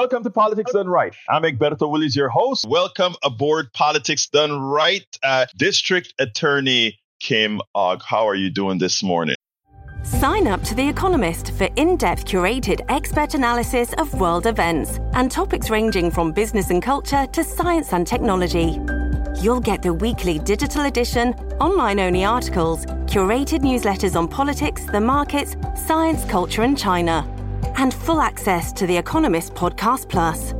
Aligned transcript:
Welcome 0.00 0.24
to 0.24 0.30
Politics 0.30 0.72
Done 0.72 0.88
Right. 0.88 1.14
I'm 1.28 1.42
Egberto 1.42 1.90
Willies, 1.90 2.16
your 2.16 2.30
host. 2.30 2.64
Welcome 2.66 3.16
aboard 3.22 3.70
Politics 3.74 4.30
Done 4.30 4.58
Right. 4.58 5.04
Uh, 5.22 5.44
District 5.58 6.14
Attorney 6.18 6.98
Kim 7.20 7.60
Ogg, 7.74 8.02
how 8.02 8.26
are 8.26 8.34
you 8.34 8.48
doing 8.48 8.78
this 8.78 9.02
morning? 9.02 9.36
Sign 10.02 10.46
up 10.46 10.62
to 10.62 10.74
The 10.74 10.88
Economist 10.88 11.52
for 11.52 11.68
in 11.76 11.98
depth 11.98 12.24
curated 12.24 12.80
expert 12.88 13.34
analysis 13.34 13.92
of 13.98 14.18
world 14.18 14.46
events 14.46 14.98
and 15.12 15.30
topics 15.30 15.68
ranging 15.68 16.10
from 16.10 16.32
business 16.32 16.70
and 16.70 16.82
culture 16.82 17.26
to 17.26 17.44
science 17.44 17.92
and 17.92 18.06
technology. 18.06 18.80
You'll 19.42 19.60
get 19.60 19.82
the 19.82 19.92
weekly 19.92 20.38
digital 20.38 20.86
edition, 20.86 21.34
online 21.60 22.00
only 22.00 22.24
articles, 22.24 22.86
curated 23.04 23.60
newsletters 23.60 24.16
on 24.16 24.28
politics, 24.28 24.82
the 24.86 25.00
markets, 25.00 25.56
science, 25.76 26.24
culture, 26.24 26.62
and 26.62 26.78
China, 26.78 27.22
and 27.76 27.92
full 27.92 28.20
access 28.20 28.72
to 28.74 28.86
The 28.86 28.96
Economist 28.96 29.54
Podcast 29.54 30.08
Plus. 30.08 30.52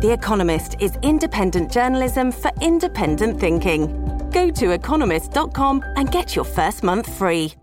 The 0.00 0.12
Economist 0.12 0.76
is 0.80 0.98
independent 1.02 1.70
journalism 1.72 2.32
for 2.32 2.50
independent 2.60 3.40
thinking. 3.40 3.88
Go 4.30 4.50
to 4.50 4.72
economist.com 4.72 5.84
and 5.96 6.10
get 6.10 6.34
your 6.34 6.44
first 6.44 6.82
month 6.82 7.12
free. 7.16 7.54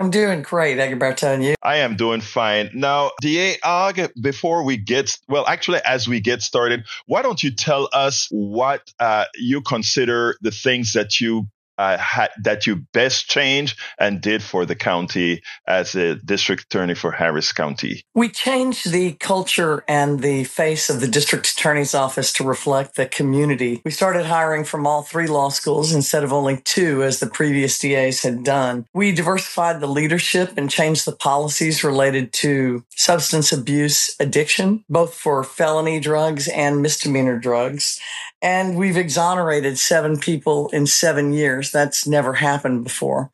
I'm 0.00 0.10
doing 0.10 0.42
great, 0.42 0.78
Egberto, 0.78 1.34
and 1.34 1.44
you? 1.44 1.54
I 1.62 1.76
am 1.76 1.94
doing 1.94 2.20
fine. 2.20 2.70
Now, 2.74 3.12
DA 3.20 3.56
Ogg, 3.62 4.10
before 4.20 4.64
we 4.64 4.76
get, 4.76 5.16
well, 5.28 5.46
actually, 5.46 5.80
as 5.84 6.08
we 6.08 6.20
get 6.20 6.42
started, 6.42 6.84
why 7.06 7.22
don't 7.22 7.42
you 7.42 7.52
tell 7.52 7.88
us 7.92 8.26
what 8.30 8.92
uh, 8.98 9.26
you 9.36 9.60
consider 9.60 10.36
the 10.40 10.50
things 10.50 10.94
that 10.94 11.20
you 11.20 11.46
uh, 11.78 11.96
had, 11.96 12.30
that 12.42 12.66
you 12.66 12.76
best 12.92 13.28
change 13.28 13.76
and 13.98 14.20
did 14.20 14.42
for 14.42 14.66
the 14.66 14.74
county 14.74 15.40
as 15.66 15.94
a 15.94 16.16
district 16.16 16.64
attorney 16.64 16.94
for 16.94 17.12
Harris 17.12 17.52
County? 17.52 18.02
We 18.14 18.28
changed 18.28 18.90
the 18.90 19.12
culture 19.12 19.84
and 19.88 20.20
the 20.20 20.44
face 20.44 20.90
of 20.90 21.00
the 21.00 21.08
district 21.08 21.48
attorney's 21.48 21.94
office 21.94 22.32
to 22.34 22.44
reflect 22.44 22.96
the 22.96 23.06
community. 23.06 23.80
We 23.84 23.90
started 23.90 24.26
hiring 24.26 24.64
from 24.64 24.86
all 24.86 25.02
three 25.02 25.28
law 25.28 25.48
schools 25.50 25.92
instead 25.92 26.24
of 26.24 26.32
only 26.32 26.58
two, 26.64 27.02
as 27.02 27.20
the 27.20 27.26
previous 27.26 27.78
DAs 27.78 28.22
had 28.22 28.44
done. 28.44 28.86
We 28.92 29.12
diversified 29.12 29.80
the 29.80 29.86
leadership 29.86 30.52
and 30.56 30.70
changed 30.70 31.04
the 31.04 31.12
policies 31.12 31.84
related 31.84 32.32
to 32.34 32.84
substance 32.96 33.52
abuse 33.52 34.14
addiction, 34.18 34.84
both 34.88 35.14
for 35.14 35.44
felony 35.44 36.00
drugs 36.00 36.48
and 36.48 36.82
misdemeanor 36.82 37.38
drugs. 37.38 38.00
And 38.40 38.76
we've 38.76 38.96
exonerated 38.96 39.78
seven 39.78 40.18
people 40.18 40.68
in 40.68 40.86
seven 40.86 41.32
years. 41.32 41.67
That's 41.70 42.06
never 42.06 42.32
happened 42.32 42.84
before. 42.84 43.30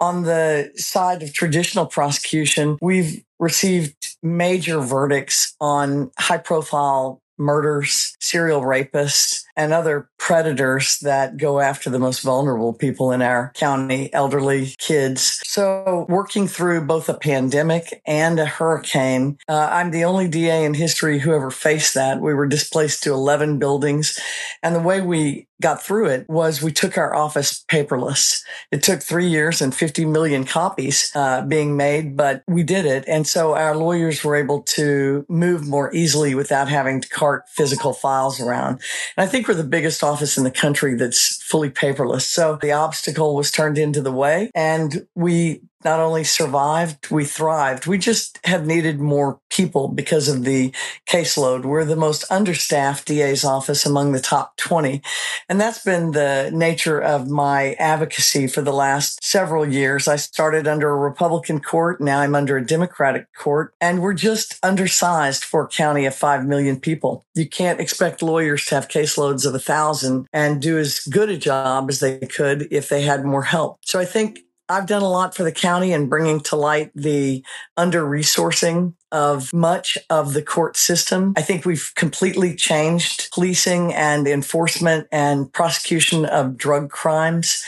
On 0.00 0.24
the 0.24 0.70
side 0.76 1.22
of 1.22 1.32
traditional 1.32 1.86
prosecution, 1.86 2.78
we've 2.80 3.24
received 3.38 4.16
major 4.22 4.80
verdicts 4.80 5.54
on 5.60 6.10
high 6.18 6.38
profile 6.38 7.21
murders, 7.38 8.16
serial 8.20 8.62
rapists, 8.62 9.42
and 9.56 9.72
other 9.72 10.08
predators 10.18 10.98
that 11.00 11.36
go 11.36 11.60
after 11.60 11.90
the 11.90 11.98
most 11.98 12.20
vulnerable 12.20 12.72
people 12.72 13.12
in 13.12 13.20
our 13.20 13.52
county, 13.54 14.12
elderly 14.14 14.74
kids. 14.78 15.40
So, 15.44 16.06
working 16.08 16.48
through 16.48 16.86
both 16.86 17.08
a 17.08 17.14
pandemic 17.14 18.02
and 18.06 18.38
a 18.38 18.46
hurricane, 18.46 19.38
uh, 19.48 19.68
I'm 19.70 19.90
the 19.90 20.04
only 20.04 20.28
DA 20.28 20.64
in 20.64 20.74
history 20.74 21.18
who 21.18 21.34
ever 21.34 21.50
faced 21.50 21.94
that. 21.94 22.20
We 22.20 22.34
were 22.34 22.46
displaced 22.46 23.02
to 23.02 23.12
11 23.12 23.58
buildings. 23.58 24.18
And 24.62 24.74
the 24.74 24.80
way 24.80 25.00
we 25.00 25.48
got 25.62 25.82
through 25.82 26.06
it 26.06 26.28
was 26.28 26.60
we 26.60 26.72
took 26.72 26.98
our 26.98 27.14
office 27.14 27.64
paperless. 27.68 28.42
It 28.70 28.82
took 28.82 29.00
three 29.00 29.28
years 29.28 29.62
and 29.62 29.74
50 29.74 30.04
million 30.04 30.44
copies 30.44 31.10
uh, 31.14 31.42
being 31.42 31.76
made, 31.76 32.16
but 32.16 32.42
we 32.46 32.62
did 32.62 32.84
it. 32.84 33.04
And 33.06 33.26
so 33.26 33.54
our 33.54 33.74
lawyers 33.74 34.22
were 34.22 34.36
able 34.36 34.62
to 34.62 35.24
move 35.28 35.66
more 35.66 35.94
easily 35.94 36.34
without 36.34 36.68
having 36.68 37.00
to 37.00 37.08
cart 37.22 37.48
physical 37.48 37.92
files 37.92 38.40
around. 38.40 38.80
And 39.16 39.24
I 39.24 39.26
think 39.26 39.42
think 39.42 39.48
we're 39.48 39.62
the 39.62 39.68
biggest 39.68 40.04
office 40.04 40.36
in 40.36 40.44
the 40.44 40.50
country 40.50 40.94
that's 40.94 41.42
fully 41.42 41.70
paperless. 41.70 42.22
So 42.22 42.58
the 42.60 42.72
obstacle 42.72 43.34
was 43.34 43.50
turned 43.50 43.78
into 43.78 44.00
the 44.00 44.12
way 44.12 44.50
and 44.54 45.06
we 45.14 45.62
not 45.84 46.00
only 46.00 46.24
survived, 46.24 47.10
we 47.10 47.24
thrived. 47.24 47.86
We 47.86 47.98
just 47.98 48.38
have 48.44 48.66
needed 48.66 49.00
more 49.00 49.38
people 49.50 49.88
because 49.88 50.28
of 50.28 50.44
the 50.44 50.72
caseload. 51.08 51.64
We're 51.64 51.84
the 51.84 51.96
most 51.96 52.30
understaffed 52.30 53.06
DA's 53.06 53.44
office 53.44 53.84
among 53.84 54.12
the 54.12 54.20
top 54.20 54.56
20. 54.56 55.02
And 55.48 55.60
that's 55.60 55.84
been 55.84 56.12
the 56.12 56.50
nature 56.52 57.00
of 57.00 57.28
my 57.28 57.74
advocacy 57.74 58.46
for 58.46 58.62
the 58.62 58.72
last 58.72 59.22
several 59.24 59.68
years. 59.68 60.08
I 60.08 60.16
started 60.16 60.66
under 60.66 60.90
a 60.90 60.96
Republican 60.96 61.60
court. 61.60 62.00
Now 62.00 62.20
I'm 62.20 62.34
under 62.34 62.56
a 62.56 62.66
Democratic 62.66 63.26
court 63.34 63.74
and 63.80 64.00
we're 64.00 64.14
just 64.14 64.58
undersized 64.62 65.44
for 65.44 65.64
a 65.64 65.68
county 65.68 66.06
of 66.06 66.14
5 66.14 66.46
million 66.46 66.80
people. 66.80 67.24
You 67.34 67.48
can't 67.48 67.80
expect 67.80 68.22
lawyers 68.22 68.64
to 68.66 68.76
have 68.76 68.88
caseloads 68.88 69.46
of 69.46 69.54
a 69.54 69.58
thousand 69.58 70.26
and 70.32 70.62
do 70.62 70.78
as 70.78 71.00
good 71.00 71.28
a 71.28 71.36
job 71.36 71.90
as 71.90 72.00
they 72.00 72.18
could 72.18 72.68
if 72.70 72.88
they 72.88 73.02
had 73.02 73.24
more 73.24 73.42
help. 73.42 73.78
So 73.82 73.98
I 73.98 74.04
think 74.04 74.40
I've 74.68 74.86
done 74.86 75.02
a 75.02 75.08
lot 75.08 75.34
for 75.34 75.42
the 75.42 75.52
county 75.52 75.92
in 75.92 76.08
bringing 76.08 76.40
to 76.40 76.56
light 76.56 76.90
the 76.94 77.44
under 77.76 78.02
resourcing 78.02 78.94
of 79.10 79.52
much 79.52 79.98
of 80.08 80.32
the 80.32 80.42
court 80.42 80.76
system. 80.76 81.34
I 81.36 81.42
think 81.42 81.64
we've 81.64 81.92
completely 81.94 82.54
changed 82.54 83.30
policing 83.32 83.92
and 83.92 84.26
enforcement 84.26 85.08
and 85.12 85.52
prosecution 85.52 86.24
of 86.24 86.56
drug 86.56 86.90
crimes. 86.90 87.62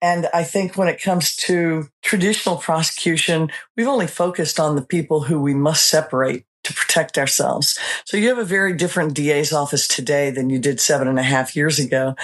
And 0.00 0.28
I 0.34 0.44
think 0.44 0.76
when 0.76 0.88
it 0.88 1.02
comes 1.02 1.34
to 1.36 1.88
traditional 2.02 2.56
prosecution, 2.56 3.50
we've 3.76 3.88
only 3.88 4.06
focused 4.06 4.60
on 4.60 4.76
the 4.76 4.84
people 4.84 5.22
who 5.22 5.40
we 5.40 5.54
must 5.54 5.88
separate 5.88 6.44
to 6.64 6.74
protect 6.74 7.16
ourselves. 7.18 7.78
So 8.04 8.16
you 8.16 8.28
have 8.28 8.38
a 8.38 8.44
very 8.44 8.74
different 8.74 9.14
DA's 9.14 9.52
office 9.52 9.86
today 9.86 10.30
than 10.30 10.50
you 10.50 10.58
did 10.58 10.80
seven 10.80 11.08
and 11.08 11.18
a 11.18 11.22
half 11.22 11.54
years 11.54 11.78
ago. 11.78 12.16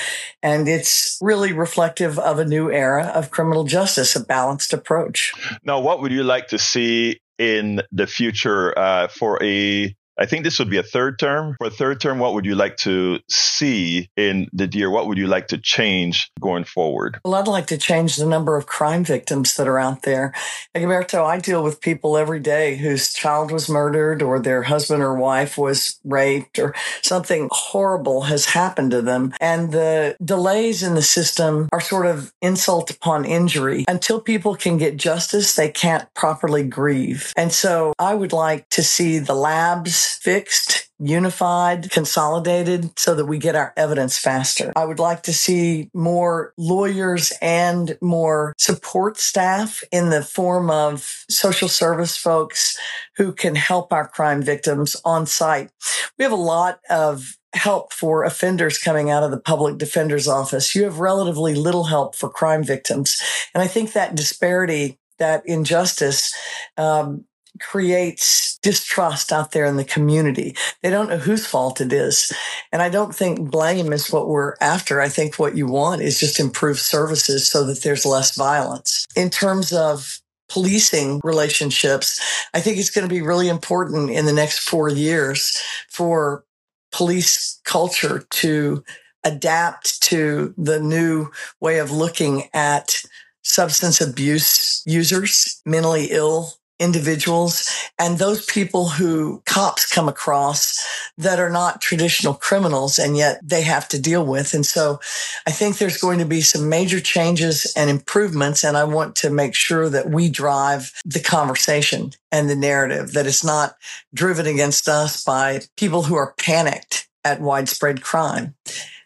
And 0.43 0.69
it's 0.69 1.19
really 1.21 1.53
reflective 1.53 2.19
of 2.19 2.39
a 2.39 2.45
new 2.45 2.71
era 2.71 3.12
of 3.15 3.31
criminal 3.31 3.65
justice, 3.65 4.17
a 4.17 4.21
balanced 4.21 4.73
approach. 4.73 5.33
Now, 5.65 5.81
what 5.81 6.01
would 6.01 6.12
you 6.12 6.25
like 6.25 6.49
to 6.49 6.59
see 6.59 7.21
in 7.39 7.81
the 7.91 8.06
future 8.06 8.78
uh, 8.78 9.09
for 9.09 9.43
a 9.43 9.97
I 10.21 10.27
think 10.27 10.45
this 10.45 10.59
would 10.59 10.69
be 10.69 10.77
a 10.77 10.83
third 10.83 11.19
term. 11.19 11.57
For 11.57 11.69
a 11.69 11.71
third 11.71 11.99
term, 11.99 12.19
what 12.19 12.35
would 12.35 12.45
you 12.45 12.55
like 12.55 12.77
to 12.79 13.21
see 13.31 14.11
in 14.19 14.49
the 14.53 14.67
deer? 14.67 14.91
What 14.91 15.07
would 15.07 15.17
you 15.17 15.27
like 15.27 15.49
to 15.49 15.59
change 15.59 16.31
going 16.39 16.65
forward? 16.65 17.19
Well, 17.25 17.35
I'd 17.35 17.49
like 17.49 17.67
to 17.69 17.79
change 17.79 18.17
the 18.17 18.27
number 18.27 18.57
of 18.57 18.67
crime 18.67 19.03
victims 19.03 19.57
that 19.57 19.67
are 19.67 19.79
out 19.79 20.03
there. 20.03 20.35
Egberto, 20.75 21.25
I 21.25 21.39
deal 21.39 21.63
with 21.63 21.81
people 21.81 22.19
every 22.19 22.39
day 22.39 22.77
whose 22.77 23.15
child 23.15 23.51
was 23.51 23.71
murdered 23.71 24.21
or 24.21 24.39
their 24.39 24.65
husband 24.65 25.03
or 25.03 25.15
wife 25.15 25.57
was 25.57 25.99
raped 26.05 26.59
or 26.59 26.75
something 27.01 27.49
horrible 27.51 28.23
has 28.23 28.45
happened 28.45 28.91
to 28.91 29.01
them. 29.01 29.33
And 29.41 29.73
the 29.73 30.17
delays 30.23 30.83
in 30.83 30.97
the 30.97 31.03
system 31.03 31.71
are 31.73 31.81
sort 31.81 32.05
of 32.05 32.31
insult 32.43 32.91
upon 32.91 33.25
injury. 33.25 33.87
Until 33.89 34.21
people 34.21 34.55
can 34.55 34.77
get 34.77 34.99
justice, 34.99 35.55
they 35.55 35.71
can't 35.71 36.13
properly 36.13 36.63
grieve. 36.63 37.33
And 37.39 37.53
so 37.53 37.95
I 37.99 38.15
would 38.15 38.35
like 38.35 38.69
to 38.71 38.83
see 38.83 39.19
the 39.19 39.35
labs 39.35 40.09
fixed, 40.15 40.91
unified, 40.98 41.91
consolidated 41.91 42.98
so 42.98 43.15
that 43.15 43.26
we 43.26 43.38
get 43.38 43.56
our 43.56 43.72
evidence 43.76 44.19
faster. 44.19 44.72
I 44.76 44.84
would 44.84 44.98
like 44.98 45.22
to 45.25 45.32
see 45.32 45.91
more 45.94 46.53
lawyers 46.56 47.32
and 47.41 47.97
more 48.00 48.54
support 48.59 49.19
staff 49.19 49.82
in 49.91 50.10
the 50.10 50.22
form 50.22 50.71
of 50.71 51.25
social 51.28 51.69
service 51.69 52.16
folks 52.16 52.78
who 53.16 53.32
can 53.32 53.54
help 53.54 53.93
our 53.93 54.06
crime 54.06 54.43
victims 54.43 54.97
on 55.04 55.26
site. 55.26 55.71
We 56.19 56.25
have 56.25 56.32
a 56.32 56.37
lot 56.37 56.81
of 56.91 57.37
help 57.53 57.92
for 57.92 58.25
offenders 58.25 58.78
coming 58.78 59.10
out 59.10 59.25
of 59.25 59.31
the 59.31 59.41
public 59.41 59.78
defender's 59.78 60.28
office. 60.28 60.75
You 60.75 60.84
have 60.84 61.00
relatively 61.00 61.54
little 61.54 61.84
help 61.84 62.15
for 62.15 62.28
crime 62.28 62.62
victims. 62.62 63.21
And 63.54 63.62
I 63.62 63.66
think 63.66 63.92
that 63.92 64.15
disparity 64.15 65.00
that 65.21 65.42
injustice 65.47 66.34
um, 66.77 67.25
creates 67.60 68.59
distrust 68.62 69.32
out 69.32 69.53
there 69.53 69.65
in 69.65 69.76
the 69.76 69.84
community. 69.84 70.54
They 70.83 70.91
don't 70.91 71.09
know 71.09 71.18
whose 71.18 71.47
fault 71.47 71.80
it 71.80 71.92
is. 71.92 72.33
And 72.72 72.83
I 72.83 72.89
don't 72.89 73.15
think 73.15 73.51
blame 73.51 73.92
is 73.92 74.10
what 74.10 74.28
we're 74.28 74.54
after. 74.60 75.01
I 75.01 75.09
think 75.09 75.39
what 75.39 75.57
you 75.57 75.66
want 75.66 76.03
is 76.03 76.21
just 76.21 76.41
improved 76.41 76.80
services 76.80 77.48
so 77.48 77.65
that 77.65 77.83
there's 77.83 78.07
less 78.07 78.36
violence. 78.36 79.07
In 79.16 79.30
terms 79.30 79.72
of 79.72 80.21
policing 80.48 81.21
relationships, 81.24 82.21
I 82.53 82.60
think 82.60 82.78
it's 82.78 82.91
going 82.91 83.09
to 83.09 83.15
be 83.15 83.22
really 83.22 83.48
important 83.48 84.10
in 84.10 84.27
the 84.27 84.33
next 84.33 84.68
four 84.68 84.89
years 84.89 85.60
for 85.89 86.45
police 86.92 87.60
culture 87.65 88.27
to 88.30 88.84
adapt 89.24 90.03
to 90.03 90.54
the 90.59 90.80
new 90.80 91.30
way 91.60 91.78
of 91.78 91.91
looking 91.91 92.48
at 92.53 93.03
substance 93.42 94.01
abuse 94.01 94.83
users, 94.86 95.63
mentally 95.65 96.09
ill 96.10 96.54
individuals 96.80 97.71
and 97.98 98.18
those 98.18 98.44
people 98.47 98.88
who 98.88 99.42
cops 99.47 99.86
come 99.86 100.09
across 100.09 100.84
that 101.18 101.38
are 101.38 101.50
not 101.50 101.80
traditional 101.80 102.34
criminals 102.34 102.98
and 102.98 103.16
yet 103.16 103.38
they 103.42 103.62
have 103.62 103.86
to 103.88 104.00
deal 104.00 104.24
with. 104.24 104.54
And 104.54 104.65
so 104.65 104.98
I 105.47 105.53
think 105.53 105.77
there's 105.78 105.98
going 105.98 106.18
to 106.18 106.24
be 106.24 106.41
some 106.41 106.68
major 106.68 106.98
changes 106.98 107.72
and 107.77 107.91
improvements. 107.91 108.65
And 108.65 108.77
I 108.77 108.84
want 108.84 109.15
to 109.16 109.30
make 109.30 109.54
sure 109.54 109.88
that 109.91 110.10
we 110.10 110.30
drive 110.30 110.92
the 111.04 111.21
conversation 111.21 112.10
and 112.32 112.48
the 112.48 112.56
narrative 112.56 113.12
that 113.12 113.27
it's 113.27 113.44
not 113.44 113.74
driven 114.15 114.47
against 114.47 114.88
us 114.88 115.22
by 115.22 115.60
people 115.77 116.03
who 116.03 116.15
are 116.16 116.34
panicked 116.38 117.09
at 117.24 117.41
widespread 117.41 118.03
crime. 118.03 118.54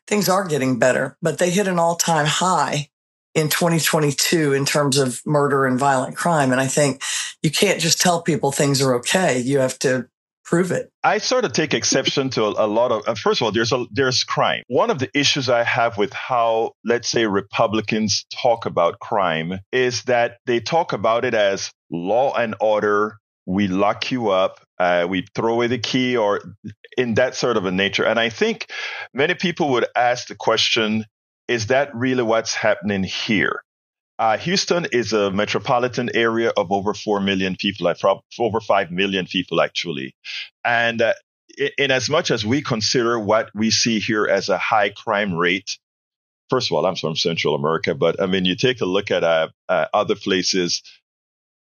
Things 0.07 0.29
are 0.29 0.47
getting 0.47 0.79
better, 0.79 1.17
but 1.21 1.39
they 1.39 1.51
hit 1.51 1.67
an 1.67 1.79
all 1.79 1.97
time 1.97 2.27
high 2.27 2.91
in 3.35 3.49
2022 3.49 4.53
in 4.53 4.65
terms 4.65 4.99
of 4.99 5.21
murder 5.27 5.67
and 5.67 5.79
violent 5.79 6.17
crime. 6.17 6.53
And 6.53 6.61
I 6.61 6.67
think 6.67 7.03
you 7.43 7.51
can't 7.51 7.81
just 7.81 8.01
tell 8.01 8.23
people 8.23 8.53
things 8.53 8.81
are 8.81 8.95
okay. 8.95 9.39
You 9.39 9.59
have 9.59 9.79
to 9.81 10.09
prove 10.45 10.71
it. 10.71 10.91
I 11.03 11.19
sort 11.19 11.45
of 11.45 11.53
take 11.53 11.75
exception 11.75 12.31
to 12.31 12.43
a, 12.45 12.67
lot 12.67 12.93
of. 12.93 13.03
Uh, 13.09 13.15
first 13.15 13.41
of 13.41 13.47
all, 13.47 13.53
there's 13.53 13.73
a 13.73 13.87
there's 13.91 14.25
crime. 14.25 14.63
One 14.69 14.91
of 14.91 14.99
the 14.99 15.11
issues 15.19 15.49
I 15.49 15.65
have 15.65 15.99
with 15.99 16.13
how, 16.13 16.73
let's 16.85 17.09
say, 17.09 17.27
Republicans 17.27 18.25
talk 18.43 18.67
about 18.67 19.01
crime 19.01 19.59
is 19.73 20.05
that 20.05 20.39
they 20.47 20.61
talk 20.61 20.93
about 20.93 21.25
it 21.25 21.35
as 21.35 21.71
law 21.91 22.35
and 22.35 22.55
order. 22.61 23.17
We 23.47 23.69
lock 23.69 24.11
you 24.11 24.31
up. 24.31 24.61
Uh, 24.79 25.07
we 25.09 25.27
throw 25.35 25.55
away 25.55 25.67
the 25.67 25.79
key, 25.79 26.17
or 26.17 26.41
in 26.97 27.15
that 27.15 27.35
sort 27.35 27.57
of 27.57 27.65
a 27.65 27.71
nature. 27.71 28.05
And 28.05 28.19
I 28.19 28.29
think 28.29 28.71
many 29.13 29.35
people 29.35 29.71
would 29.71 29.87
ask 29.97 30.29
the 30.29 30.35
question: 30.35 31.05
Is 31.49 31.67
that 31.69 31.95
really 31.95 32.23
what's 32.23 32.55
happening 32.55 33.03
here? 33.03 33.63
Uh, 34.19 34.39
Houston 34.39 34.87
is 34.93 35.13
a 35.13 35.31
metropolitan 35.31 36.09
area 36.15 36.53
of 36.57 36.71
over 36.71 36.95
4 36.95 37.21
million 37.21 37.57
people, 37.57 37.93
over 38.39 38.61
5 38.61 38.91
million 38.91 39.27
people 39.27 39.61
actually. 39.61 40.15
And 40.65 41.03
uh, 41.03 41.15
in 41.79 41.91
as 41.91 42.09
much 42.09 42.31
as 42.31 42.45
we 42.45 42.63
consider 42.63 43.19
what 43.19 43.51
we 43.55 43.71
see 43.71 43.99
here 43.99 44.27
as 44.27 44.49
a 44.49 44.59
high 44.59 44.91
crime 44.91 45.35
rate, 45.35 45.79
first 46.49 46.71
of 46.71 46.77
all, 46.77 46.87
I'm 46.87 46.97
from 46.97 47.17
Central 47.17 47.55
America, 47.55 47.95
but 47.95 48.21
I 48.23 48.27
mean, 48.27 48.45
you 48.45 48.57
take 48.57 48.81
a 48.81 48.87
look 48.87 49.11
at 49.11 49.25
uh, 49.25 49.49
uh 49.69 49.87
other 49.93 50.15
places. 50.15 50.83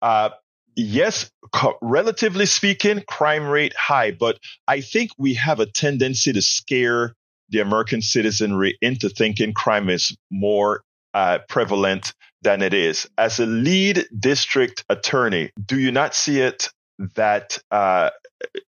Uh, 0.03 0.31
yes, 0.77 1.31
co- 1.53 1.79
relatively 1.81 2.47
speaking, 2.47 3.03
crime 3.09 3.47
rate 3.47 3.75
high, 3.75 4.11
but 4.11 4.39
I 4.69 4.83
think 4.83 5.11
we 5.17 5.35
have 5.35 5.61
a 5.61 5.67
tendency 5.67 6.33
to 6.35 6.43
scare 6.43 7.15
the 7.49 7.61
American 7.61 8.03
citizenry 8.03 8.77
into 8.81 9.09
thinking 9.09 9.53
crime 9.53 9.89
is 9.89 10.17
more 10.31 10.83
uh, 11.15 11.39
prevalent 11.49 12.13
than 12.43 12.63
it 12.63 12.75
is. 12.75 13.09
As 13.17 13.41
a 13.41 13.47
lead 13.47 14.07
district 14.19 14.85
attorney, 14.89 15.51
do 15.65 15.79
you 15.79 15.91
not 15.91 16.15
see 16.15 16.41
it 16.41 16.69
that 17.17 17.59
uh, 17.71 18.11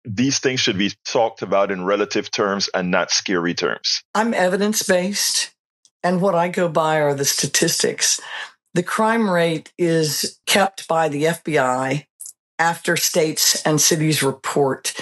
these 0.04 0.40
things 0.40 0.60
should 0.60 0.78
be 0.78 0.94
talked 1.06 1.42
about 1.42 1.72
in 1.72 1.86
relative 1.86 2.32
terms 2.32 2.70
and 2.74 2.90
not 2.90 3.12
scary 3.12 3.54
terms? 3.54 4.02
I'm 4.14 4.34
evidence 4.34 4.84
based, 4.84 5.52
and 6.04 6.22
what 6.22 6.36
I 6.36 6.48
go 6.48 6.70
by 6.70 7.02
are 7.02 7.14
the 7.14 7.26
statistics. 7.26 8.20
The 8.74 8.84
crime 8.84 9.30
rate 9.30 9.72
is 9.78 10.40
kept 10.46 10.88
by 10.88 11.10
the 11.10 11.24
FBI 11.24 12.06
after 12.60 12.98
states 12.98 13.62
and 13.66 13.80
cities 13.80 14.24
report. 14.24 14.94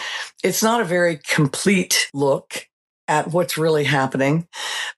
It's 0.44 0.64
not 0.64 0.82
a 0.82 0.86
very 0.86 1.18
complete 1.18 2.10
look 2.14 2.68
at 3.14 3.32
what's 3.32 3.60
really 3.60 3.84
happening, 3.84 4.48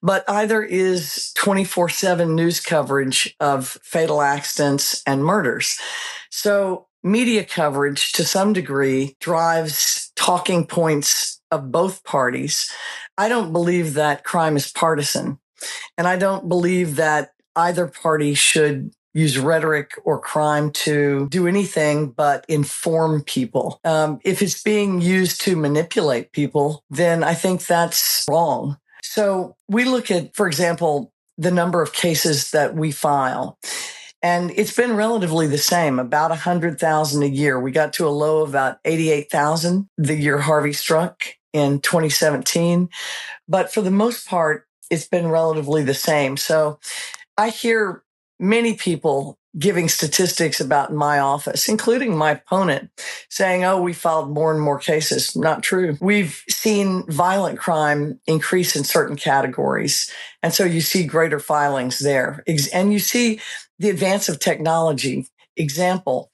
but 0.01 0.23
either 0.29 0.63
is 0.63 1.33
24 1.35 1.89
7 1.89 2.33
news 2.33 2.61
coverage 2.61 3.35
of 3.41 3.77
fatal 3.83 4.21
accidents 4.21 5.03
and 5.05 5.25
murders. 5.25 5.77
So 6.29 6.87
media 7.03 7.43
coverage 7.43 8.13
to 8.13 8.23
some 8.23 8.53
degree 8.53 9.17
drives 9.19 10.13
talking 10.15 10.65
points 10.65 11.41
of 11.51 11.71
both 11.73 12.05
parties. 12.05 12.71
I 13.17 13.27
don't 13.27 13.51
believe 13.51 13.95
that 13.95 14.23
crime 14.23 14.55
is 14.55 14.71
partisan. 14.71 15.37
And 15.97 16.07
I 16.07 16.15
don't 16.15 16.47
believe 16.47 16.95
that 16.95 17.31
either 17.55 17.87
party 17.87 18.33
should 18.33 18.91
use 19.15 19.39
rhetoric 19.39 19.93
or 20.03 20.19
crime 20.19 20.69
to 20.69 21.27
do 21.29 21.47
anything 21.47 22.11
but 22.11 22.45
inform 22.47 23.23
people. 23.23 23.79
Um, 23.85 24.19
if 24.23 24.41
it's 24.41 24.61
being 24.61 25.01
used 25.01 25.41
to 25.41 25.55
manipulate 25.55 26.33
people, 26.33 26.83
then 26.89 27.23
I 27.23 27.33
think 27.33 27.65
that's 27.65 28.25
wrong. 28.29 28.77
So 29.01 29.55
we 29.69 29.85
look 29.85 30.11
at, 30.11 30.35
for 30.35 30.47
example, 30.47 31.13
the 31.37 31.49
number 31.49 31.81
of 31.81 31.93
cases 31.93 32.51
that 32.51 32.75
we 32.75 32.91
file. 32.91 33.57
And 34.21 34.51
it's 34.55 34.75
been 34.75 34.95
relatively 34.95 35.47
the 35.47 35.57
same, 35.57 35.97
about 35.97 36.31
100,000 36.31 37.23
a 37.23 37.25
year. 37.27 37.59
We 37.59 37.71
got 37.71 37.93
to 37.93 38.07
a 38.07 38.09
low 38.09 38.41
of 38.41 38.49
about 38.49 38.79
88,000 38.83 39.87
the 39.97 40.15
year 40.15 40.39
Harvey 40.39 40.73
struck 40.73 41.23
in 41.53 41.79
2017. 41.79 42.89
But 43.47 43.73
for 43.73 43.81
the 43.81 43.91
most 43.91 44.27
part, 44.27 44.67
it's 44.89 45.07
been 45.07 45.27
relatively 45.27 45.83
the 45.83 45.93
same. 45.93 46.37
So 46.37 46.79
I 47.37 47.49
hear 47.49 48.03
many 48.39 48.75
people 48.75 49.37
giving 49.57 49.87
statistics 49.87 50.59
about 50.59 50.93
my 50.93 51.19
office, 51.19 51.69
including 51.69 52.17
my 52.17 52.31
opponent, 52.31 52.89
saying, 53.29 53.63
oh, 53.63 53.81
we 53.81 53.93
filed 53.93 54.29
more 54.29 54.51
and 54.51 54.61
more 54.61 54.77
cases. 54.77 55.33
Not 55.35 55.63
true. 55.63 55.97
We've 56.01 56.43
seen 56.49 57.09
violent 57.09 57.57
crime 57.57 58.19
increase 58.27 58.75
in 58.75 58.83
certain 58.83 59.15
categories. 59.15 60.11
And 60.43 60.53
so 60.53 60.65
you 60.65 60.81
see 60.81 61.05
greater 61.05 61.39
filings 61.39 61.99
there. 61.99 62.43
And 62.73 62.91
you 62.91 62.99
see 62.99 63.39
the 63.79 63.89
advance 63.89 64.27
of 64.27 64.39
technology. 64.39 65.25
Example, 65.57 66.31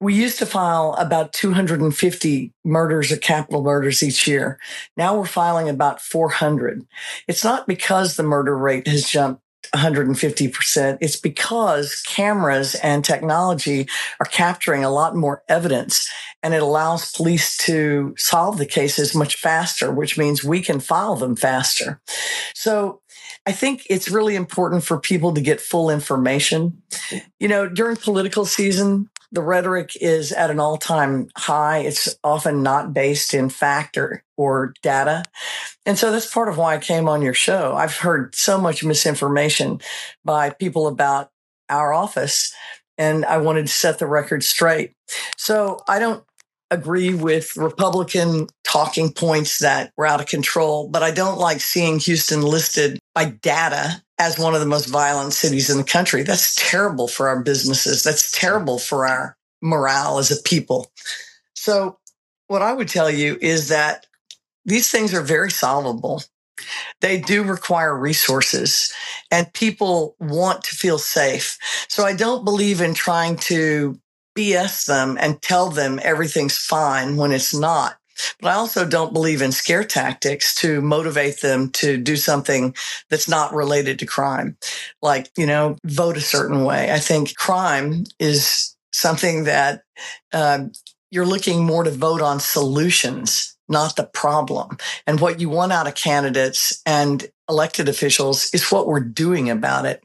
we 0.00 0.14
used 0.14 0.40
to 0.40 0.46
file 0.46 0.96
about 0.98 1.32
250 1.32 2.52
murders 2.64 3.12
or 3.12 3.16
capital 3.18 3.62
murders 3.62 4.02
each 4.02 4.26
year. 4.26 4.58
Now 4.96 5.16
we're 5.16 5.26
filing 5.26 5.68
about 5.68 6.00
400. 6.00 6.84
It's 7.28 7.44
not 7.44 7.68
because 7.68 8.16
the 8.16 8.24
murder 8.24 8.58
rate 8.58 8.88
has 8.88 9.08
jumped 9.08 9.43
150%. 9.74 10.98
It's 11.00 11.16
because 11.16 12.02
cameras 12.02 12.74
and 12.76 13.04
technology 13.04 13.88
are 14.20 14.26
capturing 14.26 14.84
a 14.84 14.90
lot 14.90 15.16
more 15.16 15.42
evidence 15.48 16.08
and 16.42 16.54
it 16.54 16.62
allows 16.62 17.12
police 17.12 17.56
to 17.58 18.14
solve 18.16 18.58
the 18.58 18.66
cases 18.66 19.14
much 19.14 19.36
faster, 19.36 19.90
which 19.90 20.16
means 20.16 20.44
we 20.44 20.60
can 20.60 20.80
file 20.80 21.16
them 21.16 21.36
faster. 21.36 22.00
So 22.54 23.00
I 23.46 23.52
think 23.52 23.86
it's 23.90 24.10
really 24.10 24.36
important 24.36 24.84
for 24.84 24.98
people 24.98 25.34
to 25.34 25.40
get 25.40 25.60
full 25.60 25.90
information. 25.90 26.82
You 27.38 27.48
know, 27.48 27.68
during 27.68 27.96
political 27.96 28.44
season, 28.44 29.10
the 29.34 29.42
rhetoric 29.42 29.96
is 30.00 30.32
at 30.32 30.50
an 30.50 30.60
all 30.60 30.78
time 30.78 31.28
high. 31.36 31.78
It's 31.78 32.16
often 32.22 32.62
not 32.62 32.94
based 32.94 33.34
in 33.34 33.50
fact 33.50 33.98
or, 33.98 34.22
or 34.36 34.74
data. 34.82 35.24
And 35.84 35.98
so 35.98 36.12
that's 36.12 36.32
part 36.32 36.48
of 36.48 36.56
why 36.56 36.74
I 36.74 36.78
came 36.78 37.08
on 37.08 37.20
your 37.20 37.34
show. 37.34 37.74
I've 37.74 37.96
heard 37.96 38.34
so 38.34 38.58
much 38.58 38.84
misinformation 38.84 39.80
by 40.24 40.50
people 40.50 40.86
about 40.86 41.30
our 41.68 41.92
office 41.92 42.54
and 42.96 43.24
I 43.24 43.38
wanted 43.38 43.66
to 43.66 43.72
set 43.72 43.98
the 43.98 44.06
record 44.06 44.44
straight. 44.44 44.94
So 45.36 45.80
I 45.88 45.98
don't 45.98 46.24
agree 46.70 47.12
with 47.12 47.56
Republican 47.56 48.46
talking 48.64 49.12
points 49.12 49.58
that 49.58 49.92
were 49.96 50.06
out 50.06 50.20
of 50.20 50.26
control, 50.26 50.88
but 50.88 51.02
I 51.02 51.10
don't 51.10 51.38
like 51.38 51.60
seeing 51.60 51.98
Houston 51.98 52.42
listed 52.42 52.98
by 53.14 53.26
data 53.26 54.02
as 54.18 54.38
one 54.38 54.54
of 54.54 54.60
the 54.60 54.66
most 54.66 54.86
violent 54.86 55.32
cities 55.32 55.70
in 55.70 55.78
the 55.78 55.84
country. 55.84 56.22
That's 56.22 56.54
terrible 56.54 57.08
for 57.08 57.28
our 57.28 57.42
businesses. 57.42 58.02
That's 58.02 58.30
terrible 58.30 58.78
for 58.78 59.06
our 59.06 59.36
morale 59.60 60.18
as 60.18 60.30
a 60.30 60.42
people. 60.42 60.90
So, 61.54 61.98
what 62.46 62.62
I 62.62 62.72
would 62.72 62.88
tell 62.88 63.10
you 63.10 63.38
is 63.40 63.68
that 63.68 64.06
these 64.64 64.90
things 64.90 65.14
are 65.14 65.22
very 65.22 65.50
solvable. 65.50 66.22
They 67.00 67.20
do 67.20 67.42
require 67.42 67.96
resources 67.96 68.92
and 69.30 69.52
people 69.52 70.16
want 70.20 70.62
to 70.64 70.76
feel 70.76 70.98
safe. 70.98 71.58
So 71.88 72.04
I 72.04 72.14
don't 72.14 72.44
believe 72.44 72.80
in 72.80 72.94
trying 72.94 73.36
to 73.38 73.98
BS 74.36 74.86
them 74.86 75.16
and 75.20 75.40
tell 75.42 75.70
them 75.70 76.00
everything's 76.02 76.58
fine 76.58 77.16
when 77.16 77.32
it's 77.32 77.54
not. 77.54 77.96
But 78.40 78.48
I 78.48 78.54
also 78.54 78.86
don't 78.86 79.12
believe 79.12 79.42
in 79.42 79.52
scare 79.52 79.84
tactics 79.84 80.54
to 80.56 80.80
motivate 80.80 81.40
them 81.40 81.70
to 81.72 81.96
do 81.96 82.16
something 82.16 82.74
that's 83.10 83.28
not 83.28 83.54
related 83.54 83.98
to 83.98 84.06
crime, 84.06 84.56
like, 85.02 85.30
you 85.36 85.46
know, 85.46 85.76
vote 85.84 86.16
a 86.16 86.22
certain 86.22 86.64
way. 86.64 86.92
I 86.92 86.98
think 86.98 87.36
crime 87.36 88.04
is 88.18 88.76
something 88.92 89.44
that 89.44 89.82
uh, 90.32 90.64
you're 91.10 91.26
looking 91.26 91.64
more 91.64 91.84
to 91.84 91.90
vote 91.90 92.20
on 92.20 92.40
solutions, 92.40 93.56
not 93.68 93.96
the 93.96 94.04
problem. 94.04 94.78
And 95.06 95.20
what 95.20 95.40
you 95.40 95.48
want 95.48 95.72
out 95.72 95.86
of 95.86 95.94
candidates 95.94 96.80
and 96.86 97.26
elected 97.48 97.88
officials 97.88 98.50
is 98.52 98.70
what 98.70 98.86
we're 98.86 99.00
doing 99.00 99.50
about 99.50 99.86
it. 99.86 100.02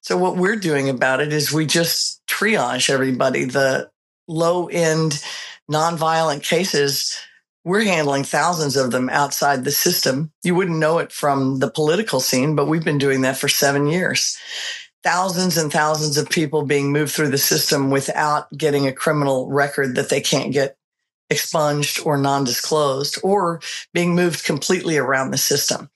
So, 0.00 0.16
what 0.16 0.36
we're 0.36 0.56
doing 0.56 0.88
about 0.88 1.20
it 1.20 1.32
is 1.32 1.52
we 1.52 1.64
just 1.64 2.20
triage 2.26 2.90
everybody. 2.90 3.44
The 3.44 3.90
low 4.28 4.66
end, 4.66 5.22
nonviolent 5.70 6.42
cases 6.42 7.16
we're 7.64 7.84
handling 7.84 8.24
thousands 8.24 8.76
of 8.76 8.90
them 8.90 9.08
outside 9.08 9.64
the 9.64 9.70
system. 9.70 10.32
You 10.42 10.54
wouldn't 10.54 10.78
know 10.78 10.98
it 10.98 11.12
from 11.12 11.60
the 11.60 11.70
political 11.70 12.20
scene, 12.20 12.56
but 12.56 12.66
we've 12.66 12.84
been 12.84 12.98
doing 12.98 13.20
that 13.22 13.36
for 13.36 13.48
seven 13.48 13.86
years. 13.86 14.36
Thousands 15.04 15.56
and 15.56 15.72
thousands 15.72 16.16
of 16.16 16.30
people 16.30 16.64
being 16.64 16.92
moved 16.92 17.12
through 17.12 17.30
the 17.30 17.38
system 17.38 17.90
without 17.90 18.46
getting 18.56 18.86
a 18.86 18.92
criminal 18.92 19.48
record 19.50 19.96
that 19.96 20.08
they 20.08 20.20
can't 20.20 20.52
get 20.52 20.76
expunged 21.30 22.00
or 22.04 22.16
non 22.16 22.44
disclosed 22.44 23.18
or 23.22 23.60
being 23.94 24.14
moved 24.14 24.44
completely 24.44 24.98
around 24.98 25.30
the 25.30 25.38
system. 25.38 25.88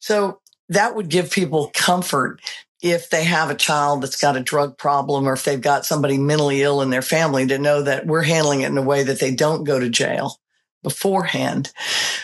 So 0.00 0.40
that 0.68 0.94
would 0.94 1.08
give 1.08 1.30
people 1.30 1.70
comfort 1.74 2.40
if 2.82 3.10
they 3.10 3.24
have 3.24 3.48
a 3.48 3.54
child 3.54 4.02
that's 4.02 4.20
got 4.20 4.36
a 4.36 4.40
drug 4.40 4.76
problem 4.76 5.28
or 5.28 5.34
if 5.34 5.44
they've 5.44 5.60
got 5.60 5.86
somebody 5.86 6.18
mentally 6.18 6.62
ill 6.62 6.82
in 6.82 6.90
their 6.90 7.02
family 7.02 7.46
to 7.46 7.58
know 7.58 7.82
that 7.82 8.06
we're 8.06 8.22
handling 8.22 8.62
it 8.62 8.70
in 8.70 8.78
a 8.78 8.82
way 8.82 9.04
that 9.04 9.20
they 9.20 9.32
don't 9.32 9.64
go 9.64 9.78
to 9.78 9.88
jail 9.88 10.40
beforehand. 10.82 11.72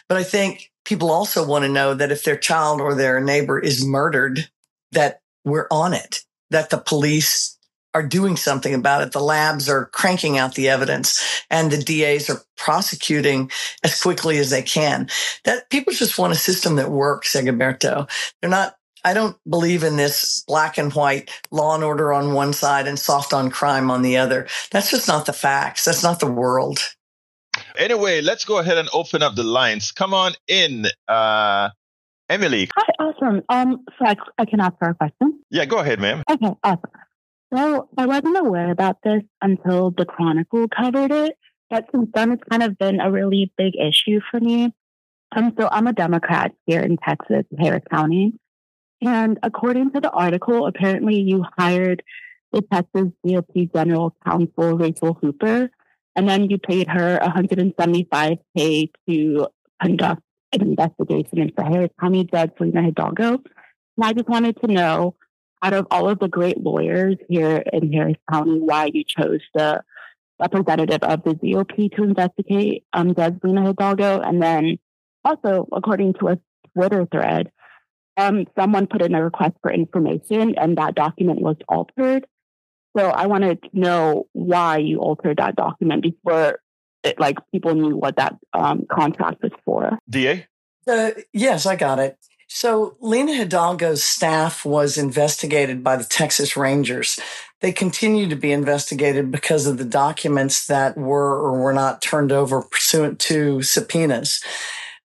But 0.09 0.19
I 0.19 0.23
think 0.23 0.71
people 0.85 1.11
also 1.11 1.47
want 1.47 1.65
to 1.65 1.71
know 1.71 1.95
that 1.95 2.13
if 2.13 2.25
their 2.25 2.37
child 2.37 2.81
or 2.81 2.95
their 2.95 3.21
neighbor 3.21 3.59
is 3.59 3.85
murdered, 3.85 4.49
that 4.93 5.21
we're 5.45 5.69
on 5.71 5.95
it, 5.95 6.21
that 6.51 6.71
the 6.71 6.79
police 6.79 7.59
are 7.95 8.03
doing 8.03 8.37
something 8.37 8.75
about 8.75 9.03
it. 9.03 9.13
The 9.13 9.21
labs 9.21 9.69
are 9.69 9.87
cranking 9.87 10.39
out 10.39 10.55
the 10.55 10.69
evidence 10.69 11.43
and 11.51 11.71
the 11.71 11.83
DAs 11.83 12.29
are 12.31 12.43
prosecuting 12.57 13.51
as 13.83 14.01
quickly 14.01 14.39
as 14.39 14.51
they 14.51 14.63
can. 14.63 15.09
That 15.45 15.71
people 15.71 15.93
just 15.93 16.19
want 16.19 16.33
a 16.33 16.37
system 16.37 16.77
that 16.77 16.91
works, 16.91 17.35
Egberto. 17.35 18.09
They're 18.41 18.51
not 18.51 18.75
I 19.05 19.15
don't 19.15 19.37
believe 19.49 19.85
in 19.85 19.97
this 19.97 20.43
black 20.47 20.77
and 20.77 20.93
white 20.93 21.31
law 21.51 21.75
and 21.75 21.85
order 21.85 22.13
on 22.13 22.35
one 22.35 22.53
side 22.53 22.87
and 22.89 22.99
soft 22.99 23.33
on 23.33 23.49
crime 23.51 23.91
on 23.91 24.03
the 24.03 24.17
other. 24.17 24.49
That's 24.73 24.91
just 24.91 25.09
not 25.09 25.25
the 25.25 25.33
facts. 25.33 25.85
That's 25.85 26.03
not 26.03 26.21
the 26.21 26.31
world. 26.31 26.81
Anyway, 27.79 28.21
let's 28.21 28.45
go 28.45 28.59
ahead 28.59 28.77
and 28.77 28.89
open 28.93 29.23
up 29.23 29.37
the 29.37 29.45
lines. 29.45 29.93
Come 29.93 30.13
on 30.13 30.33
in, 30.49 30.87
uh, 31.07 31.71
Emily. 32.29 32.69
Hi, 32.77 32.93
awesome. 32.99 33.43
Um, 33.49 33.85
so 33.99 34.05
I, 34.05 34.17
I 34.37 34.45
can 34.47 34.61
ask 34.61 34.75
her 34.81 34.91
a 34.91 34.95
question. 34.95 35.41
Yeah, 35.51 35.65
go 35.65 35.79
ahead, 35.79 36.01
ma'am. 36.01 36.25
Okay, 36.29 36.55
awesome. 36.65 36.91
So 37.55 37.89
I 37.97 38.07
wasn't 38.07 38.37
aware 38.37 38.71
about 38.73 38.97
this 39.05 39.23
until 39.41 39.93
the 39.93 40.05
Chronicle 40.05 40.67
covered 40.69 41.13
it, 41.13 41.37
but 41.71 41.87
since 41.93 42.11
then 42.13 42.33
it's 42.33 42.43
kind 42.51 42.65
of 42.65 42.77
been 42.77 43.01
a 43.01 43.13
really 43.13 43.53
big 43.57 43.75
issue 43.77 44.21
for 44.31 44.41
me. 44.41 44.75
Um, 45.35 45.55
so 45.59 45.69
I'm 45.71 45.87
a 45.87 45.93
Democrat 45.93 46.53
here 46.67 46.81
in 46.81 46.97
Texas, 46.97 47.45
Harris 47.59 47.85
County. 47.91 48.35
And 49.01 49.39
according 49.43 49.93
to 49.93 50.01
the 50.01 50.11
article, 50.11 50.67
apparently 50.67 51.21
you 51.21 51.45
hired 51.57 52.03
the 52.53 52.63
Texas 52.73 53.13
GOP 53.25 53.73
General 53.73 54.15
Counsel, 54.27 54.77
Rachel 54.77 55.17
Hooper, 55.23 55.71
and 56.17 56.29
then 56.29 56.51
you 56.51 56.59
paid 56.59 56.89
her 56.89 57.19
175K 57.21 58.91
to 59.09 59.49
conduct 59.81 60.23
an 60.53 60.63
investigation 60.63 61.39
into 61.39 61.63
Harris 61.63 61.91
County 62.01 62.25
Judge 62.25 62.53
Lina 62.59 62.83
Hidalgo. 62.83 63.35
And 63.35 64.05
I 64.05 64.13
just 64.13 64.29
wanted 64.29 64.61
to 64.61 64.67
know, 64.73 65.15
out 65.63 65.75
of 65.75 65.87
all 65.91 66.09
of 66.09 66.19
the 66.19 66.29
great 66.29 66.59
lawyers 66.59 67.17
here 67.29 67.63
in 67.73 67.93
Harris 67.93 68.17
County, 68.31 68.59
why 68.59 68.91
you 68.93 69.05
chose 69.05 69.41
the 69.55 69.83
representative 70.41 71.03
of 71.03 71.23
the 71.25 71.35
GOP 71.35 71.95
to 71.97 72.05
investigate 72.05 72.85
um, 72.93 73.15
Judge 73.15 73.39
Lina 73.43 73.67
Hidalgo. 73.67 74.21
And 74.21 74.43
then 74.43 74.79
also, 75.25 75.69
according 75.73 76.15
to 76.15 76.29
a 76.29 76.39
Twitter 76.75 77.07
thread, 77.11 77.51
um, 78.17 78.47
someone 78.59 78.87
put 78.87 79.03
in 79.03 79.15
a 79.15 79.23
request 79.23 79.55
for 79.63 79.73
information 79.73 80.57
and 80.57 80.79
that 80.79 80.95
document 80.95 81.41
was 81.41 81.57
altered. 81.69 82.27
So 82.99 83.11
I 83.11 83.27
wanted 83.27 83.63
to 83.63 83.69
know 83.73 84.27
why 84.33 84.79
you 84.79 84.99
altered 84.99 85.37
that 85.37 85.55
document 85.55 86.03
before 86.03 86.59
it, 87.05 87.21
like 87.21 87.39
people 87.53 87.77
knew 87.77 87.95
what 87.95 88.17
that 88.17 88.37
um, 88.55 88.87
contract 88.91 89.41
was 89.41 89.53
for. 89.65 89.99
DA? 90.11 90.47
Uh, 90.85 91.11
yes, 91.33 91.65
I 91.65 91.77
got 91.77 92.01
it. 92.01 92.19
So 92.49 92.97
Lina 93.01 93.33
Hidalgo's 93.35 94.03
staff 94.03 94.65
was 94.65 94.99
investigated 94.99 95.85
by 95.85 95.95
the 95.95 96.05
Texas 96.05 96.57
Rangers. 96.57 97.21
They 97.61 97.71
continue 97.71 98.29
to 98.29 98.37
be 98.37 98.51
investigated 98.51 99.31
because 99.31 99.67
of 99.67 99.79
the 99.79 99.85
documents 99.85 100.67
that 100.67 100.97
were 100.97 101.39
or 101.39 101.61
were 101.61 101.73
not 101.73 102.03
turned 102.03 102.33
over 102.33 102.63
pursuant 102.63 103.21
to 103.21 103.63
subpoenas 103.63 104.43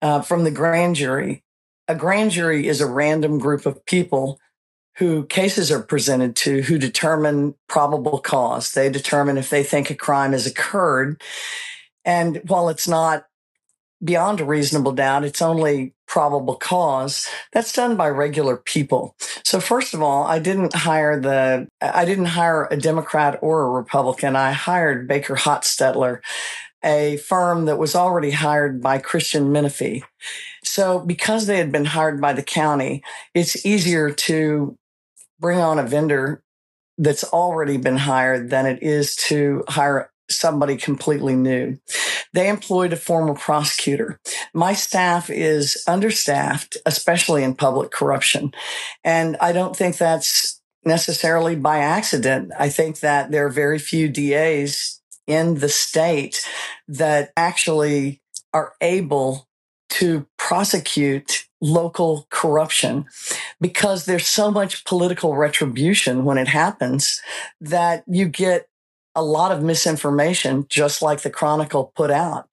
uh, 0.01 0.23
from 0.23 0.45
the 0.45 0.51
grand 0.51 0.97
jury. 0.97 1.45
A 1.89 1.95
grand 1.95 2.31
jury 2.31 2.69
is 2.69 2.81
a 2.81 2.87
random 2.87 3.39
group 3.39 3.67
of 3.67 3.85
people 3.85 4.39
who 4.97 5.25
cases 5.27 5.71
are 5.71 5.83
presented 5.83 6.37
to 6.37 6.63
who 6.63 6.79
determine 6.79 7.55
probable 7.69 8.19
cause. 8.19 8.73
They 8.73 8.91
determine 8.91 9.39
if 9.39 9.51
they 9.51 9.63
think 9.63 9.91
a 9.91 9.95
crime 9.95 10.33
has 10.33 10.47
occurred. 10.47 11.23
And 12.05 12.43
while 12.47 12.69
it's 12.69 12.89
not 12.89 13.27
beyond 14.05 14.41
a 14.41 14.45
reasonable 14.45 14.93
doubt, 14.93 15.25
it's 15.25 15.41
only 15.41 15.95
probable 16.07 16.57
cause. 16.57 17.27
That's 17.53 17.73
done 17.73 17.97
by 17.97 18.09
regular 18.11 18.57
people. 18.57 19.17
So 19.45 19.61
first 19.61 19.95
of 19.95 20.03
all, 20.03 20.25
I 20.25 20.39
didn't 20.39 20.75
hire 20.75 21.19
the, 21.19 21.69
I 21.81 22.05
didn't 22.05 22.27
hire 22.27 22.69
a 22.71 22.77
Democrat 22.77 23.39
or 23.41 23.63
a 23.63 23.71
Republican. 23.71 24.37
I 24.37 24.53
hired 24.53 25.09
Baker 25.09 25.37
Hostetler, 25.37 26.21
a 26.85 27.17
firm 27.19 27.65
that 27.67 27.79
was 27.79 27.95
already 27.95 28.33
hired 28.33 28.83
by 28.83 28.99
Christian 28.99 29.53
Menefee. 29.53 30.03
So 30.65 30.99
because 30.99 31.47
they 31.47 31.59
had 31.59 31.73
been 31.73 31.85
hired 31.85 32.21
by 32.21 32.33
the 32.33 32.43
county, 32.43 33.03
it's 33.35 33.65
easier 33.65 34.11
to 34.11 34.77
bring 35.43 35.59
on 35.59 35.79
a 35.79 35.83
vendor 35.83 36.43
that's 36.97 37.25
already 37.25 37.77
been 37.77 37.99
hired 37.99 38.49
than 38.49 38.65
it 38.65 38.83
is 38.83 39.17
to 39.17 39.65
hire 39.69 40.11
somebody 40.31 40.77
completely 40.77 41.35
new. 41.35 41.77
They 42.33 42.49
employed 42.49 42.93
a 42.95 42.97
former 42.97 43.35
prosecutor. 43.35 44.21
My 44.55 44.73
staff 44.73 45.29
is 45.29 45.83
understaffed, 45.87 46.79
especially 46.87 47.43
in 47.43 47.55
public 47.55 47.91
corruption. 47.91 48.53
And 49.05 49.37
I 49.41 49.53
don't 49.53 49.77
think 49.77 49.99
that's 49.99 50.61
necessarily 50.85 51.57
by 51.57 51.79
accident. 51.79 52.53
I 52.59 52.69
think 52.71 53.01
that 53.01 53.31
there 53.31 53.45
are 53.47 53.51
very 53.51 53.79
few 53.79 54.09
DAs 54.09 55.01
in 55.27 55.57
the 55.57 55.69
state 55.69 56.47
that 56.89 57.33
actually 57.37 58.23
are 58.55 58.73
able 58.81 59.49
to 59.91 60.27
prosecute 60.39 61.47
local 61.63 62.27
corruption 62.29 63.07
because 63.61 64.05
there's 64.05 64.27
so 64.27 64.51
much 64.51 64.85
political 64.85 65.37
retribution 65.37 66.25
when 66.25 66.37
it 66.37 66.49
happens 66.49 67.23
that 67.61 68.03
you 68.07 68.27
get 68.27 68.69
a 69.15 69.23
lot 69.23 69.53
of 69.53 69.63
misinformation, 69.63 70.67
just 70.69 71.03
like 71.03 71.21
the 71.21 71.31
Chronicle 71.31 71.93
put 71.95 72.11
out. 72.11 72.49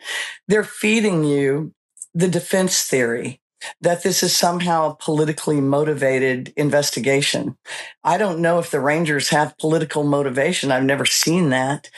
They're 0.48 0.64
feeding 0.64 1.24
you 1.24 1.74
the 2.14 2.28
defense 2.28 2.84
theory 2.84 3.42
that 3.82 4.04
this 4.04 4.24
is 4.24 4.36
somehow 4.36 4.92
a 4.92 4.96
politically 4.96 5.60
motivated 5.60 6.54
investigation. 6.56 7.58
I 8.04 8.18
don't 8.18 8.40
know 8.40 8.60
if 8.60 8.72
the 8.72 8.80
Rangers 8.80 9.30
have 9.30 9.58
political 9.58 10.04
motivation. 10.04 10.72
I've 10.72 10.84
never 10.84 11.06
seen 11.06 11.50
that. 11.50 11.90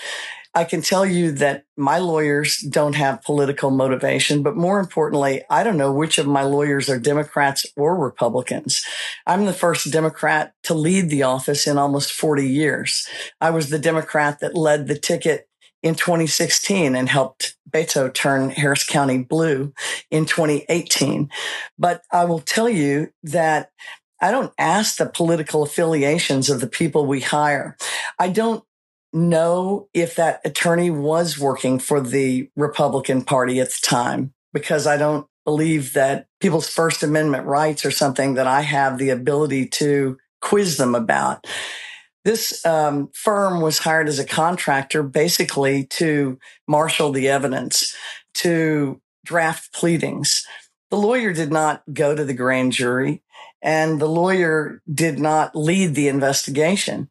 I 0.54 0.66
can 0.66 0.82
tell 0.82 1.06
you 1.06 1.32
that 1.34 1.64
my 1.78 2.00
lawyers 2.00 2.58
don't 2.58 2.96
have 2.96 3.24
political 3.24 3.72
motivation, 3.72 4.44
but 4.44 4.58
more 4.58 4.80
importantly, 4.80 5.44
I 5.50 5.64
don't 5.64 5.78
know 5.78 5.94
which 5.94 6.18
of 6.18 6.28
my 6.28 6.44
lawyers 6.44 6.90
are 6.90 7.00
Democrats 7.00 7.66
or 7.78 7.98
Republicans. 7.98 8.86
I'm 9.26 9.46
the 9.46 9.54
first 9.54 9.92
Democrat 9.92 10.54
to 10.64 10.74
lead 10.74 11.10
the 11.10 11.24
office 11.24 11.68
in 11.68 11.78
almost 11.78 12.12
40 12.12 12.48
years. 12.48 13.08
I 13.40 13.52
was 13.52 13.70
the 13.70 13.80
Democrat 13.80 14.40
that 14.42 14.56
led 14.56 14.88
the 14.88 15.00
ticket 15.00 15.48
in 15.84 15.96
2016 15.96 16.96
and 16.96 17.08
helped 17.08 17.56
Beto 17.70 18.14
turn 18.14 18.50
Harris 18.50 18.86
County 18.86 19.20
blue 19.20 19.74
in 20.12 20.26
2018. 20.26 21.30
But 21.80 22.04
I 22.12 22.26
will 22.26 22.42
tell 22.42 22.70
you 22.70 23.12
that 23.24 23.72
I 24.22 24.32
don't 24.32 24.54
ask 24.58 24.98
the 24.98 25.08
political 25.08 25.64
affiliations 25.64 26.50
of 26.50 26.60
the 26.60 26.68
people 26.68 27.06
we 27.06 27.22
hire. 27.22 27.76
I 28.20 28.30
don't 28.30 28.64
know 29.14 29.88
if 29.94 30.16
that 30.16 30.42
attorney 30.46 30.90
was 30.90 31.38
working 31.38 31.80
for 31.80 32.00
the 32.00 32.50
Republican 32.56 33.24
Party 33.24 33.60
at 33.60 33.70
the 33.70 33.80
time 33.82 34.34
because 34.54 34.88
I 34.88 34.98
don't 34.98 35.28
believe 35.46 35.94
that 35.94 36.28
people's 36.40 36.70
First 36.70 37.04
Amendment 37.04 37.46
rights 37.46 37.86
are 37.86 37.92
something 37.92 38.36
that 38.36 38.48
I 38.48 38.62
have 38.62 38.98
the 38.98 39.10
ability 39.10 39.68
to 39.68 40.18
quiz 40.42 40.78
them 40.78 40.96
about. 40.96 41.46
This 42.24 42.64
um, 42.66 43.10
firm 43.14 43.62
was 43.62 43.80
hired 43.80 44.08
as 44.08 44.20
a 44.20 44.26
contractor 44.26 45.02
basically 45.02 45.86
to 45.88 46.38
marshal 46.68 47.12
the 47.12 47.30
evidence, 47.30 47.96
to 48.36 49.02
draft 49.26 49.74
pleadings. 49.74 50.46
The 50.92 50.98
lawyer 50.98 51.34
did 51.34 51.52
not 51.52 51.84
go 51.92 52.16
to 52.16 52.24
the 52.24 52.34
grand 52.34 52.74
jury, 52.74 53.24
and 53.62 54.00
the 54.00 54.10
lawyer 54.10 54.82
did 54.92 55.20
not 55.20 55.56
lead 55.56 55.96
the 55.96 56.10
investigation. 56.10 57.10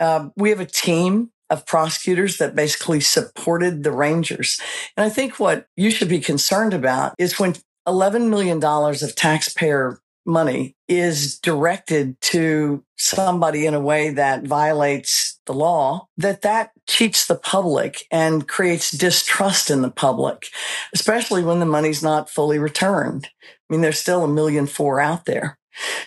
Uh, 0.00 0.30
we 0.36 0.50
have 0.50 0.60
a 0.60 0.66
team 0.66 1.30
of 1.50 1.66
prosecutors 1.66 2.38
that 2.38 2.54
basically 2.54 3.00
supported 3.00 3.82
the 3.82 3.92
Rangers. 3.92 4.60
And 4.96 5.04
I 5.04 5.10
think 5.10 5.38
what 5.38 5.66
you 5.76 5.90
should 5.90 6.08
be 6.08 6.20
concerned 6.20 6.72
about 6.72 7.14
is 7.18 7.38
when 7.38 7.56
$11 7.86 8.28
million 8.28 8.62
of 8.64 9.14
taxpayer 9.16 10.00
money 10.26 10.76
is 10.88 11.38
directed 11.38 12.20
to 12.20 12.84
somebody 12.96 13.66
in 13.66 13.74
a 13.74 13.80
way 13.80 14.10
that 14.10 14.44
violates 14.44 15.40
the 15.46 15.54
law, 15.54 16.06
that 16.16 16.42
that 16.42 16.70
cheats 16.86 17.26
the 17.26 17.34
public 17.34 18.04
and 18.10 18.46
creates 18.46 18.90
distrust 18.90 19.70
in 19.70 19.82
the 19.82 19.90
public, 19.90 20.48
especially 20.94 21.42
when 21.42 21.58
the 21.58 21.66
money's 21.66 22.02
not 22.02 22.30
fully 22.30 22.58
returned. 22.58 23.28
I 23.42 23.72
mean, 23.72 23.80
there's 23.80 23.98
still 23.98 24.24
a 24.24 24.28
million 24.28 24.66
four 24.66 25.00
out 25.00 25.24
there. 25.24 25.58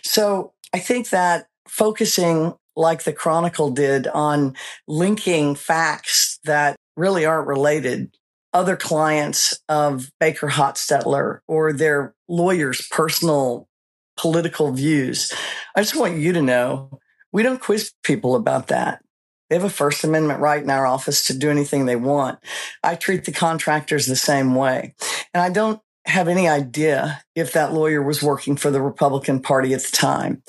So 0.03 0.53
I 0.73 0.79
think 0.79 1.09
that 1.09 1.47
focusing 1.67 2.53
like 2.75 3.03
the 3.03 3.13
Chronicle 3.13 3.71
did 3.71 4.07
on 4.07 4.55
linking 4.87 5.55
facts 5.55 6.39
that 6.43 6.75
really 6.95 7.25
aren't 7.25 7.47
related 7.47 8.15
other 8.53 8.75
clients 8.75 9.59
of 9.67 10.11
Baker 10.19 10.47
Hostetler 10.47 11.39
or 11.47 11.73
their 11.73 12.13
lawyers' 12.27 12.87
personal 12.91 13.67
political 14.15 14.71
views. 14.71 15.33
I 15.75 15.81
just 15.81 15.95
want 15.95 16.17
you 16.17 16.33
to 16.33 16.41
know 16.41 16.99
we 17.31 17.41
don't 17.41 17.61
quiz 17.61 17.91
people 18.03 18.35
about 18.35 18.67
that. 18.67 19.01
They 19.49 19.55
have 19.55 19.65
a 19.65 19.69
First 19.69 20.03
Amendment 20.03 20.39
right 20.39 20.61
in 20.61 20.69
our 20.69 20.85
office 20.85 21.25
to 21.25 21.37
do 21.37 21.49
anything 21.49 21.85
they 21.85 21.95
want. 21.95 22.39
I 22.83 22.95
treat 22.95 23.25
the 23.25 23.31
contractors 23.31 24.05
the 24.05 24.15
same 24.15 24.55
way. 24.55 24.95
And 25.33 25.41
I 25.41 25.49
don't 25.49 25.81
have 26.05 26.27
any 26.27 26.47
idea 26.47 27.21
if 27.35 27.53
that 27.53 27.73
lawyer 27.73 28.01
was 28.01 28.21
working 28.21 28.55
for 28.55 28.71
the 28.71 28.81
Republican 28.81 29.41
Party 29.41 29.73
at 29.73 29.81
the 29.81 29.95
time. 29.95 30.43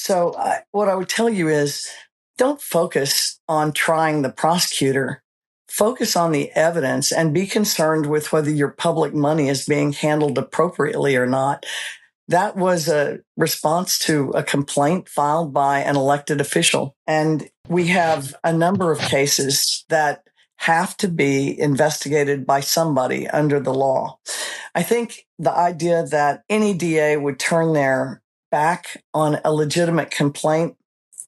So, 0.00 0.32
I, 0.38 0.60
what 0.70 0.88
I 0.88 0.94
would 0.94 1.08
tell 1.08 1.28
you 1.28 1.48
is 1.48 1.84
don't 2.36 2.62
focus 2.62 3.40
on 3.48 3.72
trying 3.72 4.22
the 4.22 4.30
prosecutor. 4.30 5.24
Focus 5.68 6.14
on 6.14 6.30
the 6.30 6.52
evidence 6.52 7.10
and 7.10 7.34
be 7.34 7.48
concerned 7.48 8.06
with 8.06 8.32
whether 8.32 8.48
your 8.48 8.70
public 8.70 9.12
money 9.12 9.48
is 9.48 9.66
being 9.66 9.92
handled 9.92 10.38
appropriately 10.38 11.16
or 11.16 11.26
not. 11.26 11.66
That 12.28 12.56
was 12.56 12.86
a 12.86 13.18
response 13.36 13.98
to 14.00 14.30
a 14.36 14.44
complaint 14.44 15.08
filed 15.08 15.52
by 15.52 15.80
an 15.80 15.96
elected 15.96 16.40
official. 16.40 16.94
And 17.08 17.50
we 17.68 17.88
have 17.88 18.36
a 18.44 18.52
number 18.52 18.92
of 18.92 19.00
cases 19.00 19.84
that 19.88 20.22
have 20.58 20.96
to 20.98 21.08
be 21.08 21.58
investigated 21.58 22.46
by 22.46 22.60
somebody 22.60 23.26
under 23.26 23.58
the 23.58 23.74
law. 23.74 24.20
I 24.76 24.84
think 24.84 25.26
the 25.40 25.52
idea 25.52 26.06
that 26.06 26.44
any 26.48 26.72
DA 26.72 27.16
would 27.16 27.40
turn 27.40 27.72
their 27.72 28.22
back 28.50 29.02
on 29.14 29.38
a 29.44 29.52
legitimate 29.52 30.10
complaint 30.10 30.76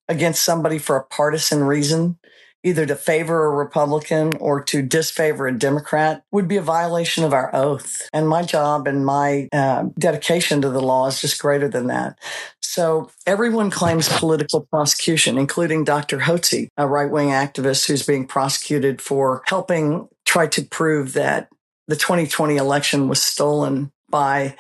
against 0.08 0.42
somebody 0.42 0.78
for 0.78 0.96
a 0.96 1.04
partisan 1.04 1.64
reason, 1.64 2.18
either 2.62 2.84
to 2.84 2.96
favor 2.96 3.44
a 3.44 3.56
Republican 3.56 4.32
or 4.38 4.62
to 4.64 4.82
disfavor 4.82 5.46
a 5.46 5.56
Democrat, 5.56 6.24
would 6.32 6.48
be 6.48 6.56
a 6.56 6.62
violation 6.62 7.24
of 7.24 7.32
our 7.32 7.54
oath. 7.54 8.02
And 8.12 8.28
my 8.28 8.42
job 8.42 8.86
and 8.86 9.06
my 9.06 9.48
uh, 9.52 9.84
dedication 9.98 10.60
to 10.62 10.70
the 10.70 10.82
law 10.82 11.06
is 11.06 11.20
just 11.20 11.40
greater 11.40 11.68
than 11.68 11.86
that. 11.86 12.18
So 12.60 13.10
everyone 13.26 13.70
claims 13.70 14.08
political 14.08 14.60
prosecution, 14.60 15.38
including 15.38 15.84
Dr. 15.84 16.18
Hotze, 16.18 16.68
a 16.76 16.86
right 16.86 17.10
wing 17.10 17.30
activist 17.30 17.86
who's 17.86 18.06
being 18.06 18.26
prosecuted 18.26 19.00
for 19.00 19.42
helping 19.46 20.08
try 20.24 20.46
to 20.48 20.62
prove 20.62 21.14
that 21.14 21.48
the 21.88 21.96
2020 21.96 22.56
election 22.56 23.08
was 23.08 23.20
stolen 23.20 23.90
by 24.08 24.54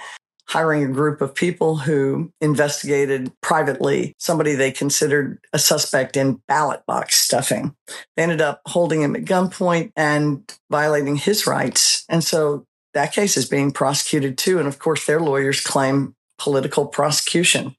hiring 0.50 0.82
a 0.82 0.88
group 0.88 1.20
of 1.20 1.32
people 1.32 1.76
who 1.76 2.32
investigated 2.40 3.30
privately 3.40 4.16
somebody 4.18 4.56
they 4.56 4.72
considered 4.72 5.38
a 5.52 5.58
suspect 5.60 6.16
in 6.16 6.42
ballot 6.48 6.84
box 6.86 7.14
stuffing. 7.14 7.72
They 8.16 8.24
ended 8.24 8.40
up 8.40 8.60
holding 8.66 9.00
him 9.00 9.14
at 9.14 9.24
gunpoint 9.24 9.92
and 9.94 10.42
violating 10.68 11.14
his 11.14 11.46
rights. 11.46 12.04
And 12.08 12.24
so 12.24 12.66
that 12.94 13.12
case 13.12 13.36
is 13.36 13.48
being 13.48 13.70
prosecuted 13.70 14.36
too. 14.36 14.58
And 14.58 14.66
of 14.66 14.80
course, 14.80 15.06
their 15.06 15.20
lawyers 15.20 15.60
claim 15.60 16.16
political 16.36 16.84
prosecution. 16.86 17.76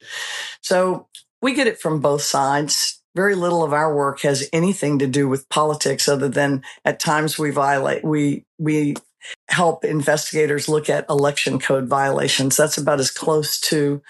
So 0.62 1.10
we 1.42 1.54
get 1.54 1.68
it 1.68 1.82
from 1.82 2.00
both 2.00 2.22
sides. 2.22 3.02
Very 3.18 3.36
little 3.36 3.66
of 3.66 3.74
our 3.74 3.94
work 3.94 4.22
has 4.22 4.48
anything 4.54 5.00
to 5.00 5.08
do 5.08 5.28
with 5.28 5.50
politics 5.50 6.08
other 6.08 6.30
than 6.30 6.64
at 6.86 7.02
times 7.02 7.38
we 7.38 7.52
violate, 7.52 8.06
we, 8.06 8.46
we 8.58 8.96
help 9.50 9.84
investigators 9.86 10.70
look 10.70 10.90
at 10.90 11.10
election 11.10 11.60
code 11.60 11.88
violations. 11.88 12.58
That's 12.58 12.78
about 12.78 13.00
as 13.00 13.12
close 13.12 13.60
to 13.62 14.02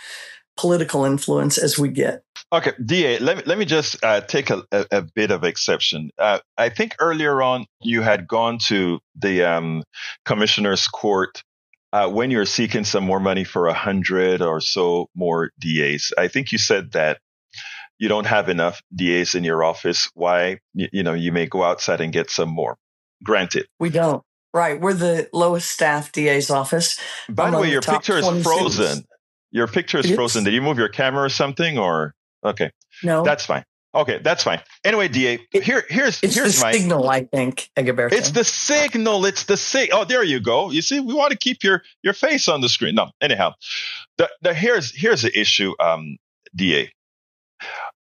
political 0.58 1.06
influence 1.06 1.58
as 1.58 1.80
we 1.80 1.89
get. 1.89 2.24
Okay, 2.53 2.74
DA, 2.84 3.20
let 3.20 3.38
me, 3.38 3.44
let 3.46 3.58
me 3.58 3.65
just 3.65 4.03
uh, 4.03 4.22
take 4.22 4.50
a, 4.50 4.63
a, 4.72 4.86
a, 4.91 5.01
bit 5.01 5.32
of 5.32 5.44
exception. 5.44 6.12
Uh, 6.18 6.39
I 6.58 6.70
think 6.70 6.96
earlier 7.00 7.41
on 7.41 7.65
you 7.82 8.01
had 8.01 8.27
gone 8.27 8.58
to 8.68 9.00
the 9.15 9.44
um, 9.44 9.84
commissioner's 10.25 10.88
court 10.88 11.44
uh, 11.94 12.10
when 12.10 12.32
you're 12.32 12.46
seeking 12.46 12.84
some 12.84 13.03
more 13.03 13.20
money 13.20 13.44
for 13.44 13.68
a 13.68 13.74
hundred 13.74 14.41
or 14.41 14.60
so 14.60 15.08
more 15.15 15.51
DAs. 15.60 16.12
I 16.18 16.27
think 16.27 16.51
you 16.51 16.58
said 16.58 16.91
that 16.91 17.20
you 17.98 18.08
don't 18.10 18.25
have 18.25 18.50
enough 18.50 18.82
DAs 18.94 19.36
in 19.36 19.44
your 19.44 19.63
office. 19.63 20.10
Why, 20.13 20.60
you, 20.74 20.88
you 20.91 21.03
know, 21.03 21.13
you 21.13 21.32
may 21.32 21.46
go 21.46 21.63
outside 21.63 22.01
and 22.01 22.12
get 22.12 22.30
some 22.30 22.50
more. 22.50 22.77
Granted, 23.24 23.68
we 23.80 23.89
don't. 23.89 24.24
Right. 24.53 24.79
We're 24.79 24.93
the 24.93 25.29
lowest 25.34 25.70
staff 25.70 26.12
DA's 26.12 26.50
office. 26.50 27.00
By 27.29 27.51
the 27.51 27.58
way, 27.60 27.72
your 27.72 27.81
picture 27.81 28.17
is 28.17 28.43
frozen. 28.43 29.05
Your 29.51 29.67
picture 29.67 30.00
is 30.00 30.12
frozen. 30.12 30.43
Did 30.43 30.53
you 30.53 30.61
move 30.61 30.77
your 30.77 30.90
camera 30.90 31.24
or 31.24 31.29
something 31.29 31.77
or? 31.77 32.14
Okay. 32.44 32.72
No. 33.03 33.24
That's 33.24 33.46
fine. 33.46 33.64
Okay, 33.94 34.20
that's 34.24 34.44
fine. 34.44 34.61
Anyway, 34.85 35.09
DA, 35.09 35.40
here, 35.51 35.83
here's 35.90 36.24
it's 36.24 36.33
here's 36.33 36.59
the 36.59 36.66
my 36.66 36.72
signal. 36.72 37.09
I 37.09 37.25
think 37.25 37.70
Egberto. 37.75 38.14
It's 38.14 38.31
the 38.31 38.46
signal. 38.46 39.25
It's 39.25 39.44
the 39.44 39.57
sig. 39.57 39.90
Oh, 39.92 40.05
there 40.05 40.24
you 40.24 40.40
go. 40.40 40.72
You 40.72 40.81
see, 40.81 41.01
we 41.01 41.14
want 41.14 41.31
to 41.31 41.37
keep 41.37 41.61
your 41.61 41.83
your 42.01 42.14
face 42.14 42.48
on 42.48 42.61
the 42.61 42.70
screen. 42.70 42.96
No, 42.96 43.11
anyhow, 43.20 43.53
the 44.18 44.29
the 44.42 44.53
here's 44.53 44.96
here's 44.96 45.24
the 45.24 45.37
issue, 45.37 45.74
um, 45.81 46.18
DA 46.55 46.90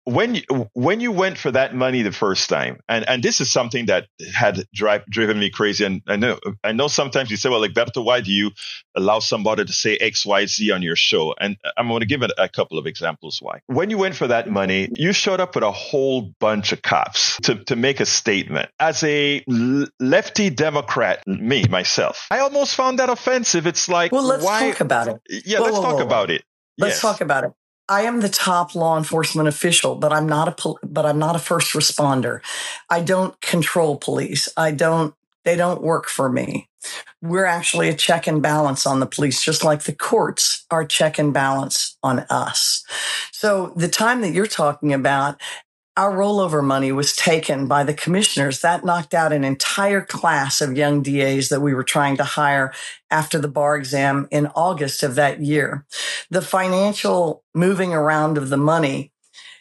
when 0.04 0.34
you, 0.34 0.42
when 0.72 1.00
you 1.00 1.12
went 1.12 1.38
for 1.38 1.50
that 1.50 1.74
money 1.74 2.02
the 2.02 2.12
first 2.12 2.48
time, 2.48 2.80
and, 2.88 3.08
and 3.08 3.22
this 3.22 3.40
is 3.40 3.50
something 3.50 3.86
that 3.86 4.06
had 4.34 4.64
drive, 4.74 5.04
driven 5.06 5.38
me 5.38 5.50
crazy. 5.50 5.84
And 5.84 6.02
I 6.06 6.16
know 6.16 6.38
I 6.64 6.72
know 6.72 6.88
sometimes 6.88 7.30
you 7.30 7.36
say, 7.36 7.48
well, 7.48 7.60
like 7.60 7.72
Berto, 7.72 8.04
why 8.04 8.20
do 8.20 8.32
you 8.32 8.50
allow 8.96 9.18
somebody 9.18 9.64
to 9.64 9.72
say 9.72 9.96
X, 9.96 10.24
Y, 10.24 10.46
Z 10.46 10.70
on 10.72 10.82
your 10.82 10.96
show? 10.96 11.34
And 11.38 11.56
I'm 11.76 11.88
going 11.88 12.00
to 12.00 12.06
give 12.06 12.22
it 12.22 12.32
a 12.38 12.48
couple 12.48 12.78
of 12.78 12.86
examples 12.86 13.38
why. 13.40 13.60
When 13.66 13.90
you 13.90 13.98
went 13.98 14.16
for 14.16 14.26
that 14.28 14.50
money, 14.50 14.88
you 14.96 15.12
showed 15.12 15.40
up 15.40 15.54
with 15.54 15.64
a 15.64 15.70
whole 15.70 16.32
bunch 16.40 16.72
of 16.72 16.82
cops 16.82 17.38
to, 17.42 17.62
to 17.64 17.76
make 17.76 18.00
a 18.00 18.06
statement. 18.06 18.70
As 18.78 19.02
a 19.02 19.44
lefty 20.00 20.50
Democrat, 20.50 21.26
me 21.26 21.64
myself, 21.68 22.26
I 22.30 22.40
almost 22.40 22.74
found 22.74 22.98
that 22.98 23.10
offensive. 23.10 23.66
It's 23.66 23.88
like, 23.88 24.12
well, 24.12 24.24
let's 24.24 24.44
why? 24.44 24.70
talk 24.70 24.80
about 24.80 25.08
it. 25.08 25.20
Yeah, 25.44 25.58
whoa, 25.58 25.64
let's 25.64 25.76
whoa, 25.76 25.82
talk 25.82 25.96
whoa, 25.96 26.04
about 26.04 26.30
it. 26.30 26.42
Let's 26.78 26.94
yes. 26.94 27.00
talk 27.02 27.20
about 27.20 27.44
it. 27.44 27.52
I 27.90 28.02
am 28.02 28.20
the 28.20 28.28
top 28.28 28.76
law 28.76 28.96
enforcement 28.96 29.48
official, 29.48 29.96
but 29.96 30.12
I'm 30.12 30.28
not 30.28 30.48
a 30.48 30.74
but 30.84 31.04
I'm 31.04 31.18
not 31.18 31.34
a 31.34 31.40
first 31.40 31.72
responder. 31.72 32.40
I 32.88 33.00
don't 33.00 33.38
control 33.40 33.96
police. 33.96 34.48
I 34.56 34.70
don't 34.70 35.12
they 35.44 35.56
don't 35.56 35.82
work 35.82 36.06
for 36.06 36.30
me. 36.30 36.68
We're 37.20 37.46
actually 37.46 37.88
a 37.88 37.94
check 37.94 38.28
and 38.28 38.40
balance 38.40 38.86
on 38.86 39.00
the 39.00 39.06
police, 39.06 39.42
just 39.42 39.64
like 39.64 39.82
the 39.82 39.94
courts 39.94 40.64
are 40.70 40.84
check 40.84 41.18
and 41.18 41.34
balance 41.34 41.96
on 42.02 42.20
us. 42.30 42.84
So 43.32 43.72
the 43.76 43.88
time 43.88 44.20
that 44.20 44.32
you're 44.32 44.46
talking 44.46 44.92
about, 44.92 45.40
our 46.00 46.12
rollover 46.12 46.64
money 46.64 46.90
was 46.92 47.14
taken 47.14 47.66
by 47.66 47.84
the 47.84 47.92
commissioners. 47.92 48.62
That 48.62 48.86
knocked 48.86 49.12
out 49.12 49.34
an 49.34 49.44
entire 49.44 50.00
class 50.00 50.62
of 50.62 50.74
young 50.74 51.02
DAs 51.02 51.50
that 51.50 51.60
we 51.60 51.74
were 51.74 51.84
trying 51.84 52.16
to 52.16 52.24
hire 52.24 52.72
after 53.10 53.38
the 53.38 53.48
bar 53.48 53.76
exam 53.76 54.26
in 54.30 54.46
August 54.54 55.02
of 55.02 55.14
that 55.16 55.42
year. 55.42 55.84
The 56.30 56.40
financial 56.40 57.44
moving 57.54 57.92
around 57.92 58.38
of 58.38 58.48
the 58.48 58.56
money 58.56 59.12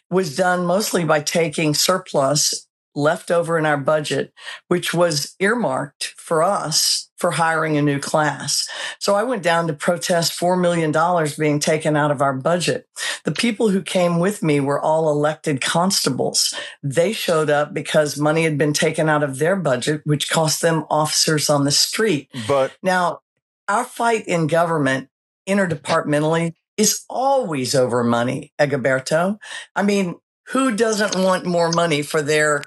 was 0.09 0.37
done 0.37 0.65
mostly 0.65 1.03
by 1.03 1.19
taking 1.19 1.73
surplus 1.73 2.68
left 2.95 3.31
over 3.31 3.57
in 3.57 3.65
our 3.65 3.77
budget, 3.77 4.33
which 4.67 4.93
was 4.93 5.35
earmarked 5.39 6.13
for 6.17 6.43
us 6.43 7.09
for 7.17 7.31
hiring 7.31 7.77
a 7.77 7.81
new 7.81 7.99
class. 7.99 8.67
So 8.97 9.13
I 9.13 9.23
went 9.23 9.43
down 9.43 9.67
to 9.67 9.73
protest 9.73 10.39
$4 10.39 10.59
million 10.59 10.93
being 11.37 11.59
taken 11.59 11.97
out 11.97 12.11
of 12.11 12.21
our 12.21 12.33
budget. 12.33 12.87
The 13.25 13.33
people 13.33 13.69
who 13.69 13.81
came 13.81 14.19
with 14.19 14.41
me 14.41 14.61
were 14.61 14.79
all 14.79 15.11
elected 15.11 15.59
constables. 15.59 16.53
They 16.81 17.11
showed 17.11 17.49
up 17.49 17.73
because 17.73 18.17
money 18.17 18.43
had 18.43 18.57
been 18.57 18.71
taken 18.71 19.09
out 19.09 19.21
of 19.21 19.37
their 19.37 19.57
budget, 19.57 20.01
which 20.05 20.29
cost 20.29 20.61
them 20.61 20.85
officers 20.89 21.49
on 21.49 21.65
the 21.65 21.71
street. 21.71 22.29
But 22.47 22.71
now 22.81 23.19
our 23.67 23.83
fight 23.83 24.25
in 24.25 24.47
government 24.47 25.09
interdepartmentally 25.47 26.53
is 26.77 27.03
always 27.09 27.75
over 27.75 28.01
money, 28.03 28.53
Egberto. 28.57 29.37
I 29.75 29.83
mean, 29.83 30.15
who 30.47 30.75
doesn't 30.75 31.21
want 31.21 31.45
more 31.45 31.69
money 31.69 32.01
for 32.01 32.21
their 32.21 32.63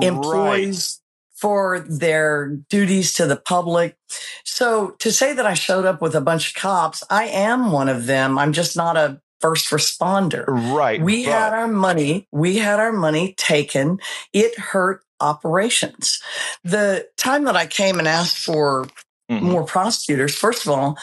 employees? 0.00 0.98
Right 0.98 1.00
for 1.34 1.80
their 1.80 2.56
duties 2.70 3.12
to 3.12 3.26
the 3.26 3.36
public. 3.36 3.98
So 4.44 4.90
to 5.00 5.12
say 5.12 5.34
that 5.34 5.44
I 5.44 5.52
showed 5.52 5.84
up 5.84 6.00
with 6.00 6.14
a 6.14 6.20
bunch 6.22 6.48
of 6.48 6.54
cops, 6.54 7.02
I 7.10 7.24
am 7.26 7.70
one 7.70 7.90
of 7.90 8.06
them. 8.06 8.38
I'm 8.38 8.54
just 8.54 8.76
not 8.76 8.96
a 8.96 9.20
first 9.40 9.68
responder. 9.68 10.46
Right. 10.46 11.02
We 11.02 11.26
but- 11.26 11.32
had 11.32 11.52
our 11.52 11.68
money, 11.68 12.26
we 12.32 12.56
had 12.56 12.80
our 12.80 12.92
money 12.92 13.34
taken. 13.36 13.98
It 14.32 14.58
hurt 14.58 15.02
operations. 15.20 16.22
The 16.62 17.08
time 17.18 17.44
that 17.44 17.56
I 17.56 17.66
came 17.66 17.98
and 17.98 18.08
asked 18.08 18.38
for 18.38 18.86
mm-hmm. 19.30 19.44
more 19.44 19.64
prosecutors, 19.64 20.34
first 20.34 20.64
of 20.64 20.72
all, 20.72 20.96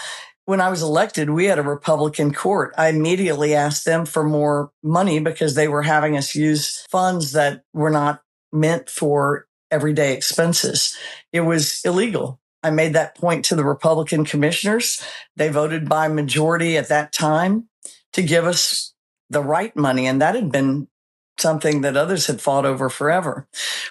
when 0.46 0.60
I 0.60 0.70
was 0.70 0.82
elected, 0.82 1.30
we 1.30 1.46
had 1.46 1.60
a 1.60 1.64
Republican 1.64 2.34
court. 2.34 2.74
I 2.80 2.88
immediately 2.88 3.54
asked 3.54 3.86
them 3.86 4.06
for 4.06 4.24
more 4.24 4.72
money 4.82 5.20
because 5.20 5.54
they 5.54 5.68
were 5.68 5.84
having 5.84 6.18
us 6.18 6.34
use 6.34 6.84
funds 6.90 7.34
that 7.34 7.62
were 7.74 7.92
not 7.92 8.22
meant 8.52 8.90
for 8.90 9.48
everyday 9.70 10.14
expenses. 10.14 10.98
It 11.32 11.42
was 11.42 11.82
illegal. 11.86 12.40
I 12.64 12.70
made 12.70 12.94
that 12.94 13.16
point 13.16 13.46
to 13.46 13.56
the 13.56 13.64
Republican 13.64 14.26
commissioners. 14.26 15.04
They 15.36 15.50
voted 15.50 15.90
by 15.90 16.08
majority 16.08 16.78
at 16.78 16.90
that 16.90 17.12
time 17.12 17.70
to 18.14 18.22
give 18.22 18.46
us 18.46 18.94
the 19.30 19.42
right 19.42 19.76
money. 19.76 20.06
And 20.06 20.22
that 20.22 20.36
had 20.36 20.52
been 20.52 20.88
something 21.40 21.82
that 21.82 21.98
others 21.98 22.28
had 22.28 22.42
fought 22.42 22.66
over 22.66 22.90
forever. 22.90 23.48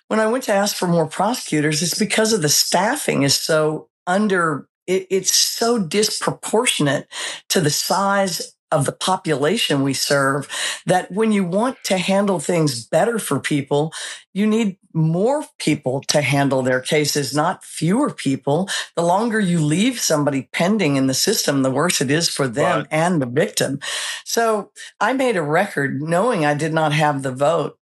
When 0.09 0.21
I 0.21 0.27
went 0.27 0.45
to 0.45 0.53
ask 0.53 0.77
for 0.77 0.87
more 0.87 1.07
prosecutors, 1.07 1.83
it's 1.83 1.99
because 1.99 2.33
of 2.33 2.43
the 2.43 2.49
staffing 2.49 3.23
is 3.23 3.35
so 3.35 3.89
under, 4.07 4.69
it, 4.87 5.07
it's 5.11 5.35
so 5.35 5.79
disproportionate 5.79 7.09
to 7.49 7.61
the 7.61 7.71
size 7.71 8.55
of 8.73 8.87
the 8.87 8.93
population 8.93 9.83
we 9.83 9.95
serve 9.95 10.49
that 10.87 11.11
when 11.11 11.33
you 11.33 11.45
want 11.45 11.83
to 11.85 11.99
handle 11.99 12.39
things 12.39 12.87
better 12.87 13.19
for 13.19 13.41
people, 13.41 13.93
you 14.33 14.47
need 14.47 14.77
more 14.93 15.45
people 15.59 16.03
to 16.09 16.21
handle 16.21 16.63
their 16.63 16.81
cases, 16.81 17.35
not 17.35 17.65
fewer 17.65 18.13
people. 18.13 18.69
The 18.97 19.03
longer 19.03 19.41
you 19.41 19.61
leave 19.61 20.01
somebody 20.01 20.49
pending 20.53 20.97
in 20.97 21.07
the 21.07 21.15
system, 21.15 21.63
the 21.63 21.71
worse 21.71 22.01
it 22.01 22.11
is 22.11 22.29
for 22.29 22.49
them 22.49 22.81
right. 22.81 22.89
and 22.91 23.21
the 23.21 23.27
victim. 23.27 23.81
So 24.25 24.71
I 25.01 25.13
made 25.13 25.37
a 25.37 25.43
record 25.43 26.01
knowing 26.01 26.45
I 26.45 26.55
did 26.55 26.73
not 26.73 26.93
have 26.93 27.23
the 27.23 27.33
vote 27.33 27.79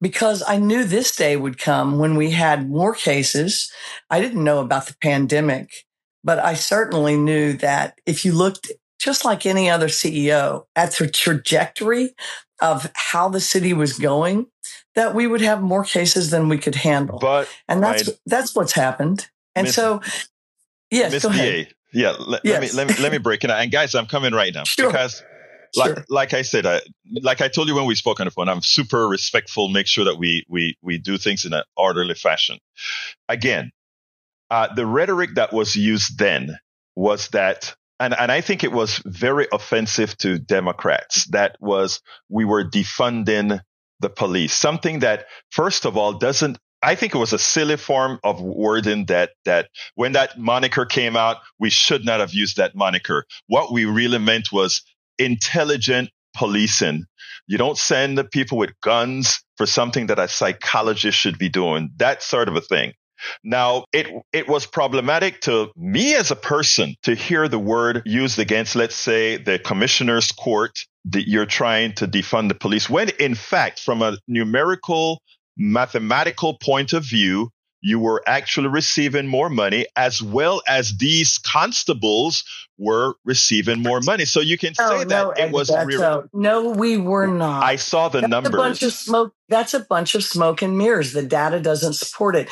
because 0.00 0.42
I 0.46 0.56
knew 0.58 0.84
this 0.84 1.14
day 1.16 1.36
would 1.36 1.58
come 1.58 1.98
when 1.98 2.14
we 2.14 2.30
had 2.30 2.68
more 2.68 2.94
cases. 2.94 3.72
I 4.10 4.20
didn't 4.20 4.44
know 4.44 4.60
about 4.60 4.86
the 4.86 4.96
pandemic, 5.00 5.70
but 6.22 6.38
I 6.38 6.54
certainly 6.54 7.16
knew 7.16 7.54
that 7.54 7.98
if 8.04 8.24
you 8.24 8.32
looked 8.32 8.70
just 9.04 9.24
like 9.24 9.44
any 9.44 9.68
other 9.68 9.88
CEO, 9.88 10.64
at 10.74 10.92
the 10.92 11.06
trajectory 11.06 12.14
of 12.60 12.90
how 12.94 13.28
the 13.28 13.40
city 13.40 13.74
was 13.74 13.98
going, 13.98 14.46
that 14.94 15.14
we 15.14 15.26
would 15.26 15.42
have 15.42 15.60
more 15.60 15.84
cases 15.84 16.30
than 16.30 16.48
we 16.48 16.56
could 16.56 16.74
handle. 16.74 17.18
But 17.18 17.46
and 17.68 17.82
that's 17.82 18.08
right. 18.08 18.18
that's 18.24 18.56
what's 18.56 18.72
happened. 18.72 19.28
And 19.54 19.66
Ms. 19.66 19.74
so, 19.74 20.00
yes, 20.90 21.12
Ms. 21.12 21.22
go 21.22 21.28
ahead. 21.28 21.74
Yeah, 21.92 22.12
let, 22.18 22.40
yes. 22.44 22.74
let, 22.74 22.86
me 22.88 22.94
let 22.94 22.98
me 22.98 23.02
let 23.02 23.12
me 23.16 23.18
break 23.18 23.44
it 23.44 23.50
out. 23.50 23.60
And 23.60 23.70
guys, 23.70 23.94
I'm 23.94 24.06
coming 24.06 24.32
right 24.32 24.52
now 24.52 24.64
sure. 24.64 24.88
because. 24.90 25.22
Like, 25.76 25.96
sure. 25.96 26.04
like 26.08 26.34
I 26.34 26.42
said, 26.42 26.66
I, 26.66 26.82
like 27.22 27.40
I 27.40 27.48
told 27.48 27.66
you 27.66 27.74
when 27.74 27.86
we 27.86 27.96
spoke 27.96 28.20
on 28.20 28.26
the 28.26 28.30
phone, 28.30 28.48
I'm 28.48 28.62
super 28.62 29.08
respectful. 29.08 29.68
Make 29.68 29.88
sure 29.88 30.04
that 30.04 30.18
we 30.18 30.46
we 30.48 30.78
we 30.82 30.98
do 30.98 31.18
things 31.18 31.44
in 31.44 31.52
an 31.52 31.64
orderly 31.76 32.14
fashion. 32.14 32.60
Again, 33.28 33.72
uh, 34.52 34.72
the 34.72 34.86
rhetoric 34.86 35.34
that 35.34 35.52
was 35.52 35.74
used 35.74 36.16
then 36.16 36.60
was 36.94 37.26
that 37.30 37.74
and, 38.04 38.14
and 38.18 38.30
I 38.30 38.40
think 38.42 38.64
it 38.64 38.72
was 38.72 39.00
very 39.06 39.46
offensive 39.52 40.16
to 40.18 40.38
Democrats. 40.38 41.26
That 41.28 41.56
was, 41.60 42.02
we 42.28 42.44
were 42.44 42.62
defunding 42.62 43.60
the 44.00 44.10
police, 44.10 44.52
something 44.52 44.98
that, 44.98 45.26
first 45.50 45.86
of 45.86 45.96
all, 45.96 46.12
doesn't 46.12 46.58
I 46.82 46.96
think 46.96 47.14
it 47.14 47.18
was 47.18 47.32
a 47.32 47.38
silly 47.38 47.78
form 47.78 48.20
of 48.22 48.42
wording 48.42 49.06
that 49.06 49.30
that 49.46 49.70
when 49.94 50.12
that 50.12 50.38
moniker 50.38 50.84
came 50.84 51.16
out, 51.16 51.38
we 51.58 51.70
should 51.70 52.04
not 52.04 52.20
have 52.20 52.34
used 52.34 52.58
that 52.58 52.74
moniker. 52.74 53.24
What 53.46 53.72
we 53.72 53.86
really 53.86 54.18
meant 54.18 54.52
was 54.52 54.82
intelligent 55.18 56.10
policing. 56.36 57.06
You 57.46 57.56
don't 57.56 57.78
send 57.78 58.18
the 58.18 58.24
people 58.24 58.58
with 58.58 58.78
guns 58.82 59.42
for 59.56 59.64
something 59.64 60.08
that 60.08 60.18
a 60.18 60.28
psychologist 60.28 61.18
should 61.18 61.38
be 61.38 61.48
doing. 61.48 61.90
That 61.96 62.22
sort 62.22 62.48
of 62.48 62.56
a 62.56 62.60
thing. 62.60 62.92
Now, 63.42 63.84
it, 63.92 64.08
it 64.32 64.48
was 64.48 64.66
problematic 64.66 65.40
to 65.42 65.70
me 65.76 66.14
as 66.14 66.30
a 66.30 66.36
person 66.36 66.94
to 67.02 67.14
hear 67.14 67.48
the 67.48 67.58
word 67.58 68.02
used 68.04 68.38
against, 68.38 68.76
let's 68.76 68.96
say, 68.96 69.36
the 69.36 69.58
commissioner's 69.58 70.32
court 70.32 70.78
that 71.06 71.28
you're 71.28 71.46
trying 71.46 71.92
to 71.94 72.08
defund 72.08 72.48
the 72.48 72.54
police, 72.54 72.88
when 72.88 73.10
in 73.20 73.34
fact, 73.34 73.80
from 73.80 74.02
a 74.02 74.16
numerical, 74.26 75.20
mathematical 75.56 76.56
point 76.58 76.92
of 76.92 77.04
view, 77.04 77.50
you 77.84 77.98
were 77.98 78.22
actually 78.26 78.68
receiving 78.68 79.26
more 79.26 79.50
money 79.50 79.86
as 79.94 80.22
well 80.22 80.62
as 80.66 80.96
these 80.96 81.36
constables 81.36 82.42
were 82.78 83.14
receiving 83.26 83.82
more 83.82 84.00
money. 84.00 84.24
So 84.24 84.40
you 84.40 84.56
can 84.56 84.72
oh, 84.78 84.98
say 85.00 85.04
that 85.04 85.38
it 85.38 85.52
was 85.52 85.70
real. 85.84 86.24
No, 86.32 86.70
we 86.70 86.96
were 86.96 87.26
not. 87.26 87.62
I 87.62 87.76
saw 87.76 88.08
the 88.08 88.20
that's 88.20 88.30
numbers. 88.30 88.54
A 88.54 88.56
bunch 88.56 88.82
of 88.82 88.92
smoke. 88.92 89.34
That's 89.50 89.74
a 89.74 89.80
bunch 89.80 90.14
of 90.14 90.24
smoke 90.24 90.62
and 90.62 90.78
mirrors. 90.78 91.12
The 91.12 91.22
data 91.22 91.60
doesn't 91.60 91.92
support 91.92 92.36
it. 92.36 92.48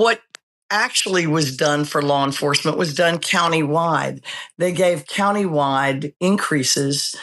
What 0.00 0.22
actually 0.70 1.26
was 1.26 1.58
done 1.58 1.84
for 1.84 2.00
law 2.00 2.24
enforcement 2.24 2.78
was 2.78 2.94
done 2.94 3.18
countywide. 3.18 4.24
They 4.56 4.72
gave 4.72 5.04
countywide 5.04 6.14
increases 6.20 7.14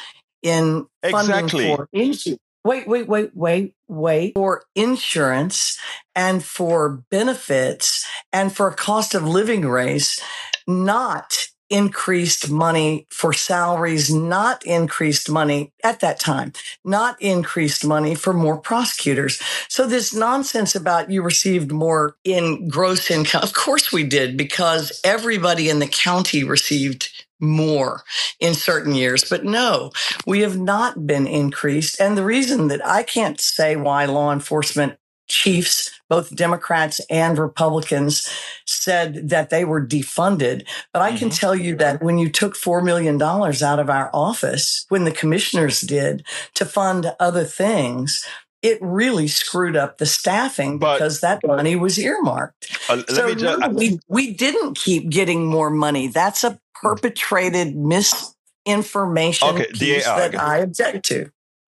in 0.44 0.86
funding 1.02 1.20
exactly. 1.20 1.76
for 1.76 1.90
insurance. 1.92 2.40
Wait, 2.64 2.88
wait, 2.88 3.08
wait, 3.08 3.32
wait, 3.34 3.74
wait. 3.88 4.34
For 4.36 4.62
insurance 4.76 5.80
and 6.14 6.46
for 6.46 7.04
benefits 7.10 8.06
and 8.32 8.56
for 8.56 8.68
a 8.68 8.76
cost 8.76 9.16
of 9.16 9.28
living 9.28 9.68
raise, 9.68 10.22
not 10.68 11.48
increased 11.70 12.50
money 12.50 13.08
for 13.10 13.34
salaries, 13.34 14.14
not 14.14 14.66
increased 14.66 15.30
money 15.30 15.74
at 15.84 16.00
that 16.00 16.20
time, 16.20 16.54
not 16.84 17.22
increased 17.22 17.86
money 17.86 18.16
for 18.16 18.34
more 18.34 18.58
prosecutors. 18.58 19.42
So 19.68 19.88
this 19.88 20.14
nonsense 20.14 20.76
about 20.76 21.12
you 21.12 21.22
received 21.22 21.72
more 21.72 22.16
in 22.24 22.68
gross 22.68 23.12
income. 23.12 23.44
Of 23.44 23.54
course 23.54 23.92
we 23.92 24.04
did 24.04 24.38
because 24.38 25.00
everybody 25.04 25.70
in 25.70 25.80
the 25.80 25.88
county 25.88 26.44
received 26.44 27.10
more 27.40 28.04
in 28.40 28.54
certain 28.54 28.94
years. 28.96 29.24
But 29.24 29.44
no, 29.44 29.92
we 30.26 30.42
have 30.42 30.58
not 30.58 31.06
been 31.06 31.28
increased. 31.28 32.00
And 32.00 32.18
the 32.18 32.26
reason 32.26 32.68
that 32.70 32.86
I 32.86 33.04
can't 33.04 33.40
say 33.40 33.76
why 33.76 34.06
law 34.06 34.32
enforcement 34.32 34.98
chiefs, 35.28 35.92
both 36.10 36.36
Democrats 36.36 37.00
and 37.10 37.38
Republicans, 37.38 38.30
said 38.66 39.30
that 39.30 39.50
they 39.50 39.66
were 39.66 39.86
defunded. 39.86 40.68
But 40.94 41.02
I 41.02 41.10
can 41.10 41.30
mm-hmm. 41.30 41.38
tell 41.38 41.56
you 41.56 41.76
that 41.78 42.02
when 42.02 42.18
you 42.18 42.30
took 42.30 42.56
$4 42.56 42.84
million 42.84 43.22
out 43.22 43.80
of 43.80 43.90
our 43.90 44.10
office, 44.14 44.86
when 44.90 45.04
the 45.04 45.12
commissioners 45.12 45.82
did 45.82 46.26
to 46.56 46.66
fund 46.66 47.14
other 47.20 47.44
things, 47.44 48.26
it 48.62 48.80
really 48.82 49.28
screwed 49.28 49.76
up 49.76 49.98
the 49.98 50.06
staffing 50.06 50.80
but, 50.80 50.96
because 50.96 51.22
that 51.22 51.46
money 51.46 51.76
was 51.76 52.00
earmarked. 52.00 52.78
Uh, 52.90 53.04
so 53.08 53.34
just, 53.34 53.60
no, 53.60 53.70
we, 53.70 54.00
we 54.08 54.34
didn't 54.34 54.78
keep 54.78 55.10
getting 55.10 55.46
more 55.46 55.70
money. 55.70 56.08
That's 56.08 56.44
a 56.44 56.60
perpetrated 56.82 57.76
misinformation 57.76 59.50
okay, 59.50 59.68
piece 59.74 60.06
that 60.06 60.36
I 60.36 60.58
object 60.58 61.06
to. 61.06 61.32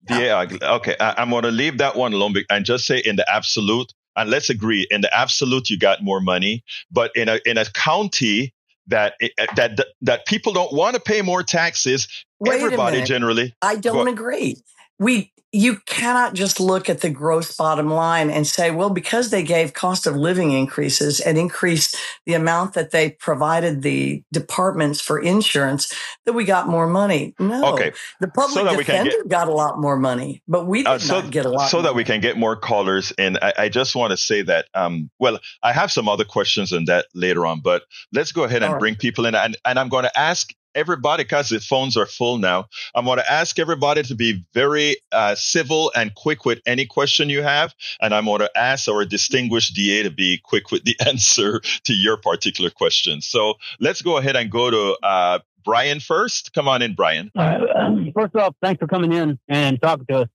Yeah, 0.10 0.46
okay. 0.62 0.96
I, 1.00 1.22
am 1.22 1.32
going 1.32 1.44
to 1.44 1.52
leave 1.52 1.80
that 1.80 1.96
one 1.96 2.14
alone 2.14 2.36
and 2.50 2.64
just 2.64 2.86
say 2.86 3.00
in 3.00 3.16
the 3.16 3.28
absolute, 3.32 3.92
and 4.16 4.30
let's 4.30 4.50
agree, 4.50 4.88
in 4.90 5.02
the 5.02 5.14
absolute, 5.14 5.70
you 5.70 5.78
got 5.78 6.04
more 6.04 6.22
money, 6.22 6.64
but 6.92 7.12
in 7.16 7.30
a 7.30 7.40
in 7.46 7.58
a 7.58 7.66
county 7.66 8.54
that 8.88 9.16
eh, 9.22 9.30
eh, 9.38 9.48
that 9.56 9.86
that 10.02 10.26
people 10.26 10.54
don't 10.54 10.74
want 10.74 10.96
to 10.96 11.02
pay 11.02 11.22
more 11.22 11.44
taxes, 11.44 12.08
Wait 12.40 12.62
everybody 12.62 13.04
generally. 13.04 13.54
I 13.62 13.76
don't 13.76 14.08
agree. 14.08 14.58
We 15.00 15.32
you 15.56 15.78
cannot 15.86 16.34
just 16.34 16.60
look 16.60 16.90
at 16.90 17.00
the 17.00 17.10
gross 17.10 17.56
bottom 17.56 17.90
line 17.90 18.30
and 18.30 18.46
say, 18.46 18.72
well, 18.72 18.90
because 18.90 19.30
they 19.30 19.42
gave 19.42 19.72
cost 19.72 20.06
of 20.06 20.14
living 20.14 20.52
increases 20.52 21.22
and 21.22 21.38
increased 21.38 21.96
the 22.26 22.34
amount 22.34 22.74
that 22.74 22.92
they 22.92 23.12
provided 23.12 23.82
the 23.82 24.22
departments 24.34 25.00
for 25.00 25.18
insurance, 25.18 25.94
that 26.26 26.34
we 26.34 26.44
got 26.44 26.68
more 26.68 26.88
money. 26.88 27.34
No, 27.40 27.74
okay. 27.74 27.94
the 28.20 28.28
public 28.28 28.68
so 28.68 28.76
defender 28.76 29.12
get, 29.12 29.30
got 29.30 29.48
a 29.48 29.54
lot 29.54 29.80
more 29.80 29.96
money, 29.96 30.44
but 30.46 30.68
we 30.68 30.86
uh, 30.86 30.92
did 30.92 30.96
uh, 30.96 31.00
so, 31.00 31.22
not 31.22 31.32
get 31.32 31.46
a 31.46 31.50
lot. 31.50 31.70
So 31.70 31.78
that 31.78 31.94
money. 31.94 31.98
we 31.98 32.04
can 32.04 32.20
get 32.20 32.38
more 32.38 32.58
callers. 32.58 33.14
And 33.18 33.38
I, 33.42 33.54
I 33.58 33.70
just 33.70 33.96
want 33.96 34.12
to 34.12 34.18
say 34.18 34.42
that, 34.42 34.66
um, 34.74 35.10
well, 35.20 35.40
I 35.64 35.72
have 35.72 35.90
some 35.90 36.10
other 36.10 36.26
questions 36.26 36.74
on 36.74 36.84
that 36.86 37.06
later 37.14 37.46
on, 37.46 37.62
but 37.62 37.84
let's 38.12 38.34
go 38.34 38.44
ahead 38.44 38.62
and 38.62 38.74
right. 38.74 38.80
bring 38.80 38.96
people 38.96 39.26
in. 39.26 39.36
And, 39.36 39.56
and 39.64 39.80
I'm 39.80 39.88
going 39.88 40.04
to 40.04 40.20
ask 40.20 40.54
everybody, 40.76 41.24
because 41.24 41.50
the 41.50 41.60
phones 41.60 41.98
are 41.98 42.06
full 42.06 42.38
now, 42.38 42.66
I'm 42.94 43.06
going 43.06 43.18
to 43.18 43.32
ask 43.32 43.58
everybody 43.58 44.04
to 44.04 44.16
be 44.16 44.46
very 44.54 44.98
uh, 45.12 45.36
civil 45.36 45.92
and 45.96 46.14
quick 46.14 46.46
with 46.46 46.60
any 46.66 46.86
question 46.86 47.30
you 47.30 47.42
have. 47.42 47.74
And 48.02 48.14
I'm 48.14 48.26
going 48.26 48.42
to 48.42 48.52
ask 48.58 48.88
our 48.88 49.06
distinguished 49.06 49.74
DA 49.74 50.04
to 50.04 50.12
be 50.12 50.40
quick 50.44 50.72
with 50.72 50.84
the 50.84 50.96
answer 51.06 51.62
to 51.86 51.94
your 51.94 52.18
particular 52.18 52.70
question. 52.70 53.22
So 53.22 53.56
let's 53.80 54.02
go 54.02 54.18
ahead 54.18 54.36
and 54.36 54.52
go 54.52 54.70
to 54.70 54.98
uh, 55.02 55.40
Brian 55.64 56.00
first. 56.00 56.54
Come 56.54 56.68
on 56.68 56.82
in, 56.82 56.94
Brian. 56.94 57.32
Uh, 57.36 57.60
um, 57.76 58.12
first 58.16 58.36
off, 58.36 58.56
thanks 58.62 58.80
for 58.80 58.88
coming 58.88 59.12
in 59.12 59.40
and 59.48 59.82
talking 59.82 60.06
to 60.10 60.20
us. 60.22 60.28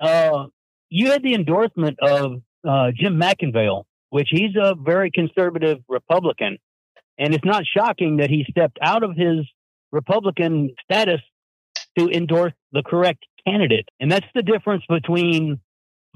Uh, 0.00 0.46
you 0.90 1.10
had 1.10 1.22
the 1.22 1.34
endorsement 1.34 1.98
of 2.00 2.42
uh, 2.68 2.90
Jim 2.94 3.18
McIngvale, 3.18 3.84
which 4.10 4.28
he's 4.30 4.54
a 4.60 4.74
very 4.74 5.10
conservative 5.10 5.78
Republican. 5.88 6.58
And 7.18 7.34
it's 7.34 7.44
not 7.44 7.64
shocking 7.64 8.16
that 8.16 8.30
he 8.30 8.44
stepped 8.50 8.78
out 8.82 9.02
of 9.02 9.16
his 9.16 9.46
Republican 9.92 10.74
status 10.82 11.20
to 11.98 12.08
endorse 12.08 12.52
the 12.72 12.82
correct 12.82 13.24
candidate. 13.46 13.88
And 14.00 14.10
that's 14.10 14.26
the 14.34 14.42
difference 14.42 14.84
between 14.88 15.60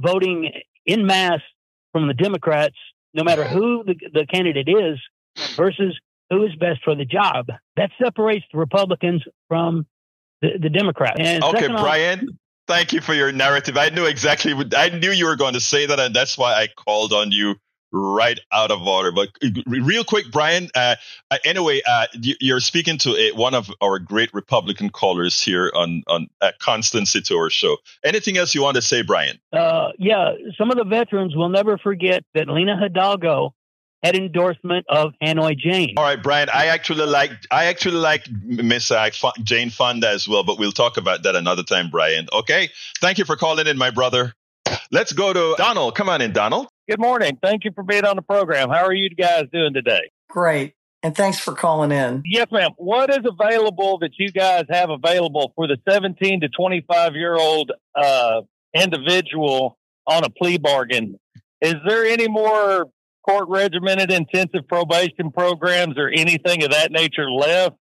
voting 0.00 0.50
in 0.84 1.06
mass 1.06 1.40
from 1.92 2.08
the 2.08 2.14
Democrats, 2.14 2.76
no 3.14 3.22
matter 3.24 3.44
who 3.44 3.84
the, 3.84 3.94
the 4.12 4.26
candidate 4.26 4.68
is, 4.68 4.98
versus 5.56 5.98
who 6.30 6.44
is 6.44 6.54
best 6.56 6.82
for 6.84 6.94
the 6.94 7.04
job. 7.04 7.46
That 7.76 7.90
separates 8.02 8.44
the 8.52 8.58
Republicans 8.58 9.22
from 9.48 9.86
the, 10.42 10.58
the 10.60 10.70
Democrats. 10.70 11.16
And 11.18 11.44
okay, 11.44 11.68
Brian. 11.68 12.38
Thank 12.66 12.92
you 12.92 13.00
for 13.00 13.14
your 13.14 13.30
narrative. 13.30 13.76
I 13.76 13.90
knew 13.90 14.06
exactly. 14.06 14.52
What, 14.52 14.76
I 14.76 14.88
knew 14.88 15.12
you 15.12 15.26
were 15.26 15.36
going 15.36 15.54
to 15.54 15.60
say 15.60 15.86
that, 15.86 16.00
and 16.00 16.12
that's 16.12 16.36
why 16.36 16.54
I 16.54 16.66
called 16.66 17.12
on 17.12 17.30
you 17.30 17.54
right 17.96 18.38
out 18.52 18.70
of 18.70 18.82
order. 18.86 19.12
But 19.12 19.28
uh, 19.42 19.48
real 19.66 20.04
quick, 20.04 20.30
Brian. 20.30 20.68
Uh, 20.74 20.96
uh, 21.30 21.38
anyway, 21.44 21.80
uh, 21.86 22.06
you're 22.14 22.60
speaking 22.60 22.98
to 22.98 23.16
a, 23.16 23.32
one 23.32 23.54
of 23.54 23.70
our 23.80 23.98
great 23.98 24.32
Republican 24.34 24.90
callers 24.90 25.42
here 25.42 25.72
on 25.74 26.02
on 26.06 26.28
a 26.40 26.52
Constancy 26.60 27.20
to 27.22 27.36
our 27.36 27.50
show. 27.50 27.76
Anything 28.04 28.36
else 28.36 28.54
you 28.54 28.62
want 28.62 28.76
to 28.76 28.82
say, 28.82 29.02
Brian? 29.02 29.38
Uh, 29.52 29.88
yeah, 29.98 30.32
some 30.58 30.70
of 30.70 30.76
the 30.76 30.84
veterans 30.84 31.34
will 31.34 31.48
never 31.48 31.78
forget 31.78 32.24
that 32.34 32.48
Lina 32.48 32.76
Hidalgo 32.76 33.54
had 34.02 34.14
endorsement 34.14 34.86
of 34.88 35.14
Hanoi 35.22 35.56
Jane. 35.56 35.94
All 35.96 36.04
right, 36.04 36.22
Brian. 36.22 36.48
I 36.52 36.66
actually 36.66 37.06
like 37.06 37.32
I 37.50 37.66
actually 37.66 37.96
like 37.96 38.26
Miss 38.44 38.90
uh, 38.90 39.10
Jane 39.42 39.70
Fonda 39.70 40.08
as 40.08 40.28
well, 40.28 40.44
but 40.44 40.58
we'll 40.58 40.72
talk 40.72 40.96
about 40.96 41.22
that 41.24 41.34
another 41.34 41.62
time, 41.62 41.90
Brian. 41.90 42.28
Okay. 42.32 42.70
Thank 43.00 43.18
you 43.18 43.24
for 43.24 43.36
calling 43.36 43.66
in, 43.66 43.76
my 43.78 43.90
brother. 43.90 44.34
Let's 44.90 45.12
go 45.12 45.32
to 45.32 45.54
Donald. 45.56 45.94
Come 45.94 46.08
on 46.08 46.20
in, 46.20 46.32
Donald. 46.32 46.68
Good 46.88 47.00
morning. 47.00 47.38
Thank 47.42 47.64
you 47.64 47.72
for 47.74 47.82
being 47.82 48.04
on 48.04 48.16
the 48.16 48.22
program. 48.22 48.68
How 48.68 48.84
are 48.84 48.94
you 48.94 49.10
guys 49.10 49.44
doing 49.52 49.74
today? 49.74 50.10
Great. 50.28 50.74
And 51.02 51.16
thanks 51.16 51.38
for 51.38 51.52
calling 51.52 51.92
in. 51.92 52.22
Yes, 52.24 52.48
ma'am. 52.50 52.70
What 52.78 53.10
is 53.10 53.24
available 53.24 53.98
that 53.98 54.12
you 54.18 54.30
guys 54.30 54.64
have 54.70 54.90
available 54.90 55.52
for 55.54 55.66
the 55.66 55.76
17 55.88 56.40
to 56.40 56.48
25 56.48 57.14
year 57.14 57.36
old 57.36 57.72
uh, 57.94 58.42
individual 58.74 59.78
on 60.06 60.24
a 60.24 60.30
plea 60.30 60.58
bargain? 60.58 61.18
Is 61.60 61.74
there 61.86 62.04
any 62.04 62.28
more 62.28 62.86
court 63.26 63.48
regimented 63.48 64.10
intensive 64.10 64.66
probation 64.68 65.30
programs 65.32 65.98
or 65.98 66.08
anything 66.08 66.62
of 66.62 66.70
that 66.70 66.92
nature 66.92 67.30
left? 67.30 67.76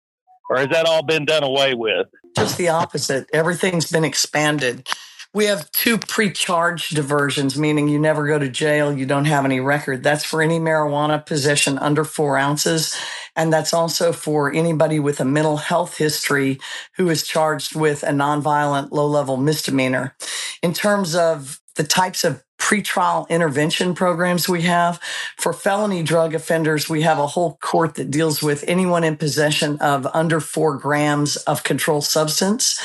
Or 0.49 0.57
has 0.57 0.69
that 0.69 0.85
all 0.85 1.03
been 1.03 1.25
done 1.25 1.43
away 1.43 1.73
with? 1.73 2.07
Just 2.37 2.57
the 2.57 2.69
opposite. 2.69 3.27
Everything's 3.33 3.91
been 3.91 4.03
expanded. 4.03 4.87
We 5.35 5.47
have 5.47 5.69
two 5.73 5.97
pre-charge 5.97 6.91
diversions, 6.91 7.57
meaning 7.57 7.89
you 7.89 7.99
never 7.99 8.25
go 8.25 8.39
to 8.39 8.47
jail, 8.47 8.97
you 8.97 9.05
don't 9.05 9.25
have 9.25 9.43
any 9.43 9.59
record. 9.59 10.01
That's 10.01 10.23
for 10.23 10.41
any 10.41 10.61
marijuana 10.61 11.25
possession 11.25 11.77
under 11.77 12.05
four 12.05 12.37
ounces. 12.37 12.95
And 13.35 13.51
that's 13.51 13.73
also 13.73 14.13
for 14.13 14.53
anybody 14.53 14.97
with 14.97 15.19
a 15.19 15.25
mental 15.25 15.57
health 15.57 15.97
history 15.97 16.57
who 16.95 17.09
is 17.09 17.27
charged 17.27 17.75
with 17.75 18.01
a 18.03 18.11
nonviolent 18.11 18.91
low 18.91 19.07
level 19.07 19.35
misdemeanor. 19.35 20.15
In 20.63 20.73
terms 20.73 21.15
of 21.15 21.59
the 21.75 21.83
types 21.83 22.23
of 22.23 22.41
pretrial 22.57 23.27
intervention 23.29 23.93
programs 23.93 24.47
we 24.49 24.63
have. 24.63 24.99
For 25.37 25.53
felony 25.53 26.01
drug 26.01 26.33
offenders, 26.33 26.89
we 26.89 27.01
have 27.01 27.19
a 27.19 27.27
whole 27.27 27.57
court 27.61 27.95
that 27.95 28.09
deals 28.09 28.41
with 28.41 28.63
anyone 28.67 29.03
in 29.03 29.17
possession 29.17 29.77
of 29.79 30.07
under 30.13 30.39
four 30.39 30.77
grams 30.77 31.35
of 31.37 31.63
controlled 31.63 32.05
substance. 32.05 32.79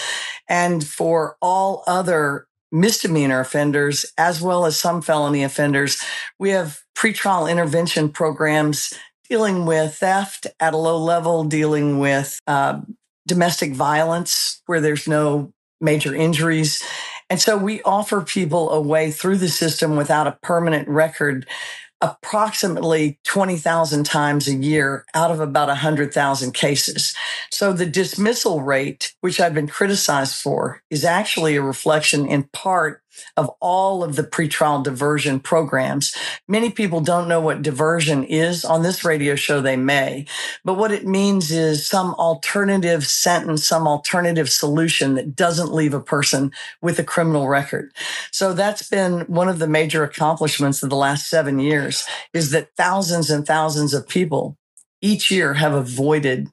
And 0.51 0.85
for 0.87 1.37
all 1.41 1.85
other 1.87 2.47
misdemeanor 2.73 3.41
offenders, 3.41 4.05
as 4.19 4.43
well 4.43 4.67
as 4.67 4.79
some 4.79 5.01
felony 5.01 5.43
offenders, 5.45 6.03
we 6.39 6.51
have 6.51 6.81
pretrial 6.97 7.51
intervention 7.51 8.11
programs 8.11 8.93
dealing 9.29 9.65
with 9.65 9.95
theft 9.95 10.49
at 10.59 10.75
a 10.75 10.77
low 10.77 10.99
level, 10.99 11.45
dealing 11.45 12.01
with 12.01 12.39
uh, 12.49 12.81
domestic 13.27 13.73
violence 13.73 14.61
where 14.67 14.81
there's 14.81 15.07
no 15.07 15.53
major 15.81 16.15
injuries. 16.15 16.83
And 17.31 17.41
so 17.41 17.57
we 17.57 17.81
offer 17.83 18.21
people 18.21 18.71
a 18.71 18.81
way 18.81 19.13
through 19.13 19.37
the 19.37 19.49
system 19.49 19.95
without 19.95 20.27
a 20.27 20.37
permanent 20.43 20.89
record 20.89 21.47
approximately 22.01 23.19
20,000 23.25 24.05
times 24.05 24.49
a 24.49 24.55
year 24.55 25.05
out 25.15 25.31
of 25.31 25.41
about 25.41 25.69
100,000 25.69 26.53
cases. 26.53 27.15
So 27.51 27.73
the 27.73 27.87
dismissal 27.87 28.63
rate, 28.63 29.15
which 29.21 29.41
I've 29.41 29.55
been 29.55 29.69
criticized 29.69 30.37
for, 30.37 30.83
is 30.91 31.05
actually 31.05 31.57
a 31.57 31.63
reflection 31.63 32.27
in 32.27 32.45
part 32.45 33.03
of 33.37 33.51
all 33.61 34.03
of 34.03 34.17
the 34.17 34.23
pretrial 34.23 34.83
diversion 34.83 35.41
programs. 35.41 36.15
Many 36.49 36.71
people 36.71 37.01
don't 37.01 37.29
know 37.29 37.41
what 37.41 37.63
diversion 37.63 38.25
is. 38.25 38.65
On 38.65 38.83
this 38.83 39.05
radio 39.05 39.35
show, 39.35 39.61
they 39.61 39.77
may, 39.77 40.27
but 40.65 40.75
what 40.75 40.93
it 40.93 41.07
means 41.07 41.51
is 41.51 41.87
some 41.87 42.15
alternative 42.15 43.07
sentence, 43.07 43.67
some 43.67 43.87
alternative 43.87 44.51
solution 44.51 45.15
that 45.15 45.37
doesn't 45.37 45.73
leave 45.73 45.95
a 45.95 46.01
person 46.01 46.53
with 46.83 46.99
a 46.99 47.05
criminal 47.05 47.49
record. 47.49 47.93
So 48.31 48.53
that's 48.53 48.89
been 48.89 49.21
one 49.23 49.49
of 49.49 49.59
the 49.59 49.69
major 49.69 50.05
accomplishments 50.05 50.83
of 50.83 50.91
the 50.91 50.97
last 50.97 51.29
seven 51.29 51.59
years 51.59 52.07
is 52.33 52.51
that 52.51 52.71
thousands 52.77 53.31
and 53.31 53.47
thousands 53.47 53.95
of 53.95 54.09
people 54.09 54.57
each 55.03 55.31
year 55.31 55.55
have 55.55 55.73
avoided 55.73 56.49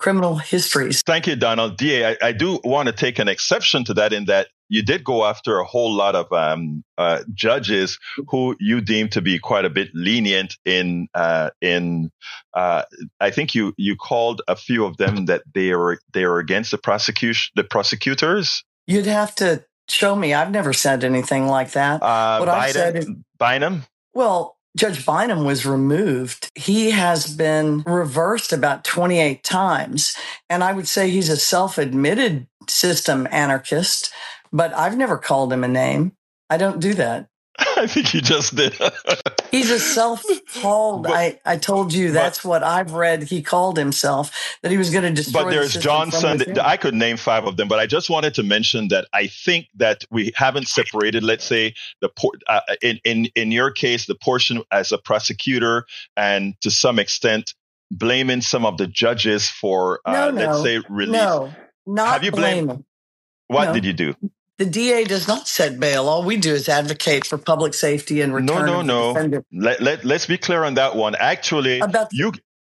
criminal 0.00 0.36
histories. 0.36 1.02
Thank 1.02 1.26
you, 1.26 1.36
Donald. 1.36 1.76
DA, 1.76 2.12
I, 2.12 2.16
I, 2.22 2.32
do 2.32 2.58
want 2.64 2.86
to 2.86 2.92
take 2.92 3.18
an 3.18 3.28
exception 3.28 3.84
to 3.84 3.94
that 3.94 4.12
in 4.12 4.24
that 4.24 4.48
you 4.70 4.82
did 4.82 5.04
go 5.04 5.24
after 5.24 5.58
a 5.58 5.64
whole 5.64 5.92
lot 5.92 6.14
of 6.14 6.32
um, 6.32 6.82
uh, 6.96 7.22
judges 7.34 7.98
who 8.28 8.56
you 8.58 8.80
deem 8.80 9.08
to 9.10 9.20
be 9.20 9.38
quite 9.38 9.64
a 9.64 9.70
bit 9.70 9.88
lenient 9.92 10.56
in 10.64 11.08
uh, 11.14 11.50
in. 11.60 12.10
Uh, 12.54 12.84
I 13.20 13.30
think 13.30 13.54
you 13.54 13.74
you 13.76 13.96
called 13.96 14.40
a 14.48 14.56
few 14.56 14.86
of 14.86 14.96
them 14.96 15.26
that 15.26 15.42
they 15.52 15.72
are 15.72 15.98
they 16.14 16.24
are 16.24 16.38
against 16.38 16.70
the 16.70 16.78
prosecution 16.78 17.52
the 17.56 17.64
prosecutors. 17.64 18.64
You'd 18.86 19.06
have 19.06 19.34
to 19.36 19.64
show 19.88 20.16
me. 20.16 20.32
I've 20.32 20.52
never 20.52 20.72
said 20.72 21.04
anything 21.04 21.46
like 21.46 21.72
that. 21.72 22.02
Uh, 22.02 22.38
what 22.38 22.48
Biden, 22.48 22.52
I 22.52 22.70
said 22.72 22.96
is, 22.96 23.10
Bynum. 23.38 23.84
Well, 24.14 24.56
Judge 24.76 25.04
Bynum 25.04 25.44
was 25.44 25.66
removed. 25.66 26.48
He 26.54 26.92
has 26.92 27.34
been 27.34 27.82
reversed 27.82 28.52
about 28.52 28.84
28 28.84 29.42
times. 29.42 30.14
And 30.48 30.62
I 30.62 30.72
would 30.72 30.86
say 30.86 31.10
he's 31.10 31.28
a 31.28 31.36
self 31.36 31.76
admitted 31.76 32.46
system 32.68 33.26
anarchist 33.32 34.12
but 34.52 34.74
I've 34.74 34.96
never 34.96 35.18
called 35.18 35.52
him 35.52 35.64
a 35.64 35.68
name. 35.68 36.12
I 36.48 36.56
don't 36.56 36.80
do 36.80 36.94
that. 36.94 37.28
I 37.76 37.86
think 37.86 38.14
you 38.14 38.20
just 38.20 38.56
did. 38.56 38.74
He's 39.50 39.70
a 39.70 39.80
self-called. 39.80 41.06
I, 41.08 41.40
I 41.44 41.56
told 41.56 41.92
you 41.92 42.12
that's 42.12 42.42
but, 42.42 42.48
what 42.48 42.62
I've 42.62 42.92
read. 42.92 43.24
He 43.24 43.42
called 43.42 43.76
himself 43.76 44.56
that 44.62 44.70
he 44.70 44.78
was 44.78 44.90
going 44.90 45.04
to 45.04 45.10
destroy. 45.10 45.44
But 45.44 45.50
there's 45.50 45.74
the 45.74 45.80
Johnson. 45.80 46.58
I 46.60 46.76
could 46.76 46.94
name 46.94 47.16
five 47.16 47.44
of 47.46 47.56
them, 47.56 47.68
but 47.68 47.78
I 47.78 47.86
just 47.86 48.08
wanted 48.08 48.34
to 48.34 48.42
mention 48.42 48.88
that 48.88 49.08
I 49.12 49.26
think 49.26 49.66
that 49.74 50.04
we 50.10 50.32
haven't 50.36 50.68
separated. 50.68 51.24
Let's 51.24 51.44
say 51.44 51.74
the 52.00 52.10
uh, 52.46 52.60
in 52.80 53.00
in 53.04 53.24
in 53.34 53.50
your 53.50 53.70
case, 53.70 54.06
the 54.06 54.14
portion 54.14 54.62
as 54.70 54.92
a 54.92 54.98
prosecutor, 54.98 55.84
and 56.16 56.54
to 56.60 56.70
some 56.70 56.98
extent, 56.98 57.54
blaming 57.90 58.40
some 58.40 58.64
of 58.64 58.78
the 58.78 58.86
judges 58.86 59.48
for 59.48 60.00
uh, 60.04 60.12
no, 60.12 60.30
no, 60.30 60.46
let's 60.46 60.62
say 60.62 60.80
release. 60.88 61.12
No, 61.12 61.52
not 61.86 62.12
Have 62.12 62.24
you 62.24 62.30
blamed. 62.30 62.68
Blame, 62.68 62.84
what 63.48 63.66
no. 63.66 63.74
did 63.74 63.84
you 63.84 63.92
do? 63.92 64.14
The 64.60 64.66
DA 64.66 65.04
does 65.04 65.26
not 65.26 65.48
set 65.48 65.80
bail. 65.80 66.06
All 66.06 66.22
we 66.22 66.36
do 66.36 66.52
is 66.52 66.68
advocate 66.68 67.24
for 67.24 67.38
public 67.38 67.72
safety 67.72 68.20
and 68.20 68.34
return. 68.34 68.66
No, 68.66 68.82
no, 68.82 69.14
no. 69.22 69.42
Let, 69.50 69.80
let, 69.80 70.04
let's 70.04 70.26
be 70.26 70.36
clear 70.36 70.64
on 70.64 70.74
that 70.74 70.96
one. 70.96 71.14
Actually, 71.14 71.80
About 71.80 72.08
you 72.12 72.34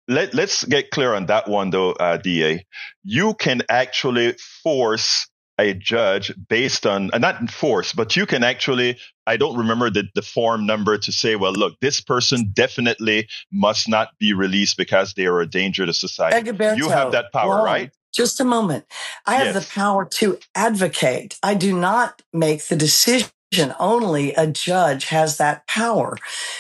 let, 0.08 0.34
let's 0.34 0.64
get 0.64 0.92
clear 0.92 1.14
on 1.14 1.26
that 1.26 1.50
one 1.50 1.72
though, 1.72 1.92
uh, 1.92 2.16
DA. 2.16 2.66
You 3.04 3.34
can 3.34 3.64
actually 3.68 4.38
force 4.64 5.28
a 5.60 5.74
judge 5.74 6.34
based 6.48 6.86
on 6.86 7.10
uh, 7.12 7.18
not 7.18 7.52
force, 7.52 7.92
but 7.92 8.16
you 8.16 8.26
can 8.26 8.46
actually, 8.46 8.98
I 9.28 9.36
don't 9.36 9.58
remember 9.58 9.90
the, 9.90 10.06
the 10.16 10.22
form 10.22 10.66
number 10.66 10.98
to 10.98 11.12
say, 11.12 11.36
well, 11.36 11.52
look, 11.52 11.78
this 11.82 12.00
person 12.00 12.52
definitely 12.54 13.28
must 13.52 13.90
not 13.90 14.08
be 14.20 14.32
released 14.32 14.78
because 14.78 15.16
they 15.16 15.26
are 15.26 15.42
a 15.42 15.46
danger 15.46 15.86
to 15.86 15.92
society. 15.92 16.50
Egberto, 16.50 16.78
you 16.78 16.88
have 16.88 17.12
that 17.12 17.34
power, 17.34 17.62
right? 17.62 17.92
Just 18.14 18.40
a 18.40 18.46
moment. 18.46 18.86
I 19.26 19.36
have 19.36 19.56
yes. 19.56 19.66
the 19.66 19.74
power 19.74 20.06
to 20.06 20.38
advocate. 20.56 21.38
I 21.42 21.56
do 21.56 21.78
not 21.78 22.22
make 22.32 22.68
the 22.68 22.76
decision. 22.76 23.32
Only 23.80 24.34
a 24.34 24.48
judge 24.48 25.06
has 25.06 25.38
that 25.38 25.68
power. 25.68 26.18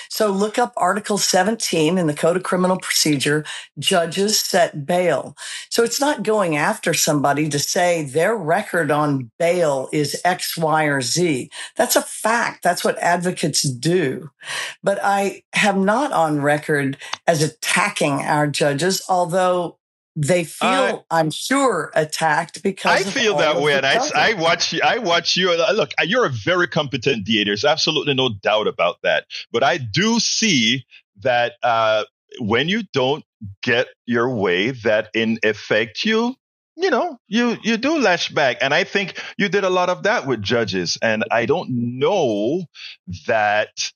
So 0.10 0.30
look 0.30 0.60
up 0.60 0.74
Article 0.78 1.18
17 1.18 1.98
in 1.98 2.06
the 2.06 2.14
Code 2.14 2.38
of 2.38 2.44
Criminal 2.44 2.78
Procedure. 2.78 3.46
Judges 3.80 4.40
set 4.40 4.86
bail. 4.86 5.36
So 5.70 5.84
it's 5.84 6.00
not 6.00 6.22
going 6.22 6.56
after 6.56 6.94
somebody 6.94 7.50
to 7.50 7.58
say 7.58 8.04
their 8.04 8.36
record 8.36 8.92
on 8.92 9.32
bail 9.40 9.90
is 9.92 10.22
X, 10.24 10.56
Y, 10.56 10.84
or 10.84 11.02
Z. 11.02 11.50
That's 11.76 11.96
a 11.96 12.02
fact. 12.04 12.62
That's 12.62 12.84
what 12.84 13.00
advocates 13.00 13.64
do. 13.64 14.30
But 14.84 15.00
I 15.04 15.44
have 15.54 15.78
not 15.78 16.12
on 16.12 16.42
record 16.42 16.98
as 17.26 17.42
attacking 17.42 18.22
our 18.22 18.46
judges, 18.46 19.02
although 19.10 19.80
they 20.16 20.44
feel, 20.44 20.70
uh, 20.70 21.00
I'm 21.10 21.32
sure, 21.32 21.92
attacked 21.96 22.62
because 22.62 23.08
I 23.08 23.10
feel 23.10 23.38
that 23.38 23.62
way. 23.62 23.74
And 23.74 23.86
I, 23.86 24.00
I 24.16 24.34
watch, 24.34 24.80
I 24.80 25.00
watch 25.00 25.36
you. 25.36 25.52
Uh, 25.52 25.72
look, 25.74 25.92
you're 26.04 26.26
a 26.26 26.30
very 26.30 26.68
competent 26.68 27.26
DA. 27.26 27.44
There's 27.44 27.66
absolutely 27.66 28.14
no 28.14 28.30
doubt 28.42 28.68
about 28.68 28.98
that. 29.04 29.26
But 29.52 29.64
I 29.64 29.78
do 29.78 30.20
see 30.20 30.86
that 31.22 31.54
uh, 31.64 32.04
when 32.40 32.70
you 32.70 32.84
don't 32.94 33.24
get 33.64 33.88
your 34.06 34.30
way, 34.30 34.72
that 34.72 35.10
in 35.14 35.40
effect 35.44 36.06
you 36.06 36.36
you 36.76 36.90
know, 36.90 37.20
you 37.28 37.58
you 37.62 37.78
do 37.78 38.00
lash 38.00 38.30
back, 38.30 38.58
and 38.62 38.74
I 38.74 38.84
think 38.84 39.22
you 39.38 39.48
did 39.48 39.64
a 39.64 39.70
lot 39.70 39.90
of 39.90 40.04
that 40.04 40.26
with 40.26 40.42
judges. 40.42 40.98
And 41.02 41.24
I 41.30 41.46
don't 41.46 41.70
know 42.00 42.64
that. 43.28 43.92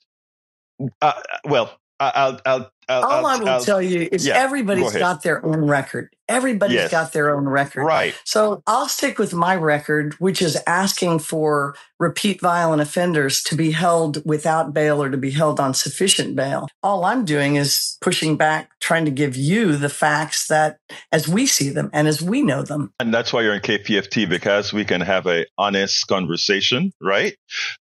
Uh, 1.01 1.13
well, 1.43 1.75
I'll, 1.99 2.39
I'll 2.45 2.71
I'll, 2.89 3.03
All 3.03 3.11
I'll- 3.11 3.25
I 3.25 3.35
will 3.37 3.49
I'll- 3.49 3.63
tell 3.63 3.81
you 3.81 4.07
is 4.11 4.25
yeah, 4.25 4.33
go 4.35 4.39
everybody's 4.45 4.87
ahead. 4.89 4.99
got 4.99 5.23
their 5.23 5.45
own 5.45 5.65
record. 5.67 6.09
Everybody's 6.29 6.75
Yes. 6.75 6.91
got 6.91 7.13
their 7.13 7.33
own 7.33 7.47
record. 7.47 7.85
right. 7.85 8.13
So 8.25 8.61
I'll 8.67 8.89
stick 8.89 9.17
with 9.17 9.33
my 9.33 9.55
record, 9.55 10.13
which 10.19 10.41
is 10.41 10.57
asking 10.67 11.19
for 11.19 11.73
repeat 11.99 12.41
violent 12.41 12.81
offenders 12.81 13.41
to 13.43 13.55
be 13.55 13.71
held 13.71 14.21
without 14.25 14.73
bail 14.73 15.01
or 15.01 15.09
to 15.09 15.15
be 15.15 15.31
held 15.31 15.57
on 15.61 15.73
sufficient 15.73 16.35
bail. 16.35 16.67
All 16.83 17.05
I'm 17.05 17.23
doing 17.23 17.55
is 17.55 17.97
pushing 18.01 18.35
back, 18.35 18.69
trying 18.81 19.05
to 19.05 19.11
give 19.11 19.37
you 19.37 19.77
the 19.77 19.87
facts 19.87 20.47
that 20.47 20.79
as 21.13 21.29
we 21.29 21.45
see 21.45 21.69
them 21.69 21.89
and 21.93 22.09
as 22.09 22.21
we 22.21 22.41
know 22.41 22.61
them. 22.61 22.91
And 22.99 23.13
that's 23.13 23.31
why 23.31 23.41
you're 23.41 23.53
in 23.55 23.61
KPFT 23.61 24.27
because 24.29 24.73
we 24.73 24.83
can 24.83 24.99
have 24.99 25.27
a 25.27 25.45
honest 25.57 26.07
conversation, 26.07 26.91
right? 27.01 27.35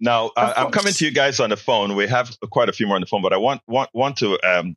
Now, 0.01 0.31
I, 0.35 0.51
I'm 0.57 0.71
coming 0.71 0.91
to 0.91 1.05
you 1.05 1.11
guys 1.11 1.39
on 1.39 1.49
the 1.49 1.57
phone. 1.57 1.95
We 1.95 2.07
have 2.07 2.35
quite 2.51 2.67
a 2.67 2.73
few 2.73 2.87
more 2.87 2.95
on 2.97 3.01
the 3.01 3.07
phone, 3.07 3.21
but 3.21 3.31
I 3.31 3.37
want 3.37 3.61
want 3.67 3.89
want 3.93 4.17
to 4.17 4.37
um, 4.43 4.75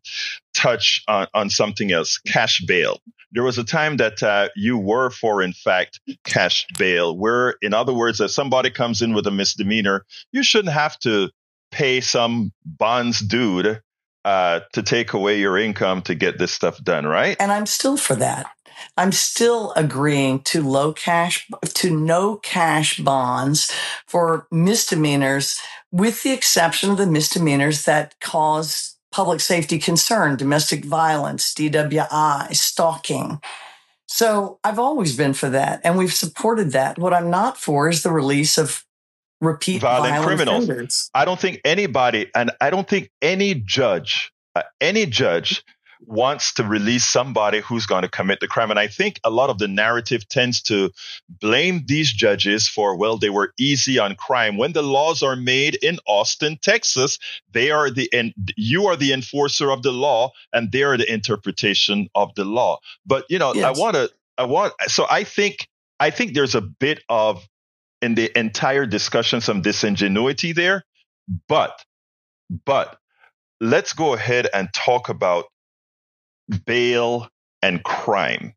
touch 0.54 1.02
on, 1.08 1.26
on 1.34 1.50
something 1.50 1.92
else: 1.92 2.18
cash 2.18 2.60
bail. 2.66 3.00
There 3.32 3.42
was 3.42 3.58
a 3.58 3.64
time 3.64 3.98
that 3.98 4.22
uh, 4.22 4.48
you 4.56 4.78
were 4.78 5.10
for, 5.10 5.42
in 5.42 5.52
fact, 5.52 6.00
cash 6.24 6.66
bail, 6.78 7.16
where, 7.16 7.56
in 7.60 7.74
other 7.74 7.92
words, 7.92 8.20
if 8.20 8.30
somebody 8.30 8.70
comes 8.70 9.02
in 9.02 9.12
with 9.14 9.26
a 9.26 9.30
misdemeanor, 9.30 10.06
you 10.32 10.42
shouldn't 10.42 10.72
have 10.72 10.98
to 11.00 11.30
pay 11.70 12.00
some 12.00 12.52
bonds 12.64 13.20
dude 13.20 13.80
uh, 14.24 14.60
to 14.72 14.82
take 14.82 15.12
away 15.12 15.38
your 15.38 15.58
income 15.58 16.02
to 16.02 16.14
get 16.14 16.38
this 16.38 16.52
stuff 16.52 16.82
done, 16.82 17.06
right? 17.06 17.36
And 17.38 17.52
I'm 17.52 17.66
still 17.66 17.96
for 17.96 18.16
that. 18.16 18.46
I'm 18.96 19.12
still 19.12 19.72
agreeing 19.76 20.40
to 20.44 20.62
low 20.62 20.92
cash, 20.92 21.46
to 21.64 21.96
no 21.96 22.36
cash 22.36 22.98
bonds 22.98 23.72
for 24.06 24.46
misdemeanors, 24.50 25.60
with 25.92 26.22
the 26.22 26.32
exception 26.32 26.90
of 26.90 26.98
the 26.98 27.06
misdemeanors 27.06 27.84
that 27.84 28.18
cause 28.20 28.95
public 29.16 29.40
safety 29.40 29.78
concern, 29.78 30.36
domestic 30.36 30.84
violence, 30.84 31.54
DWI, 31.54 32.54
stalking. 32.54 33.40
So 34.06 34.58
I've 34.62 34.78
always 34.78 35.16
been 35.16 35.32
for 35.32 35.48
that, 35.48 35.80
and 35.84 35.96
we've 35.96 36.12
supported 36.12 36.72
that. 36.72 36.98
What 36.98 37.14
I'm 37.14 37.30
not 37.30 37.56
for 37.56 37.88
is 37.88 38.02
the 38.02 38.12
release 38.12 38.58
of 38.58 38.84
repeat 39.40 39.80
Violent 39.80 40.10
violent, 40.12 40.26
criminals. 40.26 40.64
offenders. 40.64 41.10
I 41.14 41.24
don't 41.24 41.40
think 41.40 41.62
anybody, 41.64 42.30
and 42.34 42.50
I 42.60 42.68
don't 42.68 42.86
think 42.86 43.10
any 43.22 43.54
judge, 43.54 44.32
uh, 44.54 44.64
any 44.82 45.06
judge 45.06 45.64
wants 46.06 46.54
to 46.54 46.62
release 46.62 47.04
somebody 47.04 47.60
who's 47.60 47.86
going 47.86 48.02
to 48.02 48.08
commit 48.08 48.40
the 48.40 48.46
crime. 48.46 48.70
And 48.70 48.78
I 48.78 48.86
think 48.86 49.18
a 49.24 49.30
lot 49.30 49.50
of 49.50 49.58
the 49.58 49.68
narrative 49.68 50.28
tends 50.28 50.62
to 50.62 50.90
blame 51.28 51.84
these 51.86 52.12
judges 52.12 52.68
for, 52.68 52.96
well, 52.96 53.18
they 53.18 53.30
were 53.30 53.52
easy 53.58 53.98
on 53.98 54.14
crime. 54.14 54.56
When 54.56 54.72
the 54.72 54.82
laws 54.82 55.22
are 55.22 55.36
made 55.36 55.74
in 55.76 55.98
Austin, 56.06 56.58
Texas, 56.62 57.18
they 57.50 57.70
are 57.70 57.90
the, 57.90 58.08
and 58.12 58.32
you 58.56 58.86
are 58.86 58.96
the 58.96 59.12
enforcer 59.12 59.70
of 59.70 59.82
the 59.82 59.92
law 59.92 60.30
and 60.52 60.70
they 60.70 60.84
are 60.84 60.96
the 60.96 61.12
interpretation 61.12 62.08
of 62.14 62.34
the 62.36 62.44
law. 62.44 62.78
But, 63.04 63.24
you 63.28 63.38
know, 63.38 63.52
I 63.54 63.72
want 63.72 63.96
to, 63.96 64.10
I 64.38 64.44
want, 64.44 64.74
so 64.86 65.06
I 65.10 65.24
think, 65.24 65.68
I 65.98 66.10
think 66.10 66.34
there's 66.34 66.54
a 66.54 66.60
bit 66.60 67.02
of, 67.08 67.46
in 68.00 68.14
the 68.14 68.30
entire 68.38 68.86
discussion, 68.86 69.40
some 69.40 69.62
disingenuity 69.62 70.52
there. 70.52 70.84
But, 71.48 71.82
but 72.64 72.98
let's 73.60 73.92
go 73.92 74.14
ahead 74.14 74.46
and 74.54 74.68
talk 74.72 75.08
about 75.08 75.46
bail 76.64 77.28
and 77.62 77.82
crime. 77.82 78.54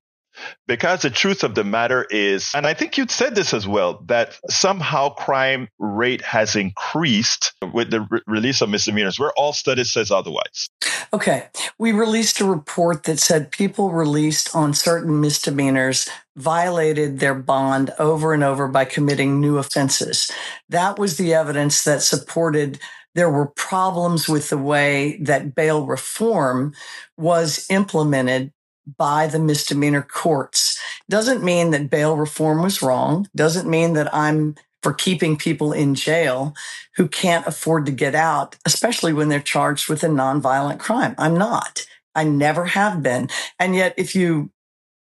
Because 0.68 1.02
the 1.02 1.10
truth 1.10 1.44
of 1.44 1.56
the 1.56 1.64
matter 1.64 2.06
is, 2.10 2.52
and 2.56 2.66
I 2.66 2.74
think 2.74 2.98
you'd 2.98 3.12
said 3.12 3.36
this 3.36 3.54
as 3.54 3.68
well, 3.68 4.02
that 4.06 4.40
somehow 4.50 5.10
crime 5.10 5.68
rate 5.80 6.22
has 6.22 6.56
increased 6.56 7.54
with 7.74 7.92
the 7.92 8.02
re- 8.10 8.22
release 8.26 8.62
of 8.62 8.70
misdemeanors, 8.70 9.20
where 9.20 9.34
all 9.36 9.52
studies 9.52 9.92
says 9.92 10.12
otherwise. 10.12 10.70
Okay. 11.12 11.48
We 11.78 11.92
released 11.92 12.40
a 12.40 12.46
report 12.46 13.04
that 13.04 13.20
said 13.20 13.52
people 13.52 13.92
released 13.92 14.56
on 14.56 14.74
certain 14.74 15.20
misdemeanors 15.20 16.08
violated 16.36 17.20
their 17.20 17.36
bond 17.36 17.92
over 18.00 18.34
and 18.34 18.44
over 18.44 18.68
by 18.68 18.86
committing 18.86 19.42
new 19.42 19.58
offenses. 19.58 20.32
That 20.70 20.98
was 20.98 21.18
the 21.18 21.34
evidence 21.34 21.84
that 21.84 22.02
supported 22.02 22.80
there 23.16 23.30
were 23.30 23.48
problems 23.48 24.30
with 24.30 24.50
the 24.50 24.58
way 24.58 25.18
that 25.22 25.56
bail 25.56 25.86
reform 25.86 26.74
was 27.18 27.66
implemented 27.70 28.54
by 28.98 29.28
the 29.28 29.40
misdemeanor 29.40 30.02
courts. 30.02 30.80
Doesn't 31.10 31.44
mean 31.44 31.72
that 31.72 31.90
bail 31.90 32.16
reform 32.18 32.62
was 32.62 32.82
wrong. 32.82 33.28
Doesn't 33.36 33.70
mean 33.70 33.94
that 33.94 34.14
I'm 34.14 34.56
for 34.82 34.94
keeping 34.94 35.38
people 35.38 35.74
in 35.74 35.94
jail 35.96 36.54
who 36.96 37.08
can't 37.08 37.46
afford 37.46 37.86
to 37.86 37.92
get 37.92 38.16
out, 38.16 38.56
especially 38.66 39.14
when 39.14 39.30
they're 39.30 39.40
charged 39.40 39.90
with 39.90 40.04
a 40.04 40.08
nonviolent 40.08 40.80
crime. 40.80 41.16
I'm 41.18 41.38
not. 41.38 41.86
I 42.16 42.24
never 42.24 42.66
have 42.66 43.04
been. 43.04 43.30
And 43.60 43.76
yet, 43.76 43.94
if 43.98 44.16
you 44.16 44.52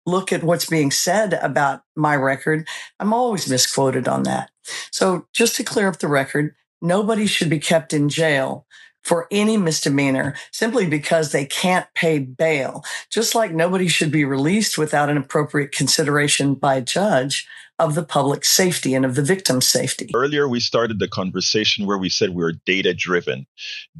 look 0.05 0.33
at 0.33 0.43
what's 0.43 0.65
being 0.65 0.91
said 0.91 1.33
about 1.33 1.81
my 1.95 2.15
record, 2.15 2.67
I'm 2.99 3.13
always 3.13 3.49
misquoted 3.49 4.07
on 4.07 4.23
that. 4.23 4.51
So, 4.91 5.27
just 5.33 5.55
to 5.55 5.63
clear 5.63 5.87
up 5.87 5.99
the 5.99 6.07
record, 6.07 6.55
nobody 6.81 7.25
should 7.25 7.49
be 7.49 7.59
kept 7.59 7.93
in 7.93 8.09
jail 8.09 8.65
for 9.03 9.27
any 9.31 9.57
misdemeanor 9.57 10.35
simply 10.51 10.85
because 10.87 11.31
they 11.31 11.45
can't 11.45 11.87
pay 11.95 12.19
bail. 12.19 12.83
Just 13.09 13.33
like 13.33 13.53
nobody 13.53 13.87
should 13.87 14.11
be 14.11 14.25
released 14.25 14.77
without 14.77 15.09
an 15.09 15.17
appropriate 15.17 15.71
consideration 15.71 16.53
by 16.53 16.75
a 16.75 16.81
judge 16.81 17.47
of 17.79 17.95
the 17.95 18.03
public 18.03 18.43
safety 18.43 18.93
and 18.93 19.05
of 19.05 19.15
the 19.15 19.23
victim's 19.23 19.67
safety. 19.67 20.09
Earlier, 20.13 20.47
we 20.49 20.59
started 20.59 20.99
the 20.99 21.07
conversation 21.07 21.85
where 21.85 21.97
we 21.97 22.09
said 22.09 22.31
we 22.31 22.43
are 22.43 22.51
data 22.65 22.93
driven. 22.93 23.47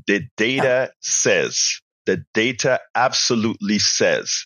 The 0.06 0.28
data 0.36 0.92
says, 1.00 1.80
the 2.06 2.24
data 2.34 2.82
absolutely 2.94 3.80
says 3.80 4.46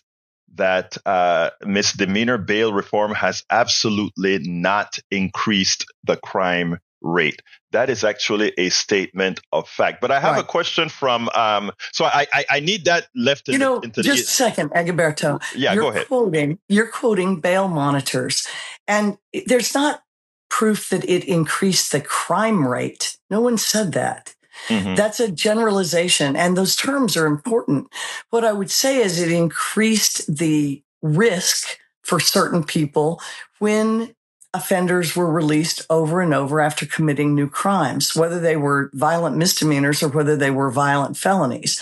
that 0.54 0.96
uh, 1.04 1.50
misdemeanor 1.66 2.38
bail 2.38 2.72
reform 2.72 3.12
has 3.12 3.42
absolutely 3.50 4.38
not 4.38 4.98
increased 5.10 5.84
the 6.04 6.16
crime 6.16 6.78
rate. 7.04 7.42
That 7.72 7.90
is 7.90 8.02
actually 8.02 8.52
a 8.58 8.70
statement 8.70 9.40
of 9.52 9.68
fact. 9.68 10.00
But 10.00 10.10
I 10.10 10.18
have 10.20 10.38
a 10.38 10.42
question 10.42 10.88
from. 10.88 11.28
Um, 11.34 11.70
so 11.92 12.04
I, 12.06 12.26
I 12.32 12.44
I 12.50 12.60
need 12.60 12.84
that 12.86 13.08
left. 13.14 13.48
In 13.48 13.52
You 13.54 13.58
know, 13.58 13.78
the, 13.78 13.86
into 13.86 14.02
just 14.02 14.28
a 14.28 14.30
second, 14.30 14.70
Egberto. 14.70 15.40
yeah. 15.54 15.74
you're 15.74 15.82
Go 15.82 15.88
ahead. 15.90 16.06
Quoting, 16.08 16.58
you're 16.68 16.88
quoting 16.88 17.40
bail 17.40 17.68
monitors, 17.68 18.46
and 18.88 19.18
there's 19.46 19.74
not 19.74 20.02
proof 20.48 20.88
that 20.90 21.04
it 21.08 21.24
increased 21.24 21.92
the 21.92 22.00
crime 22.00 22.66
rate. 22.66 23.16
No 23.30 23.40
one 23.40 23.58
said 23.58 23.92
that. 23.92 24.34
Mhm. 24.68 24.96
That's 24.96 25.18
a 25.20 25.30
generalization, 25.32 26.36
and 26.36 26.56
those 26.56 26.76
terms 26.76 27.16
are 27.16 27.26
important. 27.26 27.88
What 28.30 28.44
I 28.44 28.52
would 28.52 28.70
say 28.70 29.02
is 29.02 29.20
it 29.20 29.32
increased 29.32 30.32
the 30.32 30.82
risk 31.02 31.66
for 32.02 32.20
certain 32.20 32.62
people 32.62 33.20
when 33.58 34.14
offenders 34.54 35.16
were 35.16 35.30
released 35.30 35.84
over 35.90 36.20
and 36.20 36.32
over 36.32 36.60
after 36.60 36.86
committing 36.86 37.34
new 37.34 37.48
crimes, 37.48 38.14
whether 38.14 38.40
they 38.40 38.56
were 38.56 38.90
violent 38.94 39.36
misdemeanors 39.36 40.02
or 40.02 40.08
whether 40.08 40.36
they 40.36 40.50
were 40.50 40.70
violent 40.70 41.16
felonies. 41.16 41.80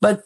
But 0.00 0.22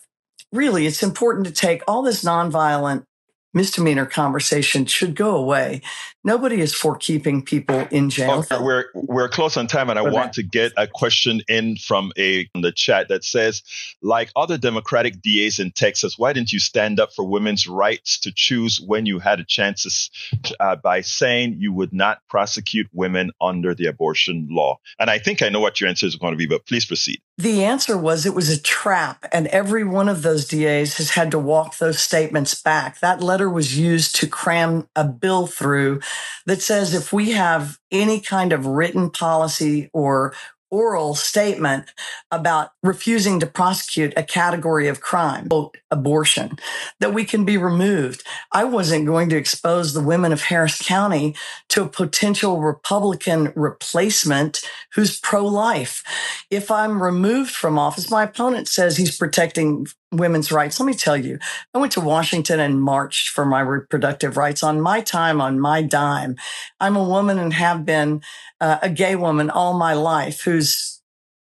really, 0.53 0.87
it's 0.87 1.03
important 1.03 1.47
to 1.47 1.53
take 1.53 1.83
all 1.89 2.03
this 2.03 2.23
nonviolent 2.23 3.07
misdemeanor 3.55 4.05
conversation 4.05 4.85
should 4.85 5.17
go 5.17 5.35
away. 5.35 5.81
Nobody 6.27 6.61
is 6.61 6.75
for 6.75 6.97
keeping 6.97 7.41
people 7.41 7.87
in 7.93 8.11
jail. 8.11 8.41
Okay, 8.41 8.59
we're 8.59 8.87
we're 8.95 9.29
close 9.29 9.57
on 9.57 9.69
time, 9.69 9.91
and 9.91 9.97
I 9.97 10.03
want 10.03 10.33
that. 10.33 10.35
to 10.35 10.43
get 10.43 10.73
a 10.77 10.89
question 10.89 11.41
in 11.47 11.77
from 11.77 12.11
a 12.17 12.47
from 12.47 12.63
the 12.63 12.73
chat 12.73 13.07
that 13.11 13.23
says, 13.23 13.63
like 14.03 14.33
other 14.35 14.59
Democratic 14.59 15.23
DAs 15.23 15.61
in 15.61 15.71
Texas, 15.71 16.19
why 16.19 16.33
didn't 16.33 16.53
you 16.53 16.59
stand 16.59 16.99
up 16.99 17.13
for 17.13 17.25
women's 17.25 17.69
rights 17.69 18.19
to 18.19 18.33
choose 18.35 18.81
when 18.81 19.07
you 19.07 19.21
had 19.21 19.39
a 19.39 19.45
chance 19.45 20.11
uh, 20.59 20.75
by 20.75 21.01
saying 21.01 21.59
you 21.61 21.73
would 21.73 21.93
not 21.93 22.19
prosecute 22.29 22.89
women 22.93 23.31
under 23.41 23.73
the 23.73 23.87
abortion 23.87 24.49
law? 24.51 24.81
And 24.99 25.09
I 25.09 25.21
think 25.21 25.43
I 25.43 25.49
know 25.49 25.61
what 25.61 25.81
your 25.81 25.89
answer 25.89 26.07
is 26.07 26.17
going 26.17 26.33
to 26.33 26.37
be, 26.37 26.47
but 26.47 26.67
please 26.67 26.85
proceed. 26.85 27.21
The 27.39 27.65
answer 27.65 27.97
was 27.97 28.27
it 28.27 28.35
was 28.35 28.49
a 28.49 28.61
trap, 28.61 29.27
and 29.31 29.47
every 29.49 29.85
one 29.85 30.09
of 30.09 30.23
those 30.23 30.49
DAs 30.49 30.97
has 30.97 31.11
had 31.11 31.31
to 31.31 31.39
walk 31.39 31.77
those 31.77 32.01
statements 32.01 32.61
back. 32.61 32.99
That 33.01 33.23
letter 33.23 33.49
was 33.49 33.79
used 33.79 34.17
to 34.17 34.27
cram 34.27 34.89
a 34.97 35.05
bill 35.05 35.47
through 35.47 36.01
that 36.47 36.63
says 36.63 36.95
if 36.95 37.13
we 37.13 37.33
have 37.33 37.79
any 37.91 38.21
kind 38.21 38.53
of 38.53 38.67
written 38.67 39.11
policy 39.11 39.91
or 39.93 40.35
oral 40.71 41.15
statement 41.15 41.93
about 42.31 42.71
refusing 42.83 43.39
to 43.41 43.47
prosecute 43.47 44.13
a 44.17 44.23
category 44.23 44.89
of 44.89 45.01
crime, 45.01 45.49
abortion, 45.91 46.59
that 46.99 47.15
we 47.15 47.25
can 47.25 47.45
be 47.45 47.57
removed. 47.57 48.25
I 48.53 48.65
wasn't 48.65 49.07
going 49.07 49.29
to 49.29 49.37
expose 49.37 49.93
the 49.93 50.03
women 50.03 50.33
of 50.33 50.43
Harris 50.43 50.81
County 50.81 51.37
to 51.69 51.85
a 51.85 51.89
potential 51.89 52.61
Republican 52.61 53.53
replacement 53.55 54.61
who's 54.95 55.21
pro 55.21 55.47
life. 55.47 56.03
If 56.51 56.71
I'm 56.71 57.03
removed 57.03 57.53
from 57.53 57.79
office, 57.79 58.11
my 58.11 58.25
opponent 58.25 58.69
says 58.69 58.97
he's 58.97 59.17
protecting 59.17 59.87
women's 60.17 60.53
rights. 60.53 60.79
Let 60.81 60.87
me 60.87 60.95
tell 60.95 61.17
you, 61.17 61.39
I 61.75 61.79
went 61.79 61.93
to 61.93 62.01
Washington 62.01 62.61
and 62.61 62.81
marched 62.81 63.31
for 63.31 63.45
my 63.45 63.61
reproductive 63.61 64.37
rights 64.37 64.63
on 64.63 64.81
my 64.81 65.01
time, 65.01 65.41
on 65.41 65.61
my 65.61 65.83
dime. 65.83 66.37
I'm 66.81 66.97
a 66.97 67.05
woman 67.05 67.39
and 67.39 67.53
have 67.53 67.85
been 67.85 68.23
uh, 68.61 68.79
a 68.83 68.91
gay 68.91 69.17
woman 69.17 69.51
all 69.51 69.75
my 69.75 69.95
life 69.95 70.43
who's 70.43 71.01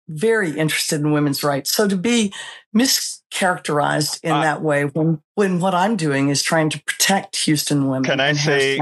very 0.08 0.50
interested 0.50 1.00
in 1.00 1.12
women's 1.12 1.42
rights. 1.42 1.70
So 1.70 1.88
to 1.88 1.96
be 1.96 2.32
mischaracterized 2.76 4.20
in 4.22 4.32
uh, 4.32 4.42
that 4.42 4.62
way 4.62 4.84
when 4.84 5.22
when 5.34 5.60
what 5.60 5.74
I'm 5.74 5.96
doing 5.96 6.28
is 6.28 6.42
trying 6.42 6.70
to 6.70 6.82
protect 6.82 7.36
Houston 7.44 7.88
women. 7.88 8.04
Can 8.04 8.20
I 8.20 8.32
say? 8.32 8.78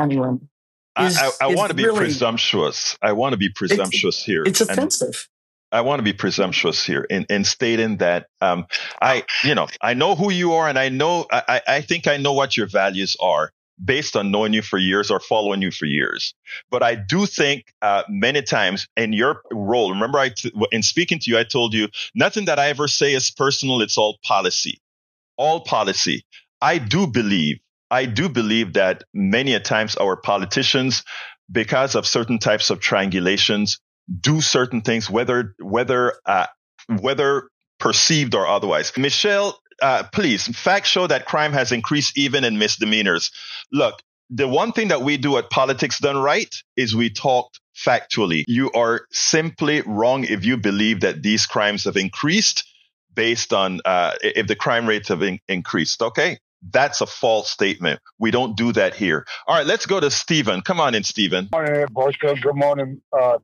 Is, 0.99 1.17
I, 1.17 1.27
I, 1.27 1.33
I 1.43 1.55
want 1.55 1.71
to 1.71 1.77
be 1.77 1.85
really, 1.85 1.99
presumptuous. 1.99 2.97
I 3.01 3.13
want 3.13 3.33
to 3.33 3.37
be 3.37 3.49
presumptuous 3.49 4.17
it's, 4.17 4.25
here. 4.25 4.43
It's 4.45 4.61
offensive. 4.61 5.29
I 5.73 5.83
want 5.83 6.01
to 6.01 6.03
be 6.03 6.13
presumptuous 6.13 6.85
here 6.85 7.03
in, 7.03 7.27
in 7.31 7.45
stating 7.45 7.99
that 7.99 8.27
um, 8.41 8.67
I, 9.01 9.25
you 9.45 9.55
know, 9.55 9.69
I 9.81 9.95
know 9.95 10.15
who 10.15 10.31
you 10.31 10.55
are, 10.55 10.69
and 10.69 10.79
I 10.79 10.89
know 10.89 11.27
I, 11.31 11.63
I 11.67 11.81
think 11.81 12.07
I 12.07 12.17
know 12.17 12.33
what 12.33 12.57
your 12.57 12.67
values 12.67 13.17
are 13.21 13.51
based 13.83 14.17
on 14.17 14.31
knowing 14.31 14.53
you 14.53 14.63
for 14.63 14.79
years 14.79 15.11
or 15.11 15.21
following 15.21 15.63
you 15.63 15.71
for 15.71 15.87
years. 15.87 16.35
But 16.71 16.83
I 16.83 16.97
do 16.97 17.27
think 17.27 17.73
uh, 17.81 18.03
many 18.09 18.43
times 18.43 18.87
in 18.97 19.13
your 19.13 19.43
role, 19.51 19.91
remember, 19.93 20.19
I 20.19 20.31
t- 20.31 20.53
in 20.71 20.83
speaking 20.83 21.19
to 21.21 21.31
you, 21.31 21.39
I 21.39 21.45
told 21.45 21.73
you 21.73 21.89
nothing 22.15 22.45
that 22.47 22.59
I 22.59 22.69
ever 22.69 22.89
say 22.89 23.15
is 23.15 23.31
personal. 23.31 23.81
It's 23.81 23.97
all 23.97 24.19
policy, 24.23 24.81
all 25.37 25.61
policy. 25.61 26.25
I 26.61 26.79
do 26.79 27.07
believe, 27.07 27.59
I 27.91 28.05
do 28.05 28.29
believe 28.29 28.75
that 28.75 29.05
many 29.15 29.55
a 29.55 29.61
times 29.61 29.97
our 29.97 30.17
politicians, 30.17 31.03
because 31.51 31.95
of 31.95 32.07
certain 32.07 32.39
types 32.39 32.71
of 32.71 32.81
triangulations, 32.81 33.79
do 34.21 34.41
certain 34.41 34.81
things, 34.83 35.09
whether 35.09 35.55
whether 35.61 36.15
uh, 36.27 36.47
whether 36.89 37.49
perceived 37.79 38.35
or 38.35 38.47
otherwise. 38.47 38.93
Michelle 38.97 39.59
uh, 39.81 40.05
please, 40.13 40.47
facts 40.47 40.89
show 40.89 41.07
that 41.07 41.27
crime 41.27 41.53
has 41.53 41.73
increased 41.73 42.19
even 42.19 42.45
in 42.45 42.59
misdemeanors. 42.59 43.31
Look, 43.73 44.03
the 44.29 44.47
one 44.47 44.73
thing 44.73 44.89
that 44.89 45.03
we 45.03 45.17
do 45.17 45.37
at 45.39 45.51
Politics 45.51 45.99
Done 45.99 46.19
Right 46.19 46.55
is 46.77 46.95
we 46.95 47.11
talk 47.11 47.49
factually. 47.77 48.45
You 48.47 48.71
are 48.73 49.07
simply 49.11 49.83
wrong 49.83 50.25
if 50.25 50.45
you 50.45 50.57
believe 50.57 51.01
that 51.01 51.23
these 51.23 51.47
crimes 51.47 51.85
have 51.85 51.97
increased 51.97 52.65
based 53.15 53.53
on 53.53 53.81
uh, 53.85 54.13
if 54.23 54.47
the 54.47 54.57
crime 54.57 54.87
rates 54.87 55.09
have 55.09 55.23
in- 55.23 55.41
increased. 55.49 56.03
Okay. 56.03 56.39
That's 56.69 57.01
a 57.01 57.07
false 57.07 57.51
statement. 57.51 58.01
We 58.19 58.31
don't 58.31 58.57
do 58.57 58.73
that 58.73 58.95
here. 58.95 59.27
All 59.47 59.57
right, 59.57 59.67
let's 59.67 59.87
go 59.87 60.01
to 60.01 60.11
Stephen. 60.11 60.61
Come 60.61 60.81
on 60.81 60.95
in, 60.95 61.05
Stephen. 61.05 61.49
Good 61.53 61.93
morning, 61.95 62.21
Good 62.43 62.57
morning, 62.57 63.01
uh. 63.13 63.39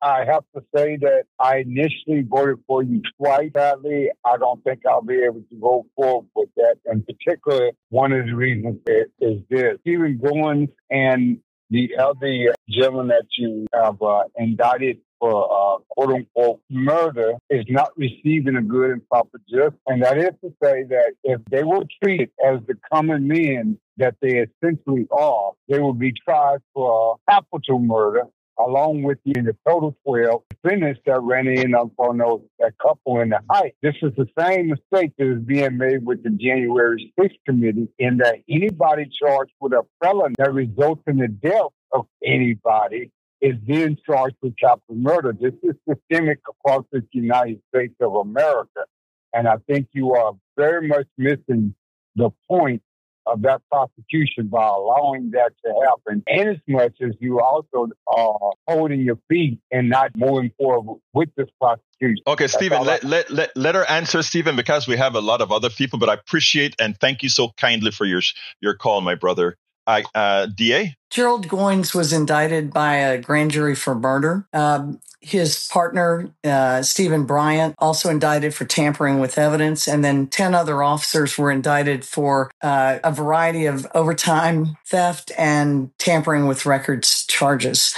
I 0.00 0.24
have 0.26 0.44
to 0.54 0.62
say 0.76 0.96
that 1.00 1.24
I 1.40 1.58
initially 1.58 2.22
voted 2.22 2.58
for 2.66 2.82
you 2.82 3.02
twice. 3.16 3.50
Sadly, 3.56 4.10
I 4.24 4.36
don't 4.36 4.62
think 4.62 4.86
I'll 4.86 5.02
be 5.02 5.22
able 5.24 5.42
to 5.50 5.56
go 5.60 5.86
forward 5.96 6.26
with 6.36 6.50
that. 6.56 6.76
In 6.86 7.02
particular, 7.02 7.72
one 7.88 8.12
of 8.12 8.26
the 8.26 8.34
reasons 8.34 8.78
is 9.20 9.40
this. 9.50 9.78
Stephen 9.80 10.20
Goins 10.22 10.68
and 10.90 11.38
the 11.70 11.96
other 11.98 12.54
gentleman 12.68 13.08
that 13.08 13.26
you 13.36 13.66
have 13.74 14.00
uh, 14.02 14.22
indicted 14.36 14.98
for 15.18 15.44
uh, 15.50 15.78
quote 15.88 16.14
unquote 16.14 16.60
murder 16.70 17.34
is 17.50 17.64
not 17.68 17.90
receiving 17.96 18.56
a 18.56 18.62
good 18.62 18.90
and 18.90 19.08
proper 19.08 19.40
justice. 19.48 19.78
And 19.86 20.02
that 20.02 20.18
is 20.18 20.30
to 20.42 20.50
say 20.62 20.84
that 20.84 21.12
if 21.24 21.40
they 21.50 21.64
were 21.64 21.84
treated 22.02 22.30
as 22.44 22.60
the 22.66 22.74
common 22.92 23.26
men 23.26 23.78
that 23.96 24.14
they 24.22 24.46
essentially 24.46 25.06
are, 25.10 25.52
they 25.68 25.80
would 25.80 25.98
be 25.98 26.12
tried 26.24 26.58
for 26.72 27.16
capital 27.28 27.80
murder 27.80 28.22
along 28.58 29.02
with 29.02 29.18
you 29.24 29.34
in 29.36 29.44
the 29.44 29.56
total 29.66 29.96
12 30.06 30.42
defendants 30.50 31.00
that 31.06 31.20
ran 31.22 31.46
in 31.46 31.74
on 31.74 32.18
those 32.18 32.42
that 32.58 32.72
couple 32.78 33.20
in 33.20 33.30
the 33.30 33.40
height. 33.50 33.74
This 33.82 33.94
is 34.02 34.12
the 34.16 34.26
same 34.38 34.68
mistake 34.68 35.12
that 35.18 35.30
is 35.30 35.42
being 35.42 35.78
made 35.78 36.04
with 36.04 36.22
the 36.22 36.30
January 36.30 37.12
6th 37.18 37.36
committee 37.46 37.88
in 37.98 38.18
that 38.18 38.36
anybody 38.48 39.08
charged 39.22 39.52
with 39.60 39.72
a 39.72 39.82
felony 40.02 40.34
that 40.38 40.52
results 40.52 41.02
in 41.06 41.18
the 41.18 41.28
death 41.28 41.72
of 41.92 42.06
anybody 42.24 43.10
is 43.40 43.54
then 43.66 43.96
charged 44.04 44.36
with 44.42 44.56
capital 44.56 44.96
murder. 44.96 45.32
This 45.32 45.54
is 45.62 45.74
systemic 45.88 46.40
across 46.48 46.84
the 46.90 47.02
United 47.12 47.60
States 47.72 47.94
of 48.00 48.14
America. 48.14 48.84
And 49.32 49.46
I 49.46 49.56
think 49.68 49.88
you 49.92 50.14
are 50.14 50.32
very 50.56 50.88
much 50.88 51.06
missing 51.16 51.74
the 52.16 52.30
point 52.48 52.82
of 53.28 53.42
that 53.42 53.62
prosecution 53.70 54.48
by 54.48 54.66
allowing 54.66 55.30
that 55.32 55.52
to 55.64 55.72
happen, 55.86 56.22
and 56.26 56.48
as 56.50 56.56
much 56.66 56.96
as 57.00 57.12
you 57.20 57.40
also 57.40 57.88
are 58.06 58.52
holding 58.66 59.00
your 59.00 59.18
feet 59.28 59.60
and 59.70 59.88
not 59.88 60.10
moving 60.16 60.50
forward 60.58 61.00
with 61.12 61.28
this 61.36 61.48
prosecution. 61.60 62.22
Okay, 62.26 62.46
Stephen, 62.46 62.82
let, 62.82 63.04
let, 63.04 63.30
let, 63.30 63.56
let 63.56 63.74
her 63.74 63.88
answer, 63.88 64.22
Stephen, 64.22 64.56
because 64.56 64.86
we 64.86 64.96
have 64.96 65.14
a 65.14 65.20
lot 65.20 65.40
of 65.40 65.52
other 65.52 65.70
people, 65.70 65.98
but 65.98 66.08
I 66.08 66.14
appreciate 66.14 66.74
and 66.78 66.98
thank 66.98 67.22
you 67.22 67.28
so 67.28 67.50
kindly 67.56 67.90
for 67.90 68.04
your, 68.04 68.22
your 68.60 68.74
call, 68.74 69.00
my 69.00 69.14
brother. 69.14 69.56
Uh, 69.88 70.46
DA? 70.46 70.94
Gerald 71.10 71.48
Goins 71.48 71.94
was 71.94 72.12
indicted 72.12 72.72
by 72.72 72.96
a 72.96 73.18
grand 73.18 73.50
jury 73.50 73.74
for 73.74 73.94
murder. 73.94 74.46
Um, 74.52 75.00
his 75.20 75.66
partner, 75.72 76.30
uh, 76.44 76.82
Steven 76.82 77.24
Bryant, 77.24 77.74
also 77.78 78.08
indicted 78.08 78.54
for 78.54 78.64
tampering 78.64 79.18
with 79.18 79.38
evidence. 79.38 79.88
And 79.88 80.04
then 80.04 80.28
10 80.28 80.54
other 80.54 80.82
officers 80.82 81.36
were 81.36 81.50
indicted 81.50 82.04
for 82.04 82.50
uh, 82.62 82.98
a 83.02 83.10
variety 83.10 83.66
of 83.66 83.86
overtime 83.94 84.76
theft 84.86 85.32
and 85.36 85.90
tampering 85.98 86.46
with 86.46 86.66
records 86.66 87.24
charges. 87.26 87.94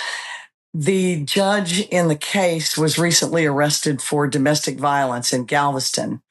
The 0.72 1.24
judge 1.24 1.80
in 1.88 2.06
the 2.06 2.16
case 2.16 2.78
was 2.78 2.96
recently 2.96 3.44
arrested 3.44 4.00
for 4.00 4.28
domestic 4.28 4.78
violence 4.78 5.32
in 5.32 5.44
Galveston. 5.44 6.22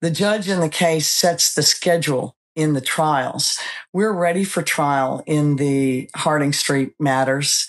The 0.00 0.10
judge 0.10 0.48
in 0.48 0.60
the 0.60 0.68
case 0.68 1.06
sets 1.06 1.54
the 1.54 1.62
schedule 1.62 2.34
in 2.56 2.72
the 2.72 2.80
trials. 2.80 3.58
We're 3.92 4.12
ready 4.12 4.44
for 4.44 4.62
trial 4.62 5.22
in 5.26 5.56
the 5.56 6.10
Harding 6.14 6.52
Street 6.52 6.94
matters. 6.98 7.68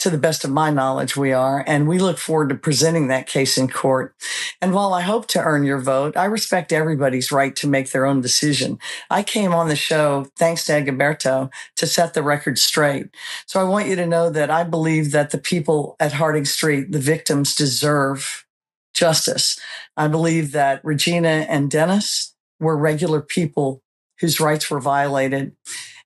To 0.00 0.10
the 0.10 0.18
best 0.18 0.44
of 0.44 0.50
my 0.50 0.68
knowledge, 0.68 1.16
we 1.16 1.32
are, 1.32 1.64
and 1.66 1.88
we 1.88 1.98
look 1.98 2.18
forward 2.18 2.50
to 2.50 2.54
presenting 2.54 3.08
that 3.08 3.26
case 3.26 3.56
in 3.56 3.66
court. 3.66 4.14
And 4.60 4.74
while 4.74 4.92
I 4.92 5.00
hope 5.00 5.26
to 5.28 5.42
earn 5.42 5.64
your 5.64 5.78
vote, 5.78 6.18
I 6.18 6.26
respect 6.26 6.70
everybody's 6.70 7.32
right 7.32 7.56
to 7.56 7.66
make 7.66 7.90
their 7.90 8.04
own 8.04 8.20
decision. 8.20 8.78
I 9.08 9.22
came 9.22 9.54
on 9.54 9.68
the 9.68 9.74
show, 9.74 10.26
thanks 10.36 10.66
to 10.66 10.72
Egberto, 10.72 11.50
to 11.76 11.86
set 11.86 12.12
the 12.12 12.22
record 12.22 12.58
straight. 12.58 13.06
So 13.46 13.58
I 13.58 13.64
want 13.64 13.88
you 13.88 13.96
to 13.96 14.06
know 14.06 14.28
that 14.28 14.50
I 14.50 14.64
believe 14.64 15.12
that 15.12 15.30
the 15.30 15.38
people 15.38 15.96
at 15.98 16.12
Harding 16.12 16.44
Street, 16.44 16.92
the 16.92 16.98
victims, 16.98 17.54
deserve 17.54 18.44
justice. 18.92 19.58
I 19.96 20.08
believe 20.08 20.52
that 20.52 20.84
Regina 20.84 21.46
and 21.48 21.70
Dennis 21.70 22.34
were 22.60 22.76
regular 22.76 23.22
people 23.22 23.82
whose 24.20 24.40
rights 24.40 24.70
were 24.70 24.80
violated. 24.80 25.54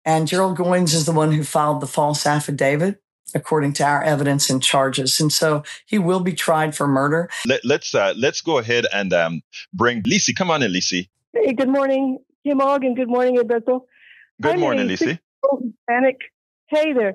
And 0.05 0.27
Gerald 0.27 0.57
Goins 0.57 0.95
is 0.95 1.07
the 1.07 1.13
one 1.13 1.33
who 1.33 1.45
filed 1.45 1.81
the 1.81 1.87
false 1.87 2.27
affidavit 2.27 3.03
according 3.35 3.73
to 3.75 3.85
our 3.85 4.03
evidence 4.03 4.51
and 4.51 4.63
charges. 4.63 5.21
And 5.21 5.33
so 5.33 5.63
he 5.87 5.99
will 5.99 6.21
be 6.21 6.33
tried 6.33 6.75
for 6.75 6.89
murder. 6.89 7.31
Let, 7.47 7.61
us 7.61 7.65
let's, 7.65 7.95
uh, 7.95 8.15
let's 8.17 8.41
go 8.41 8.59
ahead 8.59 8.87
and 8.93 9.13
um, 9.13 9.43
bring 9.73 10.03
Lisi. 10.03 10.35
Come 10.35 10.51
on 10.51 10.63
in, 10.63 10.73
Lisi. 10.73 11.09
Hey, 11.33 11.53
good 11.53 11.69
morning, 11.69 12.19
Kim 12.45 12.61
Ogg, 12.61 12.85
and 12.85 12.97
good 12.97 13.09
morning, 13.09 13.39
Alberto. 13.39 13.87
Good 14.41 14.55
I'm 14.55 14.61
morning, 14.61 14.89
Lisi. 14.89 15.19
Hispanic. 15.63 16.17
Hey 16.69 16.93
there. 16.93 17.15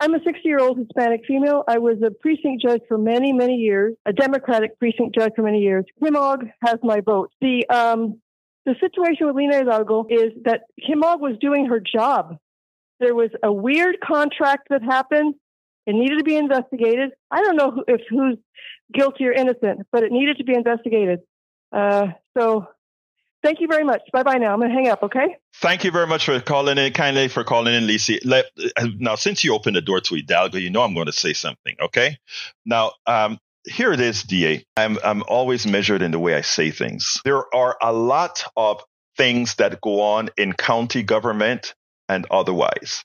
I'm 0.00 0.14
a 0.14 0.20
60 0.24 0.40
year 0.44 0.58
old 0.58 0.78
Hispanic 0.78 1.22
female. 1.28 1.62
I 1.68 1.78
was 1.78 1.98
a 2.04 2.10
precinct 2.10 2.62
judge 2.62 2.80
for 2.88 2.98
many, 2.98 3.32
many 3.32 3.54
years, 3.54 3.94
a 4.04 4.12
Democratic 4.12 4.78
precinct 4.78 5.14
judge 5.14 5.32
for 5.36 5.42
many 5.42 5.60
years. 5.60 5.84
Kim 6.02 6.16
Ogg 6.16 6.46
has 6.64 6.78
my 6.82 7.00
vote. 7.00 7.30
The 7.40 7.68
um, 7.68 8.20
the 8.64 8.74
situation 8.80 9.26
with 9.26 9.36
Lina 9.36 9.58
Hidalgo 9.58 10.06
is 10.08 10.32
that 10.44 10.62
Kim 10.84 11.02
Ogg 11.02 11.20
was 11.20 11.36
doing 11.40 11.66
her 11.66 11.80
job. 11.80 12.36
There 13.00 13.14
was 13.14 13.30
a 13.42 13.52
weird 13.52 13.96
contract 14.00 14.68
that 14.70 14.82
happened. 14.82 15.34
It 15.86 15.94
needed 15.94 16.18
to 16.18 16.24
be 16.24 16.36
investigated. 16.36 17.10
I 17.30 17.42
don't 17.42 17.56
know 17.56 17.82
if 17.88 18.00
who's 18.08 18.38
guilty 18.92 19.26
or 19.26 19.32
innocent, 19.32 19.86
but 19.90 20.04
it 20.04 20.12
needed 20.12 20.38
to 20.38 20.44
be 20.44 20.54
investigated. 20.54 21.20
Uh, 21.72 22.08
so 22.38 22.68
thank 23.42 23.60
you 23.60 23.66
very 23.66 23.82
much. 23.82 24.02
Bye 24.12 24.22
bye 24.22 24.38
now. 24.38 24.52
I'm 24.52 24.60
going 24.60 24.70
to 24.70 24.76
hang 24.76 24.88
up, 24.88 25.02
okay? 25.02 25.36
Thank 25.56 25.82
you 25.82 25.90
very 25.90 26.06
much 26.06 26.26
for 26.26 26.38
calling 26.40 26.78
in, 26.78 26.92
kindly 26.92 27.28
for 27.28 27.42
calling 27.42 27.74
in, 27.74 27.84
Lisi. 27.84 28.20
Now, 28.98 29.14
since 29.16 29.42
you 29.42 29.54
opened 29.54 29.76
the 29.76 29.80
door 29.80 30.00
to 30.00 30.14
Hidalgo, 30.14 30.58
you 30.58 30.70
know 30.70 30.82
I'm 30.82 30.94
going 30.94 31.06
to 31.06 31.12
say 31.12 31.32
something, 31.32 31.74
okay? 31.80 32.18
Now, 32.64 32.92
um, 33.06 33.38
here 33.64 33.92
it 33.92 34.00
is, 34.00 34.22
DA. 34.22 34.64
I'm, 34.76 34.98
I'm 35.04 35.22
always 35.28 35.66
measured 35.66 36.02
in 36.02 36.10
the 36.10 36.18
way 36.18 36.34
I 36.34 36.40
say 36.40 36.70
things. 36.70 37.20
There 37.24 37.54
are 37.54 37.76
a 37.80 37.92
lot 37.92 38.44
of 38.56 38.82
things 39.16 39.56
that 39.56 39.80
go 39.80 40.00
on 40.00 40.30
in 40.36 40.52
county 40.52 41.02
government 41.02 41.74
and 42.08 42.26
otherwise. 42.30 43.04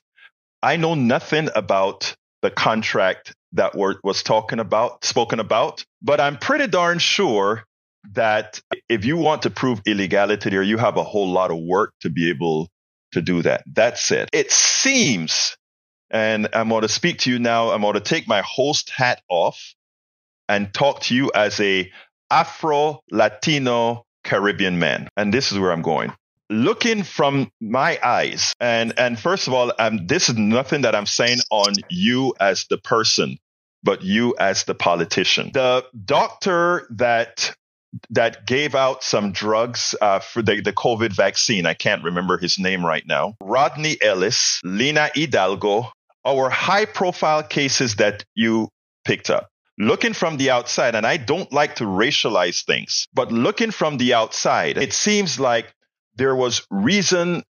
I 0.62 0.76
know 0.76 0.94
nothing 0.94 1.48
about 1.54 2.14
the 2.42 2.50
contract 2.50 3.34
that 3.52 3.74
was 3.74 4.22
talking 4.22 4.58
about, 4.58 5.04
spoken 5.04 5.40
about, 5.40 5.84
but 6.02 6.20
I'm 6.20 6.36
pretty 6.36 6.66
darn 6.66 6.98
sure 6.98 7.64
that 8.12 8.60
if 8.88 9.04
you 9.04 9.16
want 9.16 9.42
to 9.42 9.50
prove 9.50 9.80
illegality 9.86 10.50
there, 10.50 10.62
you 10.62 10.78
have 10.78 10.96
a 10.96 11.04
whole 11.04 11.30
lot 11.30 11.50
of 11.50 11.58
work 11.58 11.92
to 12.00 12.10
be 12.10 12.30
able 12.30 12.68
to 13.12 13.22
do 13.22 13.42
that. 13.42 13.64
That's 13.66 14.10
it. 14.10 14.28
It 14.32 14.50
seems, 14.50 15.56
and 16.10 16.48
I'm 16.52 16.68
going 16.68 16.82
to 16.82 16.88
speak 16.88 17.20
to 17.20 17.30
you 17.30 17.38
now. 17.38 17.70
I'm 17.70 17.82
going 17.82 17.94
to 17.94 18.00
take 18.00 18.28
my 18.28 18.42
host 18.44 18.90
hat 18.90 19.22
off 19.28 19.74
and 20.48 20.72
talk 20.72 21.00
to 21.02 21.14
you 21.14 21.30
as 21.34 21.60
a 21.60 21.90
Afro 22.30 23.00
Latino 23.10 24.04
Caribbean 24.24 24.78
man. 24.78 25.08
And 25.16 25.32
this 25.32 25.52
is 25.52 25.58
where 25.58 25.72
I'm 25.72 25.82
going. 25.82 26.12
Looking 26.50 27.02
from 27.02 27.50
my 27.60 27.98
eyes, 28.02 28.54
and, 28.58 28.98
and 28.98 29.18
first 29.18 29.48
of 29.48 29.54
all, 29.54 29.72
um, 29.78 30.06
this 30.06 30.30
is 30.30 30.36
nothing 30.36 30.82
that 30.82 30.94
I'm 30.94 31.06
saying 31.06 31.38
on 31.50 31.74
you 31.90 32.34
as 32.40 32.64
the 32.70 32.78
person, 32.78 33.38
but 33.82 34.02
you 34.02 34.34
as 34.38 34.64
the 34.64 34.74
politician. 34.74 35.50
The 35.52 35.84
doctor 36.04 36.86
that 36.90 37.54
that 38.10 38.46
gave 38.46 38.74
out 38.74 39.02
some 39.02 39.32
drugs 39.32 39.94
uh, 40.00 40.18
for 40.18 40.42
the, 40.42 40.60
the 40.60 40.72
COVID 40.72 41.12
vaccine. 41.12 41.66
I 41.66 41.74
can't 41.74 42.04
remember 42.04 42.36
his 42.36 42.58
name 42.58 42.84
right 42.84 43.06
now. 43.06 43.36
Rodney 43.42 43.96
Ellis, 44.02 44.60
Lina 44.62 45.10
Hidalgo, 45.14 45.90
our 46.24 46.50
high 46.50 46.84
profile 46.84 47.42
cases 47.42 47.96
that 47.96 48.24
you 48.34 48.68
picked 49.04 49.30
up. 49.30 49.48
Looking 49.78 50.12
from 50.12 50.36
the 50.36 50.50
outside, 50.50 50.94
and 50.94 51.06
I 51.06 51.16
don't 51.16 51.52
like 51.52 51.76
to 51.76 51.84
racialize 51.84 52.64
things, 52.64 53.06
but 53.14 53.30
looking 53.30 53.70
from 53.70 53.96
the 53.96 54.14
outside, 54.14 54.76
it 54.76 54.92
seems 54.92 55.38
like 55.38 55.72
there 56.16 56.34
was 56.34 56.66
reason 56.70 57.42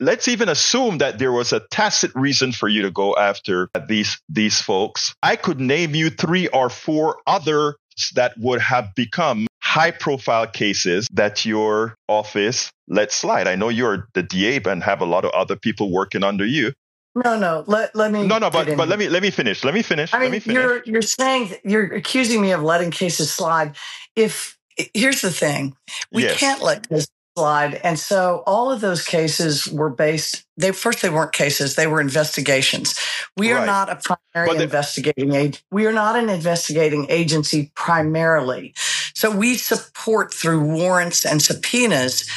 let's 0.00 0.28
even 0.28 0.48
assume 0.48 0.98
that 0.98 1.18
there 1.18 1.32
was 1.32 1.52
a 1.52 1.60
tacit 1.70 2.10
reason 2.14 2.52
for 2.52 2.68
you 2.68 2.82
to 2.82 2.90
go 2.90 3.14
after 3.16 3.68
these 3.88 4.18
these 4.28 4.58
folks 4.60 5.12
i 5.22 5.34
could 5.34 5.60
name 5.60 5.96
you 5.96 6.08
three 6.08 6.46
or 6.48 6.70
four 6.70 7.18
other 7.26 7.74
that 8.14 8.32
would 8.38 8.60
have 8.60 8.94
become 8.94 9.46
high 9.74 9.90
profile 9.90 10.46
cases 10.46 11.08
that 11.12 11.44
your 11.44 11.96
office 12.08 12.70
let 12.86 13.10
slide. 13.10 13.48
I 13.48 13.56
know 13.56 13.70
you're 13.70 14.08
the 14.14 14.22
DA 14.22 14.60
and 14.66 14.82
have 14.84 15.00
a 15.00 15.04
lot 15.04 15.24
of 15.24 15.32
other 15.32 15.56
people 15.56 15.90
working 15.90 16.22
under 16.22 16.46
you. 16.46 16.72
No, 17.14 17.38
no. 17.38 17.64
Let 17.66 17.94
let 17.94 18.10
me. 18.10 18.26
No, 18.26 18.38
no. 18.38 18.50
But 18.50 18.76
but 18.76 18.88
let 18.88 18.98
me 18.98 19.08
let 19.08 19.22
me 19.22 19.30
finish. 19.30 19.62
Let 19.64 19.74
me 19.74 19.82
finish. 19.82 20.12
I 20.12 20.18
mean, 20.18 20.24
let 20.26 20.32
me 20.32 20.38
finish. 20.40 20.54
you're 20.54 20.82
you're 20.84 21.02
saying 21.02 21.54
you're 21.64 21.94
accusing 21.94 22.40
me 22.40 22.50
of 22.52 22.62
letting 22.62 22.90
cases 22.90 23.32
slide. 23.32 23.76
If 24.16 24.58
here's 24.94 25.20
the 25.20 25.30
thing, 25.30 25.76
we 26.12 26.24
Yes. 26.24 26.38
can't 26.38 26.60
let 26.62 26.88
this 26.88 27.06
slide, 27.36 27.74
and 27.84 27.98
so 27.98 28.42
all 28.46 28.72
of 28.72 28.80
those 28.80 29.04
cases 29.04 29.68
were 29.68 29.90
based. 29.90 30.44
They 30.56 30.72
first 30.72 31.02
they 31.02 31.10
weren't 31.10 31.32
cases; 31.32 31.76
they 31.76 31.86
were 31.86 32.00
investigations. 32.00 32.98
We 33.36 33.52
are 33.52 33.64
not 33.64 33.90
a 33.90 33.96
primary 34.32 34.56
the- 34.58 34.64
investigating 34.64 35.34
age. 35.36 35.62
We 35.70 35.86
are 35.86 35.92
not 35.92 36.16
an 36.16 36.28
investigating 36.28 37.06
agency 37.10 37.70
primarily. 37.76 38.74
So 39.14 39.30
we 39.30 39.56
support 39.56 40.34
through 40.34 40.64
warrants 40.64 41.24
and 41.24 41.40
subpoenas 41.40 42.28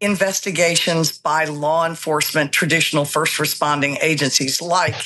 investigations 0.00 1.18
by 1.18 1.44
law 1.44 1.86
enforcement, 1.86 2.52
traditional 2.52 3.04
first 3.04 3.38
responding 3.38 3.98
agencies 4.00 4.60
like 4.62 4.96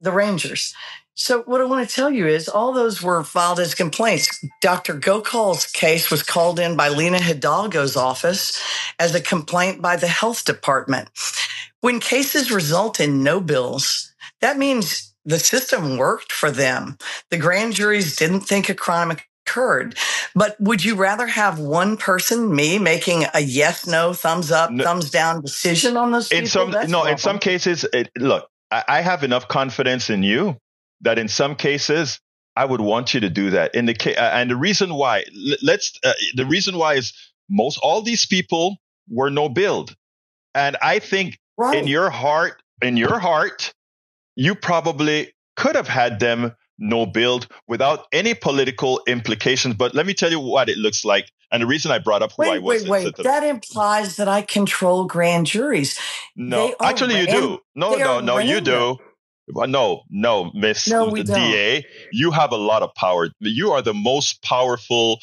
the 0.00 0.12
Rangers. 0.12 0.74
So 1.16 1.42
what 1.42 1.60
I 1.60 1.64
want 1.64 1.88
to 1.88 1.94
tell 1.94 2.10
you 2.10 2.26
is 2.26 2.48
all 2.48 2.72
those 2.72 3.00
were 3.00 3.22
filed 3.22 3.60
as 3.60 3.74
complaints. 3.74 4.44
Dr. 4.60 4.98
Gokal's 4.98 5.66
case 5.66 6.10
was 6.10 6.24
called 6.24 6.58
in 6.58 6.76
by 6.76 6.88
Lina 6.88 7.18
Hidalgo's 7.18 7.96
office 7.96 8.60
as 8.98 9.14
a 9.14 9.20
complaint 9.20 9.80
by 9.80 9.94
the 9.94 10.08
health 10.08 10.44
department. 10.44 11.08
When 11.80 12.00
cases 12.00 12.50
result 12.50 12.98
in 12.98 13.22
no 13.22 13.40
bills, 13.40 14.12
that 14.40 14.58
means 14.58 15.14
the 15.24 15.38
system 15.38 15.96
worked 15.96 16.32
for 16.32 16.50
them. 16.50 16.98
The 17.30 17.38
grand 17.38 17.74
juries 17.74 18.16
didn't 18.16 18.40
think 18.40 18.68
a 18.68 18.74
crime 18.74 19.16
occurred. 19.46 19.96
But 20.34 20.56
would 20.60 20.84
you 20.84 20.94
rather 20.94 21.26
have 21.26 21.58
one 21.58 21.96
person, 21.96 22.54
me, 22.54 22.78
making 22.78 23.24
a 23.34 23.40
yes, 23.40 23.86
no, 23.86 24.12
thumbs 24.12 24.50
up, 24.50 24.70
No. 24.70 24.84
thumbs 24.84 25.10
down 25.10 25.42
decision 25.42 25.96
on 25.96 26.12
those 26.12 26.30
in 26.30 26.44
people? 26.44 26.50
some 26.50 26.70
That's 26.70 26.90
no 26.90 27.04
in 27.04 27.18
some 27.18 27.38
cases 27.38 27.84
it, 27.92 28.10
look 28.18 28.48
I, 28.70 28.84
I 28.88 29.00
have 29.00 29.22
enough 29.24 29.48
confidence 29.48 30.10
in 30.10 30.22
you 30.22 30.56
that 31.00 31.18
in 31.18 31.28
some 31.28 31.54
cases 31.54 32.20
i 32.56 32.64
would 32.64 32.80
want 32.80 33.14
you 33.14 33.20
to 33.20 33.30
do 33.30 33.50
that 33.50 33.74
in 33.74 33.86
the 33.86 33.94
ca- 33.94 34.16
uh, 34.16 34.30
and 34.32 34.50
the 34.50 34.56
reason 34.56 34.94
why 34.94 35.24
let's 35.62 35.92
uh, 36.04 36.12
the 36.34 36.46
reason 36.46 36.76
why 36.78 36.94
is 36.94 37.12
most 37.50 37.78
all 37.82 38.02
these 38.02 38.26
people 38.26 38.76
were 39.08 39.30
no 39.30 39.48
billed 39.48 39.94
and 40.54 40.76
i 40.82 40.98
think 40.98 41.38
right. 41.56 41.76
in 41.78 41.86
your 41.86 42.10
heart 42.10 42.62
in 42.82 42.96
your 42.96 43.18
heart 43.18 43.72
you 44.36 44.54
probably 44.54 45.32
could 45.56 45.76
have 45.76 45.88
had 45.88 46.20
them 46.20 46.52
no 46.78 47.06
billed 47.06 47.46
without 47.68 48.06
any 48.12 48.34
political 48.34 49.00
implications 49.06 49.74
but 49.74 49.94
let 49.94 50.06
me 50.06 50.14
tell 50.14 50.30
you 50.30 50.40
what 50.40 50.68
it 50.68 50.76
looks 50.78 51.04
like 51.04 51.30
and 51.52 51.62
the 51.62 51.66
reason 51.66 51.90
i 51.90 51.98
brought 51.98 52.22
up 52.22 52.32
who 52.36 52.44
i 52.44 52.58
was 52.58 52.82
wait, 52.82 53.04
wait. 53.04 53.16
That 53.16 53.44
implies 53.44 54.16
that 54.16 54.28
I 54.28 54.42
control 54.42 55.04
grand 55.04 55.46
juries. 55.46 55.98
no, 56.36 56.74
actually, 56.82 57.20
you 57.20 57.26
do. 57.26 57.58
No, 57.74 57.94
no, 57.94 58.20
no, 58.20 58.38
you 58.38 58.60
do. 58.60 58.98
No, 59.48 60.02
no, 60.08 60.50
Miss 60.54 60.88
No, 60.88 61.08
we 61.08 61.22
don't. 61.22 61.36
DA, 61.36 61.84
you 62.12 62.30
have 62.30 62.52
a 62.52 62.56
lot 62.56 62.82
of 62.82 62.94
power. 62.94 63.28
You 63.40 63.72
are 63.72 63.82
the 63.82 63.92
most 63.92 64.42
powerful, 64.42 65.18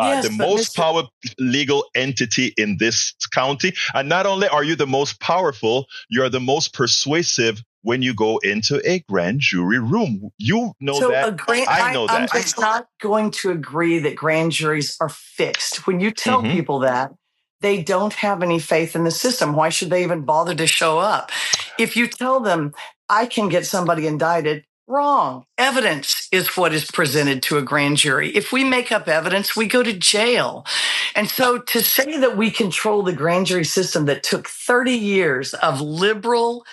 uh, 0.00 0.12
Yes, 0.14 0.28
the 0.28 0.32
most 0.32 0.74
Mr. 0.74 0.76
power 0.76 1.02
legal 1.38 1.84
entity 1.94 2.54
in 2.56 2.78
this 2.78 3.14
county. 3.32 3.74
And 3.92 4.08
not 4.08 4.24
only 4.24 4.48
are 4.48 4.64
you 4.64 4.76
the 4.76 4.86
most 4.86 5.20
powerful, 5.20 5.86
you 6.08 6.22
are 6.22 6.30
the 6.30 6.40
most 6.40 6.72
persuasive 6.72 7.62
when 7.86 8.02
you 8.02 8.12
go 8.12 8.38
into 8.38 8.82
a 8.84 8.98
grand 9.08 9.38
jury 9.38 9.78
room. 9.78 10.30
You 10.38 10.72
know 10.80 10.98
so 10.98 11.10
that. 11.12 11.28
a 11.28 11.30
grand, 11.30 11.68
I 11.68 11.92
know 11.92 12.08
that. 12.08 12.32
I'm 12.34 12.42
just 12.42 12.58
not 12.58 12.88
going 13.00 13.30
to 13.30 13.52
agree 13.52 14.00
that 14.00 14.16
grand 14.16 14.50
juries 14.50 14.96
are 15.00 15.08
fixed. 15.08 15.86
When 15.86 16.00
you 16.00 16.10
tell 16.10 16.42
Mhm. 16.42 16.50
people 16.50 16.80
that, 16.80 17.12
they 17.60 17.80
don't 17.80 18.12
have 18.14 18.42
any 18.42 18.58
faith 18.58 18.96
in 18.96 19.04
the 19.04 19.12
system. 19.12 19.54
Why 19.54 19.68
should 19.68 19.90
they 19.90 20.02
even 20.02 20.22
bother 20.22 20.52
to 20.56 20.66
show 20.66 20.98
up? 20.98 21.30
If 21.78 21.96
you 21.96 22.08
tell 22.08 22.40
them, 22.40 22.74
I 23.08 23.24
can 23.24 23.48
get 23.48 23.64
somebody 23.66 24.08
indicted, 24.08 24.64
wrong. 24.88 25.44
Evidence 25.56 26.28
is 26.32 26.56
what 26.56 26.72
is 26.72 26.90
presented 26.90 27.40
to 27.44 27.56
a 27.56 27.62
grand 27.62 27.98
jury. 27.98 28.30
If 28.30 28.52
we 28.52 28.64
make 28.64 28.90
up 28.90 29.06
evidence, 29.06 29.54
we 29.54 29.66
go 29.66 29.84
to 29.84 29.92
jail. 29.92 30.66
And 31.14 31.30
so 31.30 31.58
to 31.58 31.80
say 31.82 32.18
that 32.18 32.36
we 32.36 32.50
control 32.50 33.02
the 33.02 33.12
grand 33.12 33.46
jury 33.46 33.64
system 33.64 34.06
that 34.06 34.24
took 34.24 34.48
30 34.48 34.92
years 34.92 35.54
of 35.54 35.80
liberal 35.80 36.64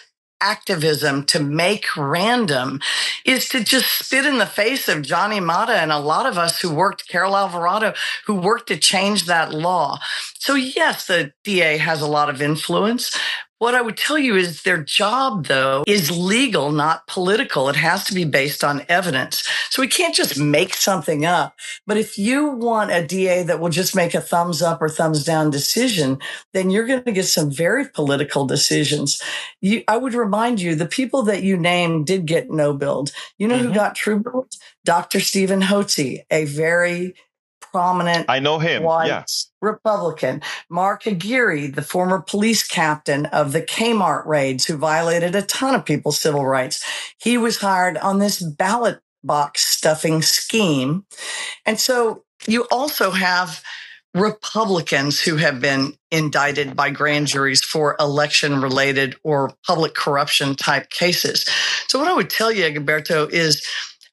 activism 0.43 1.25
to 1.25 1.39
make 1.39 1.95
random 1.95 2.81
is 3.25 3.47
to 3.49 3.63
just 3.63 3.89
spit 3.89 4.25
in 4.25 4.37
the 4.37 4.45
face 4.45 4.89
of 4.89 5.01
Johnny 5.01 5.39
Mata 5.39 5.73
and 5.73 5.91
a 5.91 5.99
lot 5.99 6.25
of 6.25 6.37
us 6.37 6.59
who 6.59 6.73
worked, 6.73 7.07
Carol 7.07 7.37
Alvarado, 7.37 7.93
who 8.25 8.35
worked 8.35 8.67
to 8.67 8.77
change 8.77 9.25
that 9.25 9.53
law. 9.53 9.99
So, 10.39 10.55
yes, 10.55 11.07
the 11.07 11.33
DA 11.43 11.77
has 11.77 12.01
a 12.01 12.07
lot 12.07 12.29
of 12.29 12.41
influence. 12.41 13.17
What 13.64 13.76
I 13.76 13.82
would 13.82 13.95
tell 13.95 14.18
you 14.20 14.36
is 14.36 14.64
their 14.64 14.84
job, 14.84 15.45
though, 15.45 15.86
is 15.88 16.11
legal, 16.11 16.74
not 16.74 17.07
political. 17.07 17.70
It 17.70 17.78
has 17.78 18.03
to 18.03 18.14
be 18.14 18.26
based 18.26 18.61
on 18.61 18.86
evidence. 18.89 19.47
So 19.70 19.82
we 19.82 19.88
can't 19.88 20.14
just 20.14 20.38
make 20.38 20.74
something 20.74 21.26
up. 21.26 21.55
But 21.88 21.95
if 21.95 22.18
you 22.18 22.49
want 22.49 22.91
a 22.91 23.07
DA 23.07 23.43
that 23.43 23.61
will 23.61 23.70
just 23.70 23.95
make 23.95 24.14
a 24.14 24.20
thumbs 24.20 24.61
up 24.61 24.82
or 24.82 24.89
thumbs 24.89 25.24
down 25.24 25.49
decision, 25.49 26.20
then 26.51 26.72
you're 26.72 26.86
going 26.86 27.03
to 27.03 27.14
get 27.14 27.24
some 27.24 27.49
very 27.49 27.88
political 27.88 28.45
decisions. 28.45 29.22
You, 29.61 29.82
I 29.88 29.95
would 29.95 30.14
remind 30.14 30.59
you, 30.59 30.76
the 30.76 30.86
people 30.86 31.24
that 31.24 31.43
you 31.43 31.55
named 31.55 32.05
did 32.05 32.26
get 32.26 32.51
no 32.51 32.74
billed. 32.74 33.14
You 33.38 33.47
know 33.47 33.59
who 33.59 33.70
Mhm. 33.70 33.76
got 33.76 33.95
true 33.95 34.20
billed? 34.20 34.51
Dr. 34.84 35.22
Steven 35.22 35.61
Hotze, 35.61 36.26
a 36.30 36.43
very 36.43 37.16
prominent 37.74 38.30
I 38.30 38.39
know 38.39 38.59
him. 38.59 38.84
white 38.84 39.07
Yeah. 39.07 39.24
Republican. 39.61 40.41
Mark 40.69 41.05
Aguirre, 41.07 41.67
the 41.67 41.82
former 41.82 42.21
police 42.21 42.65
captain 42.65 43.26
of 43.28 43.51
the 43.51 43.61
Kmart 43.61 44.26
raids 44.26 44.65
who 44.65 44.78
violated 44.78 45.36
a 45.36 45.41
ton 45.41 45.76
of 45.76 45.84
people's 45.84 46.19
civil 46.19 46.45
rights. 46.45 46.84
He 47.17 47.38
was 47.38 47.57
hired 47.57 47.97
on 47.97 48.19
this 48.19 48.41
ballot 48.41 48.99
box 49.24 49.65
stuffing 49.65 50.21
scheme. 50.21 51.05
And 51.65 51.80
so 51.80 52.24
you 52.47 52.67
also 52.71 53.11
have 53.11 53.63
Republicans 54.13 55.19
who 55.19 55.38
have 55.38 55.59
been 55.59 55.93
indicted 56.11 56.76
by 56.76 56.91
grand 56.91 57.26
juries 57.28 57.63
for 57.63 57.95
election 57.99 58.61
related 58.61 59.15
or 59.24 59.51
public 59.65 59.95
corruption 59.95 60.55
type 60.55 60.89
cases. 60.91 61.49
So 61.88 61.97
what 61.97 62.07
I 62.07 62.13
would 62.13 62.30
tell 62.30 62.51
you, 62.51 62.65
Gilberto, 62.65 63.28
is 63.32 63.65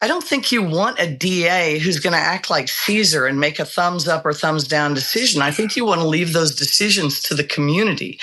I 0.03 0.09
don't 0.09 0.25
think 0.25 0.51
you 0.51 0.63
want 0.63 0.99
a 0.99 1.07
DA 1.07 1.79
who's 1.79 1.99
going 1.99 2.15
to 2.15 2.19
act 2.19 2.49
like 2.49 2.69
Caesar 2.69 3.27
and 3.27 3.39
make 3.39 3.59
a 3.59 3.67
thumbs 3.67 4.09
up 4.09 4.25
or 4.25 4.33
thumbs 4.33 4.67
down 4.67 4.95
decision. 4.95 5.43
I 5.43 5.51
think 5.51 5.77
you 5.77 5.85
want 5.85 6.01
to 6.01 6.07
leave 6.07 6.33
those 6.33 6.55
decisions 6.55 7.21
to 7.25 7.35
the 7.35 7.45
community. 7.45 8.19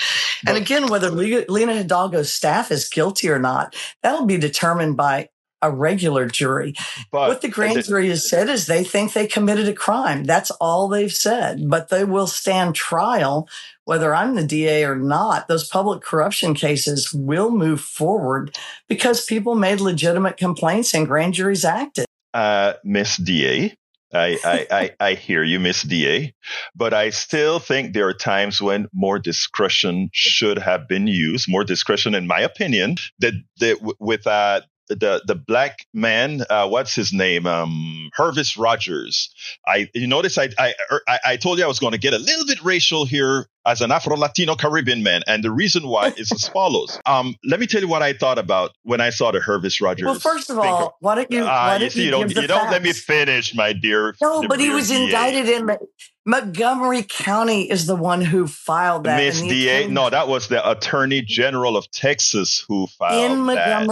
and 0.46 0.56
again, 0.56 0.88
whether 0.88 1.10
Lina 1.10 1.74
Hidalgo's 1.74 2.32
staff 2.32 2.72
is 2.72 2.88
guilty 2.88 3.28
or 3.28 3.38
not, 3.38 3.76
that'll 4.02 4.26
be 4.26 4.38
determined 4.38 4.96
by 4.96 5.28
a 5.62 5.70
regular 5.70 6.26
jury. 6.26 6.74
But 7.10 7.28
what 7.28 7.40
the 7.42 7.48
grand 7.48 7.76
the- 7.76 7.82
jury 7.82 8.08
has 8.08 8.28
said 8.28 8.48
is 8.48 8.66
they 8.66 8.84
think 8.84 9.12
they 9.12 9.26
committed 9.26 9.68
a 9.68 9.72
crime. 9.72 10.24
That's 10.24 10.50
all 10.52 10.88
they've 10.88 11.12
said. 11.12 11.68
But 11.68 11.88
they 11.88 12.04
will 12.04 12.26
stand 12.26 12.74
trial, 12.74 13.48
whether 13.84 14.14
I'm 14.14 14.34
the 14.34 14.44
DA 14.46 14.84
or 14.84 14.96
not. 14.96 15.48
Those 15.48 15.68
public 15.68 16.02
corruption 16.02 16.54
cases 16.54 17.12
will 17.12 17.50
move 17.50 17.80
forward 17.80 18.56
because 18.88 19.24
people 19.24 19.54
made 19.54 19.80
legitimate 19.80 20.36
complaints 20.36 20.94
and 20.94 21.06
grand 21.06 21.34
juries 21.34 21.64
acted. 21.64 22.06
uh, 22.34 22.74
Miss 22.84 23.16
DA. 23.16 23.74
I, 24.14 24.38
I, 24.42 24.66
I, 25.00 25.08
I 25.10 25.14
hear 25.14 25.42
you, 25.42 25.60
Miss 25.60 25.82
DA, 25.82 26.32
but 26.74 26.94
I 26.94 27.10
still 27.10 27.58
think 27.58 27.92
there 27.92 28.06
are 28.08 28.14
times 28.14 28.60
when 28.60 28.86
more 28.94 29.18
discretion 29.18 30.08
should 30.14 30.58
have 30.58 30.88
been 30.88 31.06
used. 31.06 31.46
More 31.48 31.64
discretion, 31.64 32.14
in 32.14 32.26
my 32.26 32.40
opinion, 32.40 32.96
that, 33.18 33.34
that 33.60 33.74
w- 33.78 33.96
with 34.00 34.26
uh, 34.26 34.62
the 34.88 35.22
the 35.26 35.34
black 35.34 35.86
man, 35.94 36.42
uh, 36.50 36.68
what's 36.68 36.94
his 36.94 37.12
name, 37.12 37.46
um, 37.46 38.10
Hervis 38.16 38.58
Rogers. 38.58 39.30
I 39.66 39.88
you 39.94 40.06
notice 40.06 40.38
I 40.38 40.48
I 40.58 40.74
I, 41.06 41.18
I 41.26 41.36
told 41.36 41.58
you 41.58 41.64
I 41.64 41.68
was 41.68 41.78
going 41.78 41.92
to 41.92 41.98
get 41.98 42.14
a 42.14 42.18
little 42.18 42.46
bit 42.46 42.62
racial 42.62 43.04
here 43.04 43.46
as 43.66 43.82
an 43.82 43.92
Afro 43.92 44.16
Latino 44.16 44.54
Caribbean 44.54 45.02
man, 45.02 45.22
and 45.26 45.44
the 45.44 45.50
reason 45.50 45.86
why 45.88 46.08
is 46.16 46.32
as 46.32 46.48
follows. 46.48 46.98
Um, 47.06 47.36
let 47.44 47.60
me 47.60 47.66
tell 47.66 47.80
you 47.82 47.88
what 47.88 48.02
I 48.02 48.12
thought 48.14 48.38
about 48.38 48.70
when 48.82 49.00
I 49.00 49.10
saw 49.10 49.30
the 49.30 49.40
Hervis 49.40 49.80
Rogers. 49.82 50.06
Well, 50.06 50.14
first 50.18 50.48
of 50.50 50.58
all, 50.58 50.96
why 51.00 51.16
don't 51.16 51.30
you? 51.30 51.42
Uh, 51.42 51.46
Why 51.46 51.74
you 51.74 51.80
don't 51.80 51.90
see, 51.90 51.98
you, 52.00 52.04
you 52.06 52.10
don't 52.10 52.34
you 52.34 52.46
don't 52.46 52.70
let 52.70 52.82
me 52.82 52.92
finish, 52.92 53.54
my 53.54 53.72
dear. 53.72 54.14
No, 54.22 54.46
but 54.48 54.58
he 54.60 54.70
was 54.70 54.88
DA. 54.88 55.04
indicted 55.04 55.48
in 55.48 55.76
Montgomery 56.24 57.04
County. 57.08 57.70
Is 57.70 57.86
the 57.86 57.96
one 57.96 58.20
who 58.20 58.46
filed 58.46 59.04
that. 59.04 59.16
Miss 59.18 59.40
DA. 59.40 59.78
attorney- 59.80 59.94
No, 59.94 60.10
that 60.10 60.28
was 60.28 60.48
the 60.48 60.68
Attorney 60.68 61.22
General 61.22 61.76
of 61.76 61.90
Texas 61.90 62.64
who 62.68 62.86
filed 62.98 63.32
in 63.32 63.46
that. 63.46 63.86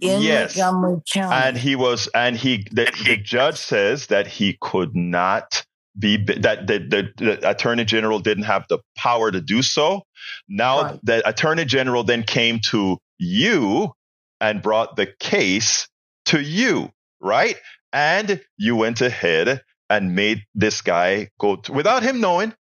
In 0.00 0.22
Yes. 0.22 0.56
Montgomery 0.56 1.00
County. 1.12 1.34
and 1.34 1.56
he 1.56 1.76
was 1.76 2.08
and 2.14 2.36
he 2.36 2.66
the, 2.70 2.90
the 3.04 3.16
judge 3.16 3.56
says 3.56 4.06
that 4.08 4.26
he 4.26 4.56
could 4.60 4.94
not 4.94 5.64
be 5.98 6.16
that 6.16 6.66
the, 6.68 6.78
the, 6.78 7.08
the 7.16 7.50
attorney 7.50 7.84
general 7.84 8.20
didn't 8.20 8.44
have 8.44 8.64
the 8.68 8.78
power 8.96 9.30
to 9.32 9.40
do 9.40 9.62
so 9.62 10.02
now 10.48 10.82
Right. 10.82 11.00
the 11.02 11.28
attorney 11.28 11.64
general 11.64 12.04
then 12.04 12.22
came 12.22 12.60
to 12.70 12.98
you 13.18 13.92
and 14.40 14.62
brought 14.62 14.94
the 14.94 15.06
case 15.18 15.88
to 16.26 16.40
you 16.40 16.90
right 17.20 17.56
and 17.92 18.40
you 18.56 18.76
went 18.76 19.00
ahead 19.00 19.62
and 19.90 20.14
made 20.14 20.44
this 20.54 20.82
guy 20.82 21.30
go 21.40 21.56
th- 21.56 21.70
without 21.74 22.04
him 22.04 22.20
knowing 22.20 22.54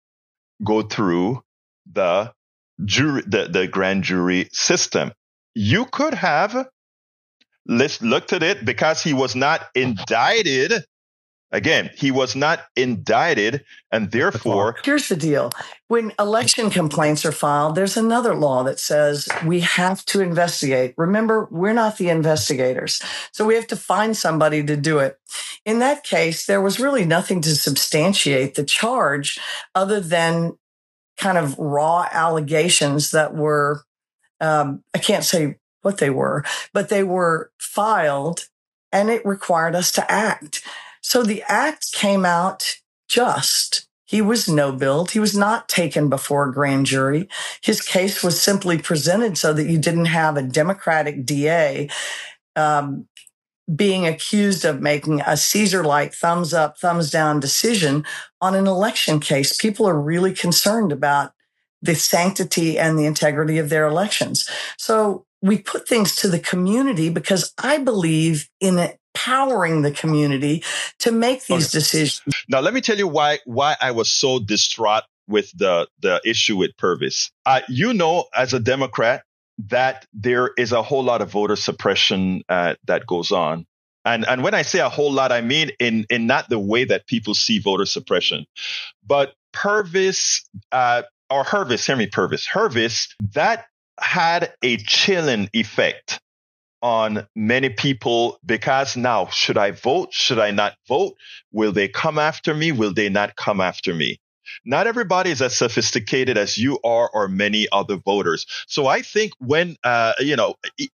go 0.64 0.82
through 0.82 1.44
the 1.94 2.34
jury 2.84 3.22
the, 3.28 3.48
the 3.52 3.68
grand 3.68 4.04
jury 4.04 4.50
system 4.52 5.12
you 5.54 5.86
could 5.86 6.16
have 6.16 6.68
let's 7.68 8.02
looked 8.02 8.34
at 8.34 8.44
it 8.44 8.66
because 8.66 9.02
he 9.02 9.14
was 9.14 9.36
not 9.36 9.68
indicted. 9.76 10.86
Again, 11.50 11.90
he 11.96 12.12
was 12.12 12.36
not 12.36 12.66
indicted, 12.76 13.64
and 13.90 14.12
therefore, 14.12 14.76
Here's 14.84 15.08
the 15.08 15.16
deal. 15.16 15.52
When 15.88 16.12
election 16.20 16.70
complaints 16.70 17.26
are 17.26 17.32
filed, 17.32 17.76
there's 17.76 17.96
another 17.96 18.36
law 18.36 18.64
that 18.64 18.80
says 18.80 19.30
we 19.46 19.62
have 19.62 20.04
to 20.06 20.20
investigate. 20.20 20.94
Remember, 20.98 21.48
we're 21.50 21.72
not 21.72 21.98
the 21.98 22.10
investigators. 22.10 23.02
So 23.32 23.46
we 23.46 23.56
have 23.56 23.68
to 23.68 23.78
find 23.78 24.18
somebody 24.18 24.62
to 24.66 24.76
do 24.76 25.00
it. 25.00 25.20
In 25.64 25.80
that 25.80 26.04
case, 26.04 26.46
there 26.46 26.62
was 26.62 26.82
really 26.82 27.06
nothing 27.06 27.40
to 27.42 27.56
substantiate 27.56 28.56
the 28.56 28.66
charge 28.66 29.40
other 29.74 30.02
than 30.02 30.58
kind 31.18 31.38
of 31.38 31.58
raw 31.58 32.08
allegations 32.12 33.12
that 33.12 33.34
were, 33.34 33.84
um, 34.42 34.84
I 34.94 34.98
can't 34.98 35.24
say 35.24 35.56
what 35.82 35.98
they 35.98 36.10
were, 36.10 36.44
but 36.74 36.90
they 36.90 37.04
were 37.04 37.52
filed 37.60 38.48
and 38.92 39.10
it 39.10 39.26
required 39.26 39.76
us 39.76 39.92
to 39.94 40.12
act. 40.12 40.64
So 41.02 41.24
the 41.24 41.44
act 41.48 41.94
came 41.94 42.26
out 42.26 42.78
just. 43.08 43.88
He 44.06 44.22
was 44.22 44.48
no 44.48 44.72
billed. 44.72 45.12
He 45.12 45.20
was 45.20 45.36
not 45.36 45.68
taken 45.68 46.10
before 46.10 46.48
a 46.48 46.54
grand 46.54 46.86
jury. 46.86 47.28
His 47.62 47.82
case 47.82 48.24
was 48.24 48.42
simply 48.42 48.78
presented 48.78 49.38
so 49.38 49.54
that 49.54 49.70
you 49.70 49.78
didn't 49.78 50.06
have 50.06 50.38
a 50.38 50.42
Democratic 50.42 51.26
DA 51.26 51.90
um, 52.56 53.08
being 53.74 54.08
accused 54.08 54.64
of 54.64 54.82
making 54.82 55.22
a 55.22 55.36
Caesar 55.36 55.84
like 55.84 56.14
thumbs 56.14 56.54
up, 56.54 56.78
thumbs 56.78 57.12
down 57.12 57.42
decision 57.42 58.06
on 58.40 58.56
an 58.56 58.66
election 58.66 59.20
case. 59.20 59.56
People 59.56 59.88
are 59.88 60.00
really 60.00 60.34
concerned 60.34 60.94
about 60.94 61.34
the 61.82 61.94
sanctity 61.94 62.80
and 62.80 62.98
the 62.98 63.06
integrity 63.06 63.58
of 63.58 63.70
their 63.70 63.86
elections. 63.86 64.50
So 64.78 65.27
we 65.42 65.60
put 65.60 65.88
things 65.88 66.16
to 66.18 66.28
the 66.28 66.40
community 66.40 67.10
because 67.10 67.54
I 67.58 67.78
believe 67.78 68.50
in 68.60 68.78
empowering 69.18 69.82
the 69.82 69.92
community 69.92 70.64
to 71.00 71.12
make 71.12 71.46
these 71.46 71.72
decisions. 71.72 72.22
now 72.50 72.60
let 72.60 72.74
me 72.74 72.82
tell 72.82 72.98
you 72.98 73.08
why 73.08 73.40
why 73.46 73.76
I 73.82 73.92
was 73.92 74.10
so 74.10 74.40
distraught 74.40 75.04
with 75.28 75.52
the 75.58 75.88
the 76.02 76.22
issue 76.26 76.58
with 76.58 76.72
Purvis. 76.78 77.32
Uh, 77.46 77.62
you 77.68 77.94
know, 77.94 78.26
as 78.36 78.54
a 78.54 78.60
Democrat, 78.60 79.24
that 79.68 80.06
there 80.14 80.52
is 80.58 80.72
a 80.72 80.82
whole 80.82 81.04
lot 81.04 81.22
of 81.22 81.32
voter 81.32 81.56
suppression 81.56 82.44
uh, 82.50 82.76
that 82.86 83.06
goes 83.06 83.32
on. 83.32 83.66
And 84.06 84.26
and 84.28 84.44
when 84.44 84.54
I 84.54 84.62
say 84.62 84.80
a 84.80 84.90
whole 84.90 85.12
lot, 85.12 85.32
I 85.32 85.42
mean 85.42 85.72
in 85.80 86.06
in 86.10 86.28
not 86.28 86.50
the 86.50 86.60
way 86.60 86.86
that 86.86 87.08
people 87.08 87.34
see 87.34 87.60
voter 87.60 87.86
suppression, 87.86 88.46
but 89.06 89.34
Purvis 89.52 90.48
uh, 90.72 91.04
or 91.30 91.44
Hervis, 91.44 91.86
hear 91.86 91.96
me, 91.96 92.08
Purvis, 92.08 92.48
Hervis, 92.48 93.10
that 93.34 93.66
had 94.00 94.54
a 94.64 94.78
chilling 94.78 95.50
effect 95.54 96.20
on 96.82 97.28
many 97.36 97.70
people 97.70 98.40
because 98.46 98.98
now 98.98 99.28
should 99.28 99.58
I 99.58 99.72
vote? 99.72 100.14
Should 100.14 100.40
I 100.40 100.52
not 100.52 100.76
vote? 100.88 101.16
Will 101.52 101.72
they 101.72 101.88
come 101.88 102.20
after 102.20 102.54
me? 102.54 102.72
Will 102.72 102.94
they 102.94 103.10
not 103.10 103.36
come 103.36 103.62
after 103.62 103.94
me? 103.94 104.20
Not 104.66 104.88
everybody 104.88 105.32
is 105.32 105.42
as 105.42 105.56
sophisticated 105.56 106.38
as 106.38 106.58
you 106.58 106.80
are 106.84 107.10
or 107.14 107.28
many 107.28 107.68
other 107.72 107.98
voters. 107.98 108.46
So 108.68 108.88
I 108.88 109.02
think 109.02 109.34
when, 109.40 109.76
uh, 109.84 110.14
you 110.20 110.36
know, 110.36 110.56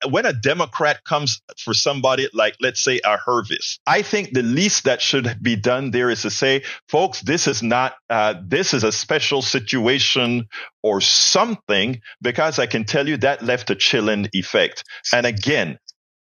when 0.09 0.25
a 0.25 0.33
Democrat 0.33 1.03
comes 1.03 1.41
for 1.57 1.73
somebody 1.73 2.27
like, 2.33 2.55
let's 2.61 2.81
say, 2.81 2.99
a 3.03 3.17
Hervis, 3.17 3.79
I 3.85 4.01
think 4.01 4.33
the 4.33 4.43
least 4.43 4.85
that 4.85 5.01
should 5.01 5.37
be 5.41 5.55
done 5.55 5.91
there 5.91 6.09
is 6.09 6.21
to 6.23 6.29
say, 6.29 6.63
folks, 6.87 7.21
this 7.21 7.47
is 7.47 7.63
not, 7.63 7.95
uh, 8.09 8.35
this 8.43 8.73
is 8.73 8.83
a 8.83 8.91
special 8.91 9.41
situation 9.41 10.47
or 10.83 11.01
something, 11.01 12.01
because 12.21 12.59
I 12.59 12.65
can 12.65 12.85
tell 12.85 13.07
you 13.07 13.17
that 13.17 13.41
left 13.41 13.69
a 13.69 13.75
chilling 13.75 14.27
effect. 14.33 14.83
And 15.13 15.25
again, 15.25 15.77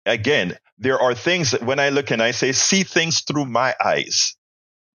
again, 0.06 0.58
there 0.78 1.00
are 1.00 1.14
things 1.14 1.52
that 1.52 1.64
when 1.64 1.80
I 1.80 1.90
look 1.90 2.12
and 2.12 2.22
I 2.22 2.32
say, 2.32 2.54
see 2.54 2.84
things 2.84 3.22
through 3.22 3.46
my 3.46 3.76
eyes 3.84 4.38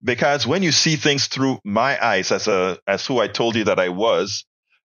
because 0.05 0.47
when 0.47 0.63
you 0.65 0.73
see 0.73 0.97
things 0.97 1.29
through 1.29 1.61
my 1.65 2.05
eyes 2.05 2.33
as 2.33 2.49
a 2.49 2.79
as 2.89 3.07
who 3.07 3.21
I 3.21 3.29
told 3.29 3.57
you 3.57 3.65
that 3.67 3.81
I 3.81 3.91
was, 3.91 4.47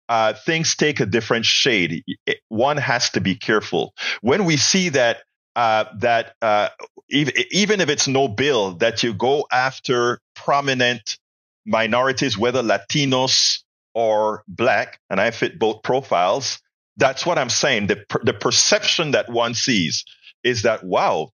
uh, 0.10 0.34
things 0.34 0.76
take 0.78 1.02
a 1.02 1.08
different 1.08 1.46
shade. 1.46 2.04
It- 2.28 2.40
one 2.50 2.78
has 2.78 3.12
to 3.12 3.22
be 3.22 3.36
careful 3.36 3.94
when 4.22 4.46
we 4.46 4.58
see 4.58 4.90
that 4.92 5.20
uh, 5.56 5.86
that 6.00 6.36
uh, 6.42 6.70
even 7.10 7.34
even 7.52 7.82
if 7.82 7.90
it's 7.90 8.08
no 8.10 8.30
bill 8.30 8.76
that 8.78 9.04
you 9.04 9.14
go 9.14 9.48
after 9.52 10.20
prominent 10.36 11.20
minorities, 11.66 12.38
whether 12.38 12.64
Latinos 12.64 13.60
or 13.96 14.44
Black, 14.48 15.00
and 15.10 15.22
I 15.22 15.32
fit 15.32 15.60
both 15.60 15.84
profiles. 15.84 16.60
That's 16.98 17.26
what 17.26 17.40
I'm 17.40 17.50
saying. 17.50 17.88
The 17.88 17.98
per- 18.10 18.24
the 18.24 18.34
perception 18.34 19.12
that 19.12 19.30
one 19.30 19.56
sees 19.56 20.06
is 20.44 20.64
that 20.64 20.84
wow, 20.86 21.32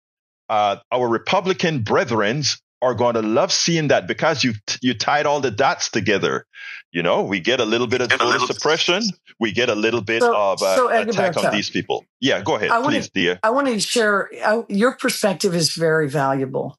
uh, 0.50 0.78
our 0.92 1.08
Republican 1.10 1.84
brethren 1.84 2.44
are 2.84 2.94
going 2.94 3.16
to 3.16 3.22
love 3.22 3.52
seeing 3.52 3.88
that 3.88 4.08
because 4.08 4.44
you 4.44 4.54
you 4.82 4.94
tied 4.94 5.26
all 5.26 5.40
the 5.40 5.52
dots 5.52 5.90
together. 5.90 6.46
You 6.92 7.02
know, 7.02 7.24
we 7.24 7.40
get 7.40 7.60
a 7.60 7.66
little 7.66 7.88
bit 7.88 8.02
of 8.02 8.12
voter 8.12 8.40
suppression, 8.54 9.02
we 9.40 9.52
get 9.52 9.70
a 9.70 9.76
little 9.76 10.02
bit 10.02 10.22
So- 10.22 10.36
of 10.36 10.62
uh, 10.62 10.76
so, 10.76 10.90
attack 10.90 11.38
on 11.38 11.52
these 11.52 11.70
people. 11.70 12.06
Yeah, 12.20 12.42
go 12.42 12.56
ahead, 12.56 12.70
I 12.70 12.80
wanna- 12.80 12.98
please, 12.98 13.10
dear. 13.10 13.40
I 13.42 13.50
want 13.50 13.68
to 13.68 13.80
share 13.80 14.30
I, 14.46 14.64
your 14.70 14.96
perspective 14.96 15.56
is 15.56 15.74
very 15.74 16.08
valuable 16.08 16.78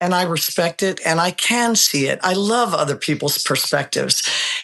and 0.00 0.14
I 0.14 0.22
respect 0.22 0.82
it 0.82 1.00
and 1.04 1.20
I 1.20 1.32
can 1.32 1.74
see 1.74 2.06
it. 2.06 2.20
I 2.22 2.34
love 2.34 2.74
other 2.74 2.96
people's 2.96 3.42
perspectives. 3.42 4.22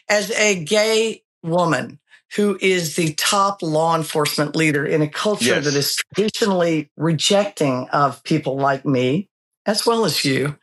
As 0.09 0.30
a 0.32 0.62
gay 0.62 1.22
woman 1.43 1.99
who 2.36 2.57
is 2.61 2.95
the 2.97 3.12
top 3.14 3.61
law 3.62 3.95
enforcement 3.97 4.55
leader 4.57 4.86
in 4.86 5.03
a 5.03 5.09
culture 5.09 5.47
Yes. 5.47 5.64
that 5.64 5.74
is 5.74 5.97
traditionally 6.14 6.90
rejecting 6.97 7.88
of 7.90 8.22
people 8.24 8.57
like 8.57 8.86
me, 8.86 9.28
as 9.67 9.87
well 9.87 10.05
as 10.05 10.25
you, 10.25 10.57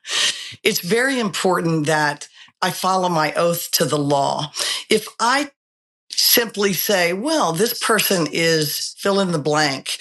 it's 0.64 0.82
very 0.82 1.20
important 1.20 1.86
that 1.88 2.28
I 2.62 2.72
follow 2.72 3.10
my 3.10 3.34
oath 3.34 3.72
to 3.72 3.86
the 3.86 3.97
law. 3.97 4.52
If 4.89 5.08
I 5.20 5.52
simply 6.12 6.74
say, 6.74 7.14
well, 7.14 7.54
this 7.54 7.78
person 7.80 8.28
is 8.32 8.95
fill 8.97 9.20
in 9.20 9.32
the 9.32 9.39
blank. 9.39 9.97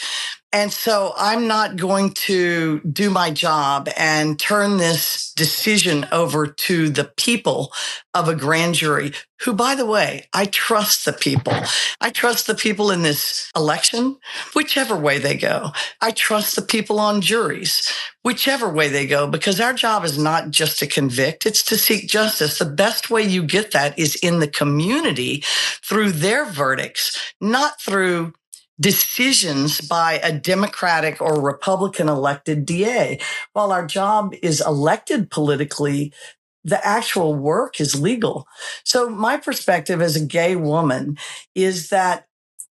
And 0.51 0.73
so 0.73 1.13
I'm 1.17 1.47
not 1.47 1.77
going 1.77 2.13
to 2.13 2.81
do 2.81 3.11
my 3.11 3.31
job 3.31 3.89
and 3.99 4.39
turn 4.41 4.79
this 4.79 5.33
decision 5.35 6.07
over 6.11 6.47
to 6.47 6.89
the 6.89 7.05
people 7.17 7.71
of 8.15 8.29
a 8.29 8.35
grand 8.35 8.75
jury, 8.75 9.13
who, 9.43 9.53
by 9.53 9.75
the 9.75 9.87
way, 9.87 10.27
I 10.33 10.47
trust 10.47 11.05
the 11.05 11.13
people. 11.13 11.53
I 12.01 12.11
trust 12.11 12.47
the 12.47 12.55
people 12.55 12.91
in 12.91 13.03
this 13.03 13.51
election, 13.55 14.17
whichever 14.55 14.97
way 14.97 15.19
they 15.19 15.37
go. 15.37 15.73
I 16.01 16.11
trust 16.11 16.57
the 16.57 16.63
people 16.63 16.99
on 16.99 17.21
juries, 17.21 17.93
whichever 18.25 18.69
way 18.69 18.89
they 18.89 19.07
go, 19.07 19.29
because 19.29 19.61
our 19.61 19.75
job 19.75 20.05
is 20.05 20.19
not 20.19 20.51
just 20.51 20.79
to 20.81 20.87
convict, 20.87 21.47
it's 21.47 21.63
to 21.65 21.77
seek 21.77 22.09
justice. 22.09 22.59
The 22.59 22.65
best 22.65 23.11
way 23.11 23.23
you 23.23 23.43
get 23.45 23.73
that 23.73 23.97
is 23.99 24.17
in 24.17 24.41
the 24.41 24.49
community 24.49 25.45
through 25.85 26.13
their 26.13 26.47
verdicts, 26.47 27.17
not 27.41 27.81
through 27.81 28.33
decisions 28.81 29.81
by 29.81 30.21
a 30.23 30.33
Democratic 30.33 31.21
or 31.21 31.41
Republican 31.41 32.09
elected 32.09 32.65
DA. 32.65 33.19
While 33.53 33.73
our 33.73 33.87
job 33.87 34.35
is 34.43 34.61
elected 34.65 35.31
politically, 35.31 36.13
the 36.65 36.85
actual 36.87 37.35
work 37.35 37.81
is 37.81 38.01
legal. 38.01 38.47
So 38.85 39.09
my 39.09 39.37
perspective 39.37 40.01
as 40.01 40.17
a 40.17 40.25
gay 40.25 40.57
woman 40.57 41.17
is 41.55 41.89
that 41.91 42.27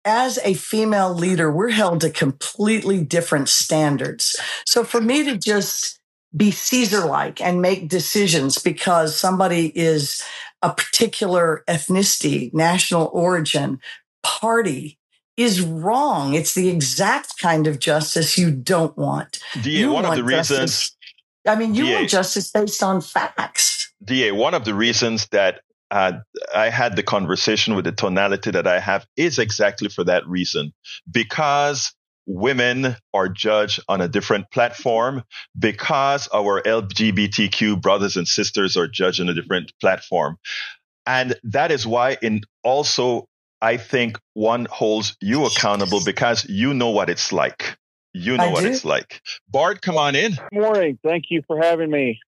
as 0.04 0.38
a 0.44 0.54
female 0.54 1.14
leader, 1.14 1.50
we're 1.50 1.70
held 1.70 2.02
to 2.02 2.10
completely 2.10 3.02
different 3.02 3.48
standards. 3.48 4.36
So 4.66 4.84
for 4.84 5.00
me 5.00 5.24
to 5.24 5.38
just 5.38 5.98
be 6.36 6.50
Caesar 6.50 7.06
like 7.06 7.40
and 7.40 7.62
make 7.62 7.88
decisions 7.88 8.58
because 8.58 9.16
somebody 9.16 9.68
is 9.78 10.22
a 10.60 10.72
particular 10.74 11.62
ethnicity, 11.68 12.52
national 12.52 13.10
origin, 13.14 13.80
party 14.22 14.98
is 15.36 15.60
wrong. 15.60 16.34
It's 16.34 16.54
the 16.54 16.68
exact 16.68 17.38
kind 17.38 17.66
of 17.66 17.78
justice 17.78 18.38
you 18.38 18.50
don't 18.50 18.96
want. 18.96 19.40
DA, 19.62 19.80
you 19.80 19.92
one 19.92 20.04
of 20.04 20.14
the 20.16 20.22
justice, 20.22 20.58
reasons. 20.58 20.96
I 21.46 21.56
mean, 21.56 21.74
you 21.74 21.84
DA, 21.84 21.94
want 21.94 22.08
justice 22.08 22.50
based 22.50 22.82
on 22.82 23.00
facts. 23.00 23.92
DA, 24.04 24.32
one 24.32 24.54
of 24.54 24.64
the 24.64 24.74
reasons 24.74 25.26
that 25.28 25.60
uh, 25.90 26.12
I 26.54 26.70
had 26.70 26.96
the 26.96 27.02
conversation 27.02 27.74
with 27.74 27.84
the 27.84 27.92
tonality 27.92 28.50
that 28.50 28.66
I 28.66 28.80
have 28.80 29.06
is 29.16 29.38
exactly 29.38 29.88
for 29.88 30.04
that 30.04 30.26
reason. 30.26 30.72
Because 31.10 31.92
women 32.26 32.96
are 33.12 33.28
judged 33.28 33.80
on 33.88 34.00
a 34.00 34.08
different 34.08 34.50
platform 34.50 35.22
because 35.58 36.28
our 36.32 36.62
LGBTQ 36.62 37.80
brothers 37.80 38.16
and 38.16 38.26
sisters 38.26 38.76
are 38.76 38.88
judged 38.88 39.20
on 39.20 39.28
a 39.28 39.34
different 39.34 39.72
platform. 39.80 40.38
And 41.06 41.36
that 41.44 41.70
is 41.70 41.86
why 41.86 42.16
in 42.22 42.40
also 42.62 43.28
I 43.64 43.78
think 43.78 44.20
one 44.34 44.66
holds 44.66 45.16
you 45.22 45.46
accountable 45.46 46.04
because 46.04 46.46
you 46.46 46.74
know 46.74 46.90
what 46.90 47.08
it's 47.08 47.32
like. 47.32 47.78
You 48.12 48.36
know 48.36 48.44
I 48.44 48.52
what 48.52 48.60
do. 48.60 48.68
it's 48.68 48.84
like. 48.84 49.22
Bart, 49.48 49.80
come 49.80 49.96
on 49.96 50.14
in. 50.14 50.32
Good 50.32 50.60
morning. 50.60 50.98
Thank 51.02 51.24
you 51.30 51.40
for 51.46 51.58
having 51.58 51.90
me. 51.90 52.20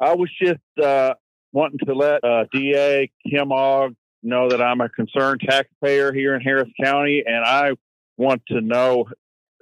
I 0.00 0.16
was 0.16 0.28
just 0.42 0.58
uh, 0.82 1.14
wanting 1.52 1.78
to 1.86 1.94
let 1.94 2.24
uh, 2.24 2.46
DA 2.52 3.08
Kim 3.24 3.52
Ogg 3.52 3.94
know 4.24 4.48
that 4.48 4.60
I'm 4.60 4.80
a 4.80 4.88
concerned 4.88 5.42
taxpayer 5.48 6.12
here 6.12 6.34
in 6.34 6.40
Harris 6.40 6.68
County, 6.82 7.22
and 7.24 7.44
I 7.44 7.74
want 8.16 8.42
to 8.48 8.60
know 8.60 9.06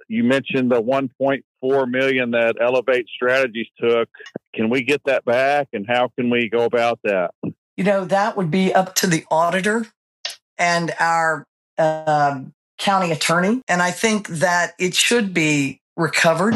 you 0.07 0.23
mentioned 0.23 0.71
the 0.71 0.81
1.4 0.81 1.91
million 1.91 2.31
that 2.31 2.55
Elevate 2.59 3.05
Strategies 3.07 3.67
took. 3.79 4.09
Can 4.55 4.71
we 4.71 4.81
get 4.81 5.03
that 5.05 5.25
back, 5.25 5.67
and 5.73 5.85
how 5.87 6.09
can 6.17 6.31
we 6.31 6.49
go 6.49 6.65
about 6.65 6.99
that? 7.03 7.35
You 7.77 7.83
know, 7.83 8.03
that 8.05 8.35
would 8.35 8.49
be 8.49 8.73
up 8.73 8.95
to 8.95 9.07
the 9.07 9.25
auditor 9.29 9.85
and 10.59 10.93
our 10.99 11.45
uh, 11.77 12.41
county 12.77 13.11
attorney, 13.11 13.61
and 13.67 13.81
I 13.81 13.91
think 13.91 14.27
that 14.27 14.73
it 14.77 14.93
should 14.93 15.33
be 15.33 15.79
recovered. 15.95 16.55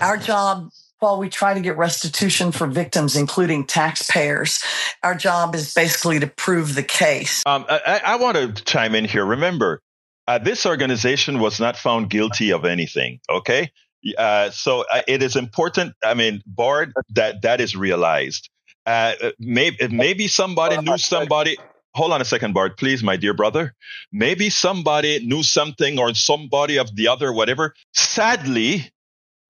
Our 0.00 0.16
job 0.16 0.70
while 1.00 1.18
we 1.18 1.28
try 1.28 1.54
to 1.54 1.60
get 1.60 1.76
restitution 1.76 2.50
for 2.50 2.66
victims, 2.66 3.16
including 3.16 3.64
taxpayers, 3.66 4.62
our 5.02 5.14
job 5.14 5.54
is 5.54 5.72
basically 5.72 6.18
to 6.18 6.26
prove 6.26 6.74
the 6.74 6.82
case. 6.82 7.42
Um, 7.46 7.64
I, 7.68 8.00
I, 8.04 8.16
want 8.16 8.36
to 8.36 8.64
chime 8.64 8.96
in 8.96 9.04
here. 9.04 9.24
Remember, 9.24 9.80
uh, 10.26 10.38
this 10.38 10.66
organization 10.66 11.38
was 11.38 11.60
not 11.60 11.76
found 11.76 12.10
guilty 12.10 12.52
of 12.52 12.64
anything. 12.64 13.20
Okay. 13.30 13.70
Uh, 14.16 14.50
so 14.50 14.84
uh, 14.92 15.02
it 15.06 15.22
is 15.22 15.36
important. 15.36 15.94
I 16.04 16.14
mean, 16.14 16.42
Bart, 16.46 16.92
that 17.10 17.42
that 17.42 17.60
is 17.60 17.76
realized. 17.76 18.48
Uh, 18.86 19.12
maybe 19.38 19.88
maybe 19.88 20.28
somebody 20.28 20.80
knew 20.80 20.98
somebody. 20.98 21.58
Hold 21.94 22.12
on 22.12 22.20
a 22.20 22.24
second, 22.24 22.52
Bart, 22.52 22.78
please, 22.78 23.02
my 23.02 23.16
dear 23.16 23.34
brother. 23.34 23.74
Maybe 24.12 24.50
somebody 24.50 25.24
knew 25.26 25.42
something 25.42 25.98
or 25.98 26.14
somebody 26.14 26.78
of 26.78 26.94
the 26.94 27.08
other, 27.08 27.32
whatever. 27.32 27.74
Sadly, 27.94 28.90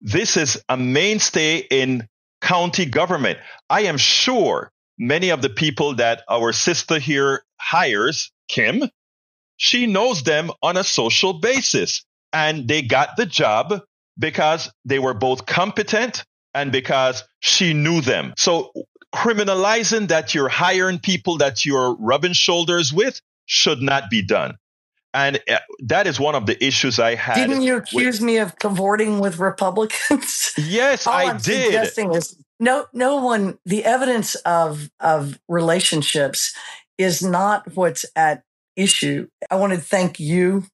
this 0.01 0.37
is 0.37 0.61
a 0.69 0.77
mainstay 0.77 1.57
in 1.57 2.07
county 2.41 2.85
government. 2.85 3.39
I 3.69 3.81
am 3.81 3.97
sure 3.97 4.71
many 4.97 5.29
of 5.29 5.41
the 5.41 5.49
people 5.49 5.95
that 5.95 6.23
our 6.29 6.53
sister 6.53 6.99
here 6.99 7.43
hires, 7.59 8.31
Kim, 8.47 8.83
she 9.57 9.87
knows 9.87 10.23
them 10.23 10.51
on 10.63 10.77
a 10.77 10.83
social 10.83 11.33
basis. 11.33 12.05
And 12.31 12.67
they 12.67 12.81
got 12.81 13.17
the 13.17 13.25
job 13.25 13.81
because 14.17 14.71
they 14.85 14.99
were 14.99 15.13
both 15.13 15.45
competent 15.45 16.23
and 16.53 16.71
because 16.71 17.23
she 17.39 17.73
knew 17.73 18.01
them. 18.01 18.33
So 18.37 18.71
criminalizing 19.13 20.07
that 20.09 20.33
you're 20.33 20.49
hiring 20.49 20.99
people 20.99 21.37
that 21.37 21.65
you're 21.65 21.95
rubbing 21.95 22.33
shoulders 22.33 22.93
with 22.93 23.21
should 23.45 23.81
not 23.81 24.09
be 24.09 24.21
done. 24.21 24.57
And 25.13 25.41
uh, 25.49 25.57
that 25.79 26.05
is 26.05 26.19
one 26.19 26.35
of 26.35 26.45
the 26.45 26.63
issues 26.63 26.99
I 26.99 27.15
had. 27.15 27.35
Didn't 27.35 27.63
you 27.63 27.77
accuse 27.77 28.19
with, 28.19 28.25
me 28.25 28.37
of 28.37 28.59
cavorting 28.59 29.19
with 29.19 29.39
Republicans? 29.39 30.51
Yes, 30.57 31.07
All 31.07 31.13
I 31.13 31.23
I'm 31.23 31.37
did. 31.37 31.65
Suggesting 31.65 32.13
is 32.13 32.37
no, 32.59 32.85
no 32.93 33.23
one. 33.23 33.57
The 33.65 33.85
evidence 33.85 34.35
of 34.35 34.91
of 34.99 35.39
relationships 35.47 36.53
is 36.97 37.23
not 37.23 37.75
what's 37.75 38.05
at 38.15 38.43
issue. 38.75 39.27
I 39.49 39.55
want 39.55 39.73
to 39.73 39.79
thank 39.79 40.19
you, 40.19 40.65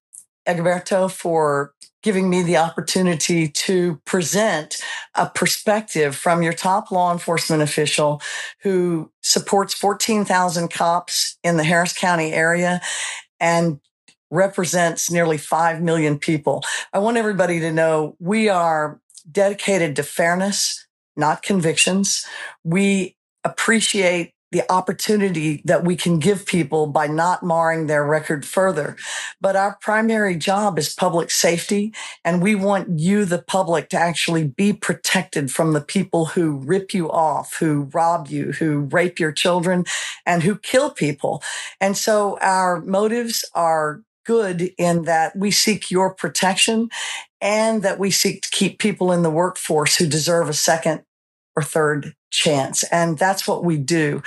Egberto, 0.48 1.10
for 1.10 1.74
giving 2.06 2.30
me 2.30 2.44
the 2.44 2.56
opportunity 2.56 3.48
to 3.48 4.00
present 4.06 4.78
a 5.16 5.28
perspective 5.28 6.16
from 6.16 6.44
your 6.44 6.54
top 6.54 6.92
law 6.92 7.12
enforcement 7.12 7.64
official 7.64 8.22
who 8.62 9.12
supports 9.24 9.74
14,000 9.74 10.70
cops 10.70 11.36
in 11.44 11.58
the 11.58 11.64
Harris 11.64 11.94
County 11.94 12.32
area 12.32 12.80
and 13.40 13.80
represents 14.30 15.10
nearly 15.10 15.40
5 15.40 15.82
million 15.82 16.20
people. 16.20 16.64
I 16.94 17.00
want 17.00 17.18
everybody 17.18 17.60
to 17.62 17.72
know 17.72 18.16
we 18.20 18.50
are 18.50 19.02
dedicated 19.32 19.96
to 19.96 20.04
fairness, 20.04 20.86
not 21.18 21.42
convictions. 21.42 22.24
We 22.64 23.18
appreciate 23.44 24.35
the 24.52 24.64
opportunity 24.72 25.62
that 25.66 25.84
we 25.84 25.96
can 25.96 26.20
give 26.20 26.46
people 26.46 26.88
by 26.88 27.08
not 27.08 27.44
marring 27.44 27.88
their 27.88 28.06
record 28.06 28.46
further. 28.46 28.96
But 29.42 29.56
our 29.56 29.78
primary 29.82 30.36
job 30.36 30.80
is 30.80 30.94
public 30.94 31.32
safety. 31.32 31.94
And 32.24 32.42
we 32.42 32.56
want 32.56 33.00
you, 33.00 33.26
the 33.26 33.42
public, 33.42 33.90
to 33.90 33.98
actually 33.98 34.46
be 34.46 34.72
protected 34.72 35.52
from 35.52 35.74
the 35.74 35.82
people 35.82 36.26
who 36.26 36.58
rip 36.58 36.94
you 36.94 37.12
off, 37.12 37.58
who 37.60 37.90
rob 37.94 38.28
you, 38.28 38.54
who 38.54 38.82
rape 38.92 39.20
your 39.20 39.32
children 39.32 39.84
and 40.26 40.44
who 40.44 40.58
kill 40.58 40.90
people. 40.90 41.44
And 41.82 41.98
so 41.98 42.38
our 42.40 42.82
motives 42.82 43.44
are 43.54 44.04
good 44.26 44.72
in 44.78 45.04
that 45.04 45.36
we 45.36 45.52
seek 45.52 45.92
your 45.92 46.14
protection 46.14 46.90
and 47.42 47.84
that 47.84 48.00
we 48.00 48.10
seek 48.10 48.42
to 48.42 48.50
keep 48.50 48.80
people 48.80 49.12
in 49.12 49.22
the 49.22 49.30
workforce 49.30 49.96
who 49.96 50.08
deserve 50.08 50.50
a 50.50 50.54
second 50.54 51.04
or 51.56 51.64
third 51.64 52.14
chance. 52.32 52.84
And 52.86 53.18
that's 53.18 53.48
what 53.48 53.64
we 53.64 53.78
do. 53.78 54.22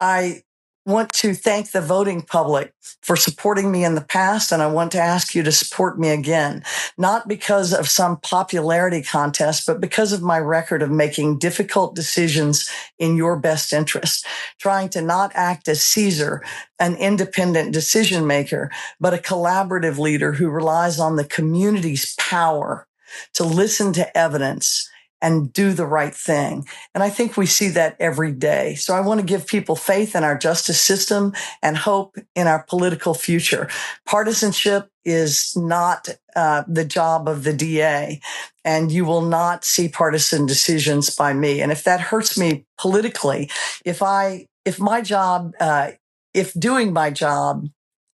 I 0.00 0.42
want 0.86 1.12
to 1.12 1.34
thank 1.34 1.72
the 1.72 1.80
voting 1.80 2.22
public 2.22 2.72
for 3.02 3.16
supporting 3.16 3.72
me 3.72 3.84
in 3.84 3.96
the 3.96 4.00
past. 4.00 4.52
And 4.52 4.62
I 4.62 4.68
want 4.68 4.92
to 4.92 5.00
ask 5.00 5.34
you 5.34 5.42
to 5.42 5.50
support 5.50 5.98
me 5.98 6.10
again, 6.10 6.62
not 6.96 7.26
because 7.26 7.74
of 7.74 7.88
some 7.88 8.18
popularity 8.18 9.02
contest, 9.02 9.66
but 9.66 9.80
because 9.80 10.12
of 10.12 10.22
my 10.22 10.38
record 10.38 10.82
of 10.82 10.90
making 10.90 11.38
difficult 11.38 11.96
decisions 11.96 12.70
in 13.00 13.16
your 13.16 13.36
best 13.36 13.72
interest, 13.72 14.24
trying 14.60 14.88
to 14.90 15.02
not 15.02 15.32
act 15.34 15.66
as 15.66 15.84
Caesar, 15.84 16.42
an 16.78 16.94
independent 16.94 17.72
decision 17.72 18.24
maker, 18.24 18.70
but 19.00 19.12
a 19.12 19.18
collaborative 19.18 19.98
leader 19.98 20.32
who 20.32 20.48
relies 20.48 21.00
on 21.00 21.16
the 21.16 21.24
community's 21.24 22.14
power 22.14 22.86
to 23.34 23.42
listen 23.42 23.92
to 23.92 24.16
evidence 24.16 24.88
and 25.22 25.52
do 25.52 25.72
the 25.72 25.86
right 25.86 26.14
thing. 26.14 26.66
And 26.94 27.02
I 27.02 27.10
think 27.10 27.36
we 27.36 27.46
see 27.46 27.68
that 27.70 27.96
every 27.98 28.32
day. 28.32 28.74
So 28.74 28.94
I 28.94 29.00
want 29.00 29.20
to 29.20 29.26
give 29.26 29.46
people 29.46 29.76
faith 29.76 30.14
in 30.14 30.24
our 30.24 30.36
justice 30.36 30.80
system 30.80 31.32
and 31.62 31.76
hope 31.76 32.16
in 32.34 32.46
our 32.46 32.62
political 32.64 33.14
future. 33.14 33.68
Partisanship 34.04 34.88
is 35.04 35.56
not 35.56 36.08
uh, 36.34 36.64
the 36.68 36.84
job 36.84 37.28
of 37.28 37.44
the 37.44 37.52
DA, 37.52 38.20
and 38.64 38.92
you 38.92 39.04
will 39.04 39.22
not 39.22 39.64
see 39.64 39.88
partisan 39.88 40.44
decisions 40.44 41.14
by 41.14 41.32
me. 41.32 41.60
And 41.60 41.72
if 41.72 41.84
that 41.84 42.00
hurts 42.00 42.36
me 42.36 42.66
politically, 42.78 43.48
if 43.84 44.02
I, 44.02 44.46
if 44.64 44.78
my 44.78 45.00
job, 45.00 45.52
uh, 45.60 45.92
if 46.34 46.52
doing 46.54 46.92
my 46.92 47.10
job 47.10 47.68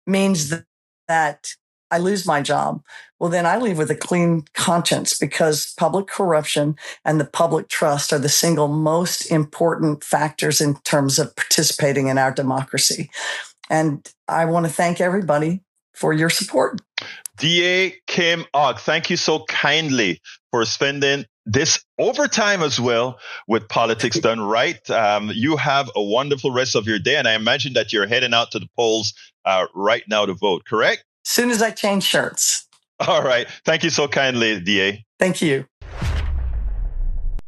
means 0.06 0.50
that, 0.50 0.66
that 1.08 1.56
I 1.92 1.98
lose 1.98 2.26
my 2.26 2.42
job, 2.42 2.82
well, 3.20 3.30
then 3.30 3.46
I 3.46 3.58
leave 3.58 3.78
with 3.78 3.92
a 3.92 3.96
clean 3.96 4.46
conscience 4.54 5.18
because 5.18 5.74
public 5.78 6.08
corruption 6.08 6.76
and 7.06 7.20
the 7.20 7.26
public 7.26 7.68
trust 7.68 8.12
are 8.12 8.20
the 8.20 8.30
single 8.30 8.68
most 8.68 9.30
important 9.30 10.04
factors 10.04 10.60
in 10.60 10.76
terms 10.78 11.20
of 11.20 11.36
participating 11.36 12.08
in 12.08 12.18
our 12.18 12.32
democracy. 12.32 13.12
And 13.70 14.10
I 14.28 14.46
want 14.46 14.66
to 14.66 14.72
thank 14.72 15.00
everybody 15.00 15.62
for 15.94 16.14
your 16.14 16.30
support. 16.30 16.82
DA 17.38 17.94
Kim 18.08 18.46
Ogg, 18.54 18.80
thank 18.80 19.10
you 19.10 19.18
so 19.18 19.46
kindly 19.48 20.22
for 20.52 20.66
spending 20.66 21.26
this 21.46 21.84
overtime 21.98 22.62
as 22.62 22.80
well 22.80 23.20
with 23.48 23.68
politics 23.68 24.20
done 24.20 24.40
right. 24.40 24.90
Um, 24.90 25.32
you 25.34 25.58
have 25.58 25.90
a 25.96 26.02
wonderful 26.02 26.52
rest 26.52 26.76
of 26.76 26.88
your 26.88 27.00
day, 27.00 27.18
and 27.18 27.28
I 27.28 27.34
imagine 27.34 27.74
that 27.74 27.94
you're 27.94 28.08
heading 28.08 28.34
out 28.34 28.52
to 28.52 28.60
the 28.60 28.70
polls 28.76 29.14
uh, 29.46 29.68
right 29.74 30.04
now 30.08 30.26
to 30.26 30.34
vote, 30.34 30.66
correct? 30.66 31.04
Soon 31.24 31.50
as 31.52 31.62
I 31.62 31.72
change 31.72 32.04
shirts. 32.04 32.68
All 33.08 33.24
right. 33.24 33.48
Thank 33.66 33.84
you 33.84 33.90
so 33.90 34.08
kindly, 34.08 34.60
DA. 34.60 35.06
Thank 35.20 35.42
you. 35.42 35.66